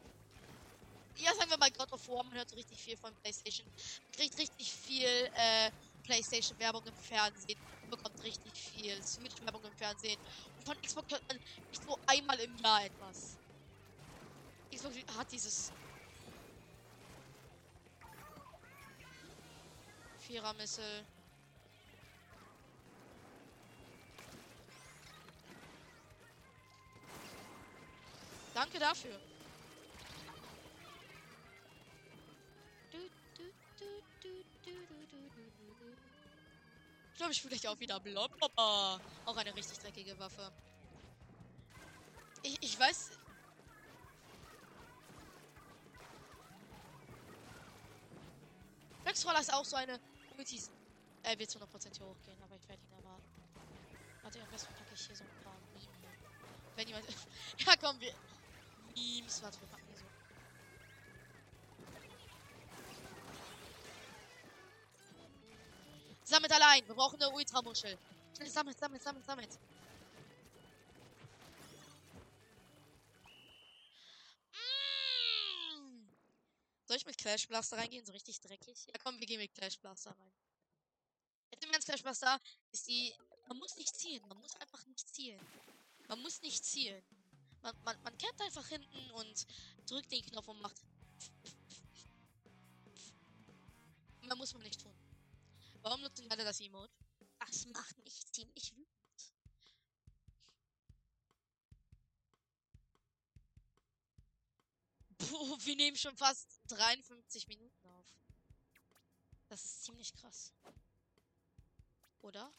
Ja, 1.18 1.34
sagen 1.36 1.50
wir 1.50 1.58
mal 1.58 1.72
God 1.72 1.92
of 1.92 2.08
War, 2.08 2.24
man 2.24 2.36
hört 2.36 2.50
so 2.50 2.56
richtig 2.56 2.82
viel 2.82 2.96
von 2.96 3.16
Playstation. 3.18 3.68
Man 4.06 4.12
kriegt 4.12 4.38
richtig 4.38 4.72
viel, 4.74 5.30
äh, 5.34 5.72
Playstation-Werbung 6.04 6.86
im 6.88 6.96
Fernsehen. 6.96 7.60
Man 7.82 7.90
bekommt 7.92 8.22
richtig 8.24 8.58
viel 8.58 9.02
Switch-Werbung 9.04 9.66
im 9.66 9.76
Fernsehen. 9.76 10.20
Und 10.56 10.64
von 10.66 10.80
Xbox 10.82 11.12
hört 11.12 11.28
man 11.28 11.40
nicht 11.70 11.84
so 11.84 11.98
einmal 12.06 12.40
im 12.40 12.56
Jahr 12.56 12.86
etwas. 12.86 13.40
Xbox 14.72 14.96
hat 15.18 15.32
dieses 15.32 15.72
Vierer-Missile. 20.20 21.06
Danke 28.54 28.78
dafür. 28.78 29.20
Ich 37.12 37.18
glaube, 37.18 37.34
ich 37.34 37.42
vielleicht 37.42 37.68
auch 37.68 37.80
wieder 37.80 38.00
Blablabla. 38.00 39.00
Auch 39.26 39.38
eine 39.38 39.56
richtig 39.56 39.80
dreckige 39.80 40.18
Waffe. 40.20 40.52
Ich, 42.44 42.62
ich 42.62 42.80
weiß. 42.80 43.12
Wechsroller 49.10 49.40
ist 49.40 49.52
auch 49.52 49.66
so 49.66 49.76
eine. 49.76 50.00
Er 51.24 51.38
wird 51.38 51.50
zu 51.50 51.58
100% 51.58 51.98
hier 51.98 52.06
hochgehen, 52.06 52.42
aber 52.44 52.56
ich 52.56 52.70
werde 52.70 52.82
ihn 52.84 52.94
erwarten. 52.94 53.24
Warte, 54.22 54.42
am 54.42 54.50
besten 54.52 54.74
packe 54.76 54.94
ich 54.94 55.02
hier 55.02 55.16
so 55.16 55.24
ein 55.24 55.44
paar. 55.44 55.58
Wenn 56.76 56.88
jemand. 56.88 57.06
ja, 57.58 57.74
komm, 57.82 58.00
wir. 58.00 58.14
Memes, 58.96 59.42
warte, 59.42 59.60
wir 59.60 59.68
packen 59.68 59.88
hier 59.88 59.98
so. 59.98 60.06
Sammelt 66.24 66.54
allein, 66.54 66.88
wir 66.88 66.94
brauchen 66.94 67.20
eine 67.22 67.32
Ultramuschel. 67.34 67.98
Schnell, 68.36 68.50
sammelt, 68.50 68.78
sammelt, 68.78 69.02
sammelt, 69.02 69.26
sammelt. 69.26 69.60
Mm. 74.54 76.06
Soll 76.90 76.98
ich 76.98 77.06
mit 77.06 77.20
Clash 77.20 77.48
Blaster 77.48 77.78
reingehen? 77.78 78.04
So 78.04 78.12
richtig 78.14 78.42
dreckig? 78.42 78.88
Ja, 78.88 78.94
komm, 79.04 79.20
wir 79.20 79.28
gehen 79.28 79.38
mit 79.40 79.54
Clash 79.54 79.78
Blaster 79.78 80.10
rein. 80.10 80.34
Jetzt 81.52 81.64
im 81.64 81.72
Ernst, 81.72 81.88
Clash 81.88 82.02
Blaster 82.02 82.42
ist 82.72 82.88
die. 82.88 83.14
Man 83.48 83.60
muss 83.60 83.76
nicht 83.76 83.96
zielen. 83.96 84.28
Man 84.28 84.40
muss 84.40 84.56
einfach 84.56 84.84
nicht 84.88 85.08
zielen. 85.14 85.40
Man 86.08 86.20
muss 86.24 86.42
nicht 86.42 86.66
zielen. 86.66 87.04
Man, 87.62 87.80
man, 87.84 88.02
man 88.02 88.18
campt 88.18 88.42
einfach 88.42 88.68
hinten 88.70 89.12
und 89.12 89.46
drückt 89.86 90.12
den 90.12 90.26
Knopf 90.26 90.48
und 90.48 90.60
macht. 90.62 90.82
Mehr 94.22 94.36
muss 94.36 94.54
man 94.54 94.64
nicht 94.64 94.82
tun. 94.82 94.96
Warum 95.84 96.02
nutzen 96.02 96.26
alle 96.32 96.44
das 96.44 96.60
Emote? 96.60 96.92
Das 97.38 97.68
macht 97.68 98.04
mich 98.04 98.26
ziemlich 98.32 98.76
wütend. 98.76 98.88
Puh, 105.20 105.58
wir 105.60 105.76
nehmen 105.76 105.96
schon 105.96 106.18
fast 106.18 106.59
53 106.70 107.48
Minuten 107.48 107.88
auf. 107.88 108.06
Das 109.48 109.64
ist 109.66 109.84
ziemlich 109.84 110.14
krass. 110.14 110.54
Oder? 112.22 112.54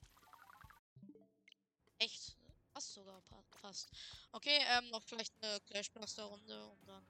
Echt? 1.98 2.36
Passt 2.72 2.94
sogar, 2.94 3.22
passt. 3.60 3.90
Okay, 4.32 4.58
ähm, 4.68 4.88
noch 4.90 5.02
vielleicht 5.04 5.34
eine 5.42 5.60
Clash 5.60 5.90
Blaster 5.90 6.24
Runde 6.24 6.66
und 6.66 6.88
dann. 6.88 7.06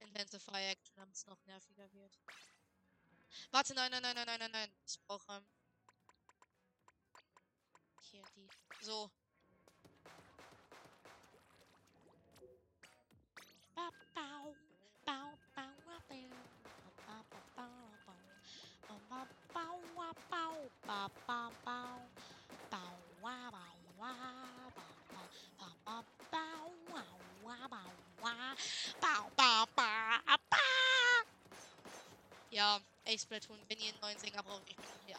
Intensify 0.00 0.70
Action, 0.70 0.96
damit 0.96 1.14
es 1.14 1.26
noch 1.26 1.44
nerviger 1.44 1.92
wird. 1.92 2.18
Warte, 3.50 3.74
nein, 3.74 3.90
nein, 3.90 4.02
nein, 4.02 4.14
nein, 4.14 4.26
nein, 4.26 4.38
nein, 4.40 4.50
nein. 4.52 4.74
Ich 4.86 5.00
brauche. 5.00 5.32
Ähm, 5.32 5.46
die. 8.22 8.48
So. 8.80 9.10
Ja, 32.54 32.80
ey, 33.04 33.18
Splatoon, 33.18 33.58
wenn 33.66 33.80
ihr 33.80 33.90
einen 33.90 34.00
neuen 34.00 34.16
Sänger 34.16 34.40
braucht, 34.44 34.62
ich 34.68 34.76
bin 34.76 34.86
hier 35.06 35.13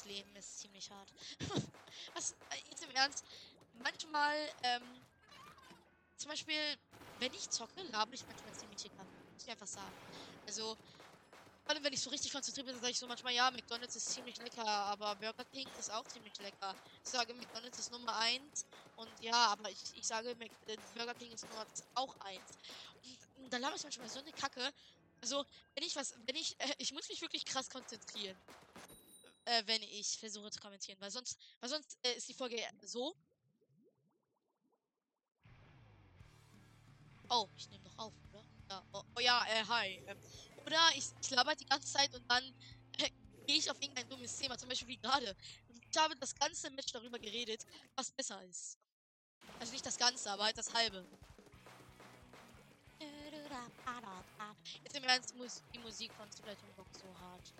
das 0.00 0.04
Leben 0.04 0.34
ist 0.36 0.58
ziemlich 0.58 0.90
hart. 0.90 1.12
Was, 2.14 2.32
äh, 2.32 2.56
jetzt 2.70 2.82
im 2.82 2.90
Ernst, 2.90 3.24
manchmal, 3.72 4.36
ähm, 4.62 5.06
zum 6.16 6.30
Beispiel, 6.30 6.78
wenn 7.18 7.32
ich 7.34 7.50
zocke, 7.50 7.82
laber 7.82 8.14
ich 8.14 8.26
manchmal 8.26 8.54
ziemlich 8.54 8.82
dicker. 8.82 9.04
Muss 9.32 9.42
ich 9.42 9.50
einfach 9.50 9.66
sagen. 9.66 9.94
Also, 10.46 10.76
allem 11.66 11.84
wenn 11.84 11.92
ich 11.92 12.00
so 12.00 12.10
richtig 12.10 12.32
konzentriert 12.32 12.66
bin, 12.66 12.80
sage 12.80 12.92
ich 12.92 12.98
so 12.98 13.06
manchmal, 13.06 13.34
ja, 13.34 13.50
McDonalds 13.50 13.94
ist 13.94 14.10
ziemlich 14.10 14.38
lecker, 14.38 14.66
aber 14.66 15.16
Burger 15.16 15.44
King 15.44 15.68
ist 15.78 15.90
auch 15.90 16.06
ziemlich 16.06 16.36
lecker. 16.38 16.74
Ich 17.04 17.10
sage, 17.10 17.34
McDonalds 17.34 17.78
ist 17.78 17.90
Nummer 17.90 18.16
1 18.16 18.66
und 18.96 19.20
ja, 19.20 19.48
aber 19.48 19.70
ich, 19.70 19.96
ich 19.96 20.06
sage, 20.06 20.34
Mc, 20.34 20.50
äh, 20.66 20.78
Burger 20.94 21.14
King 21.14 21.32
ist 21.32 21.46
Nummer 21.48 21.66
auch 21.94 22.16
1. 22.20 22.58
Und, 23.02 23.44
und 23.44 23.52
dann 23.52 23.60
laber 23.60 23.76
ich 23.76 23.82
manchmal 23.82 24.08
so 24.08 24.20
eine 24.20 24.32
Kacke. 24.32 24.72
Also, 25.20 25.44
wenn 25.74 25.84
ich 25.84 25.94
was, 25.94 26.14
wenn 26.26 26.36
ich, 26.36 26.58
äh, 26.58 26.74
ich 26.78 26.92
muss 26.92 27.08
mich 27.08 27.20
wirklich 27.20 27.44
krass 27.44 27.68
konzentrieren, 27.68 28.40
äh, 29.50 29.66
wenn 29.66 29.82
ich 29.82 30.18
versuche 30.18 30.50
zu 30.50 30.60
kommentieren, 30.60 31.00
weil 31.00 31.10
sonst, 31.10 31.38
weil 31.60 31.68
sonst 31.68 31.98
äh, 32.02 32.14
ist 32.14 32.28
die 32.28 32.34
Folge 32.34 32.56
so. 32.82 33.14
Oh, 37.28 37.48
ich 37.56 37.68
nehme 37.70 37.84
noch 37.84 37.98
auf, 37.98 38.14
oder? 38.28 38.44
Ja, 38.70 38.84
oh, 38.92 39.02
oh 39.16 39.20
ja, 39.20 39.44
äh, 39.46 39.64
hi. 39.66 40.02
Ähm, 40.06 40.18
oder 40.66 40.80
ich, 40.96 41.06
ich 41.20 41.30
laber 41.30 41.54
die 41.56 41.66
ganze 41.66 41.92
Zeit 41.92 42.14
und 42.14 42.28
dann 42.30 42.44
äh, 42.98 43.10
gehe 43.46 43.56
ich 43.56 43.70
auf 43.70 43.80
irgendein 43.80 44.08
dummes 44.08 44.36
Thema, 44.36 44.56
zum 44.56 44.68
Beispiel 44.68 44.88
wie 44.88 44.96
gerade. 44.96 45.36
Ich 45.68 45.98
habe 45.98 46.16
das 46.16 46.34
ganze 46.34 46.70
Match 46.70 46.92
darüber 46.92 47.18
geredet, 47.18 47.66
was 47.96 48.12
besser 48.12 48.42
ist. 48.44 48.78
Also 49.58 49.72
nicht 49.72 49.84
das 49.84 49.96
Ganze, 49.96 50.30
aber 50.30 50.44
halt 50.44 50.58
das 50.58 50.72
halbe. 50.72 51.04
Jetzt 54.84 54.96
im 54.96 55.04
Ernst 55.04 55.34
muss 55.34 55.62
die 55.74 55.78
Musik 55.78 56.12
von 56.14 56.30
Splatoon 56.30 56.70
so 56.92 57.18
hart. 57.20 57.52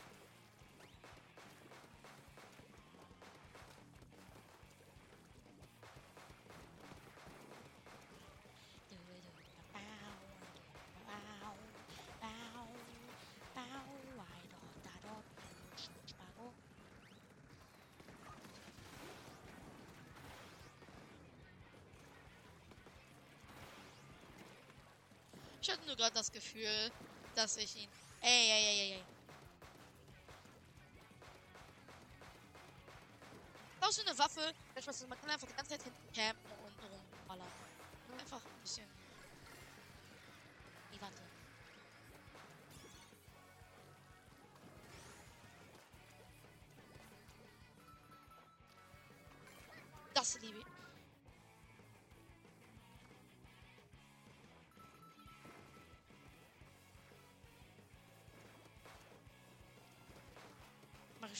Ich 25.62 25.70
hatte 25.70 25.84
nur 25.86 25.96
gerade 25.96 26.14
das 26.14 26.32
Gefühl, 26.32 26.90
dass 27.34 27.56
ich 27.56 27.76
ihn. 27.76 27.90
Ey, 28.22 28.50
ey, 28.50 28.64
ey, 28.64 28.80
ey, 28.80 28.92
ey. 28.92 29.04
Auch 33.80 33.90
so 33.92 34.02
eine 34.02 34.18
Waffe, 34.18 34.54
man 35.08 35.20
kann 35.20 35.30
einfach 35.30 35.46
die 35.46 35.54
ganze 35.54 35.70
Zeit 35.70 35.82
hinten 35.82 36.12
campen 36.14 36.50
und 36.52 36.82
rumballern. 36.82 37.48
Einfach 38.18 38.40
ein 38.44 38.62
bisschen. 38.62 38.99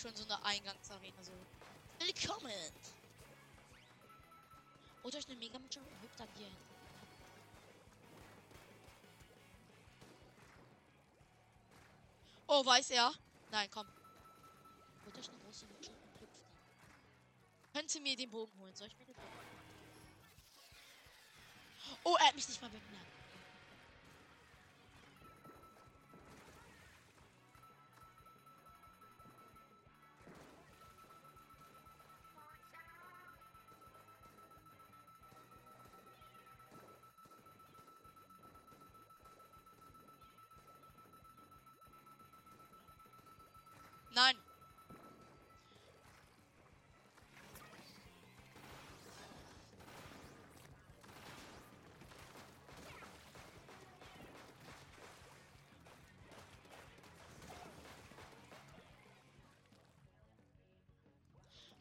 Schon 0.00 0.16
so 0.16 0.24
eine 0.24 0.42
Eingangsarena 0.44 1.22
so. 1.22 1.32
Willkommen! 1.98 2.72
Oder 5.02 5.18
ich 5.18 5.26
eine 5.26 5.36
Mega 5.36 5.58
Mitchell 5.58 5.82
und 5.82 6.02
hüpft 6.02 6.18
dann 6.18 6.28
hier 6.36 6.46
hin. 6.46 6.56
Oh, 12.46 12.64
weiß 12.64 12.90
er? 12.90 13.12
Nein, 13.50 13.68
komm. 13.70 13.86
Oder 15.06 15.18
ich 15.18 15.28
eine 15.28 15.38
große 15.38 15.66
Mitchell 15.66 15.94
und 15.94 16.20
hüpft 16.20 16.40
dann. 16.40 17.72
Könnt 17.74 17.94
ihr 17.94 18.00
mir 18.00 18.16
den 18.16 18.30
Bogen 18.30 18.58
holen? 18.58 18.74
Soll 18.74 18.88
ich 18.88 18.96
mir 18.96 19.04
den 19.04 19.14
Bogen 19.14 19.28
holen? 19.28 19.46
Oh, 22.04 22.16
er 22.18 22.28
hat 22.28 22.34
mich 22.34 22.48
nicht 22.48 22.62
mal 22.62 22.70
bemerkt. 22.70 23.19
Nein. 44.20 44.36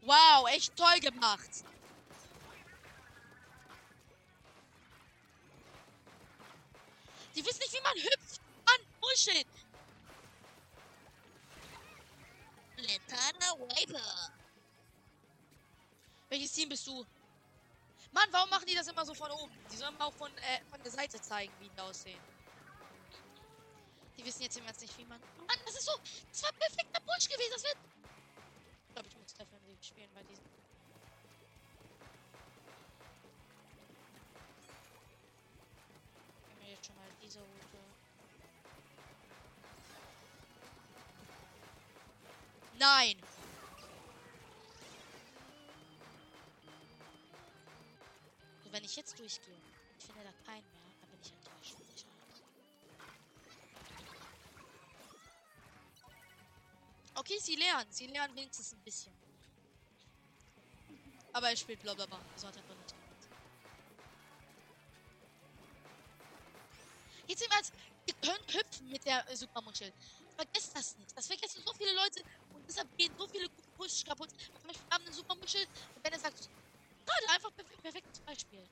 Wow, 0.01 0.47
echt 0.47 0.75
toll 0.77 0.99
gemacht. 1.01 1.49
Die 7.35 7.45
wissen 7.45 7.59
nicht, 7.59 7.73
wie 7.73 7.81
man 7.81 7.93
hüpft. 7.95 8.41
Mann, 8.65 8.87
Bullshit. 9.01 9.45
Wiper. 13.69 14.31
Welches 16.29 16.51
Team 16.51 16.69
bist 16.69 16.85
du? 16.87 17.05
Mann, 18.11 18.27
warum 18.31 18.49
machen 18.49 18.65
die 18.65 18.75
das 18.75 18.87
immer 18.87 19.05
so 19.05 19.13
von 19.13 19.29
oben? 19.31 19.51
Die 19.71 19.77
sollen 19.77 19.99
auch 20.01 20.13
von, 20.13 20.31
äh, 20.37 20.61
von 20.69 20.81
der 20.81 20.91
Seite 20.91 21.21
zeigen, 21.21 21.53
wie 21.59 21.69
die 21.69 21.79
aussehen. 21.79 22.19
Die 24.17 24.25
wissen 24.25 24.41
jetzt 24.41 24.57
Ernst 24.57 24.81
nicht, 24.81 24.97
wie 24.97 25.05
man. 25.05 25.19
Mann, 25.47 25.59
das 25.65 25.75
ist 25.75 25.85
so. 25.85 25.93
Das 26.31 26.43
war 26.43 26.51
perfekter 26.53 26.99
Push 27.01 27.29
gewesen. 27.29 27.51
Das 27.53 27.63
wird. 27.63 27.77
Ich 28.87 28.93
glaube, 28.93 29.07
ich 29.07 29.17
muss 29.17 29.33
Defensive 29.33 29.83
spielen 29.83 30.09
bei 30.13 30.23
diesem. 30.23 30.43
Wir 36.59 36.69
jetzt 36.71 36.85
schon 36.85 36.95
mal 36.95 37.07
diese 37.21 37.39
Route. 37.39 37.77
Nein! 42.77 43.28
Wenn 48.79 48.85
ich 48.85 48.95
jetzt 48.95 49.19
durchgehe, 49.19 49.61
ich 49.97 50.05
finde 50.05 50.23
da 50.23 50.31
keinen 50.49 50.63
mehr, 50.71 50.93
dann 51.01 51.09
bin 51.09 51.19
ich 51.21 51.33
enttäuscht. 51.33 51.75
Okay, 57.13 57.37
sie 57.41 57.55
lernen. 57.57 57.91
Sie 57.91 58.07
lernen 58.07 58.33
wenigstens 58.37 58.71
ein 58.71 58.79
bisschen. 58.79 59.11
Aber 61.33 61.49
er 61.49 61.57
spielt 61.57 61.81
blablabla. 61.81 62.21
Also 62.33 62.47
hat 62.47 62.55
er 62.55 62.61
gemacht. 62.61 62.95
Jetzt 67.27 67.41
im 67.41 67.51
Ernst, 67.51 67.73
ihr 68.05 68.13
könnt 68.13 68.53
hüpfen 68.53 68.87
mit 68.87 69.03
der 69.03 69.29
äh, 69.29 69.35
Supermuschel. 69.35 69.91
Vergesst 70.37 70.73
das 70.73 70.97
nicht. 70.97 71.17
Das 71.17 71.27
vergessen 71.27 71.61
so 71.65 71.73
viele 71.73 71.93
Leute 71.95 72.23
und 72.53 72.65
deshalb 72.65 72.97
gehen 72.97 73.13
so 73.17 73.27
viele 73.27 73.49
gute 73.49 73.67
Push 73.75 74.05
kaputt. 74.05 74.29
Zum 74.29 74.67
Beispiel, 74.67 74.89
haben 74.89 75.03
eine 75.03 75.13
Supermuschel 75.13 75.67
und 75.95 76.03
wenn 76.05 76.13
er 76.13 76.19
sagt, 76.19 76.49
gerade 77.09 77.33
einfach 77.35 77.51
perf 77.55 77.67
perfektes 77.81 78.21
Beispiel. 78.21 78.69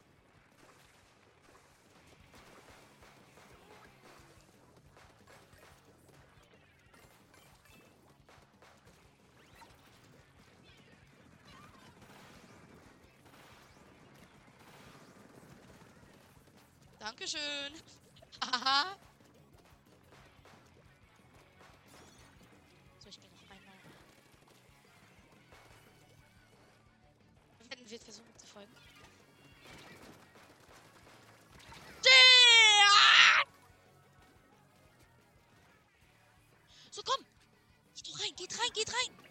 Dankeschön. 16.99 17.73
Haha. 18.43 18.97
Werden 27.87 28.01
wir 28.01 28.05
versuchen 28.05 28.37
zu 28.37 28.47
folgen. 28.47 28.75
So, 36.91 37.01
komm! 37.05 37.25
Geht 38.03 38.19
rein, 38.19 38.35
geht 38.35 38.59
rein, 38.59 38.69
geht 38.73 38.89
rein! 38.89 39.26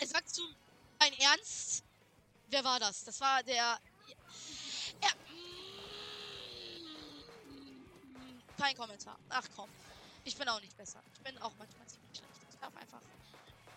Ja, 0.00 0.06
er 0.06 0.06
sagt 0.06 0.34
zu 0.34 0.42
dein 0.98 1.12
Ernst. 1.14 1.84
Wer 2.48 2.64
war 2.64 2.80
das? 2.80 3.04
Das 3.04 3.20
war 3.20 3.42
der. 3.42 3.78
Ja. 5.02 5.10
Kein 8.58 8.76
Kommentar. 8.76 9.18
Ach 9.28 9.46
komm. 9.54 9.68
Ich 10.24 10.36
bin 10.36 10.48
auch 10.48 10.60
nicht 10.60 10.76
besser. 10.76 11.02
Ich 11.14 11.20
bin 11.20 11.36
auch 11.38 11.52
manchmal 11.58 11.86
ziemlich 11.86 12.18
schlecht. 12.18 12.32
Ich 12.50 12.58
darf 12.58 12.74
einfach. 12.76 13.00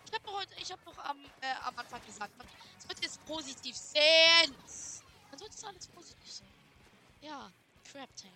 Ich 0.06 0.12
habe 0.12 0.32
heute, 0.32 0.54
ich 0.60 0.70
habe 0.70 0.82
noch 0.84 0.98
am, 0.98 1.18
äh, 1.40 1.54
am 1.62 1.78
Anfang 1.78 2.04
gesagt, 2.06 2.36
man 2.38 2.46
es 3.02 3.18
positiv 3.18 3.76
sehen. 3.76 4.54
Man 5.30 5.38
sollte 5.38 5.54
es 5.54 5.64
alles 5.64 5.86
positiv 5.88 6.30
sehen. 6.30 6.52
Ja, 7.20 7.50
Crab 7.90 8.08
Tank. 8.16 8.32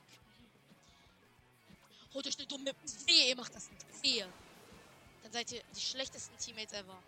Holt 2.15 2.27
euch 2.27 2.39
eine 2.39 2.47
dumme. 2.47 2.73
Wehe, 3.07 3.29
ihr 3.29 3.37
macht 3.37 3.55
das 3.55 3.71
nicht. 3.71 4.03
Wehe. 4.03 4.29
Dann 5.23 5.33
seid 5.33 5.53
ihr 5.53 5.63
die 5.75 5.81
schlechtesten 5.81 6.37
Teammates 6.39 6.73
ever. 6.73 6.99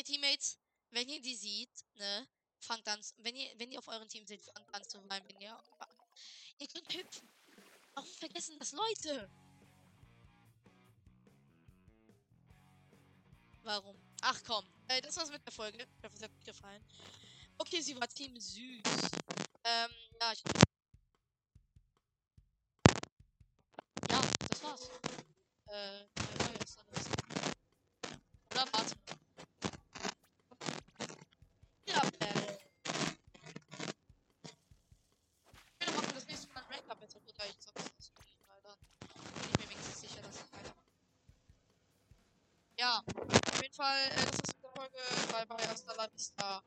Vier 0.00 0.14
Teammates, 0.14 0.58
wenn 0.92 1.10
ihr 1.10 1.20
die 1.20 1.34
seht, 1.34 1.84
ne, 1.96 2.26
fangt 2.60 2.88
an, 2.88 2.98
wenn 3.18 3.36
ihr, 3.36 3.50
wenn 3.58 3.70
ihr 3.70 3.78
auf 3.78 3.88
euren 3.88 4.08
Team 4.08 4.26
seht, 4.26 4.40
fangt 4.40 4.74
an 4.74 4.82
zu 4.88 4.96
weinen, 5.10 5.28
wenn 5.28 5.38
ihr, 5.42 5.62
ihr 6.58 6.68
könnt 6.68 6.90
hüpfen. 6.90 7.28
Warum 7.92 8.08
vergessen 8.14 8.58
das 8.58 8.72
Leute? 8.72 9.30
Warum? 13.62 13.94
Ach 14.22 14.40
komm, 14.46 14.64
äh, 14.88 15.02
das 15.02 15.18
war's 15.18 15.30
mit 15.30 15.44
der 15.44 15.52
Folge. 15.52 15.76
Ich 15.76 16.04
hoffe, 16.04 16.16
es 16.16 16.22
hat 16.22 16.30
euch 16.30 16.44
gefallen. 16.46 16.82
Okay, 17.58 17.82
sie 17.82 17.94
war 18.00 18.08
Team 18.08 18.40
süß. 18.40 18.82
Ähm, 19.64 19.90
ja, 20.18 20.32
ich. 20.32 20.42
Ja, 24.08 24.22
das 24.48 24.62
war's. 24.62 24.90
Äh, 25.66 26.06
alles. 26.48 26.78
Oder 28.50 28.72
warte. 28.72 28.96
Ja, 31.86 32.02
äh. 32.20 32.58
Ich 35.80 35.86
will 35.88 35.94
machen 35.96 36.14
das 36.14 36.26
nächste 36.26 36.46
Mal 36.52 36.60
ein 36.60 36.72
Rank-Up 36.72 37.00
bitte. 37.00 37.18
Oder 37.18 37.46
ich 37.46 37.58
zock 37.58 37.74
das 37.74 37.92
nicht, 37.96 38.12
weil 38.46 38.62
dann 38.62 38.78
bin 38.78 39.50
ich 39.50 39.58
mir 39.58 39.70
wenigstens 39.70 40.00
sicher, 40.00 40.22
dass 40.22 40.36
ich 40.36 40.52
weiter. 40.52 40.74
Ja, 46.38 46.62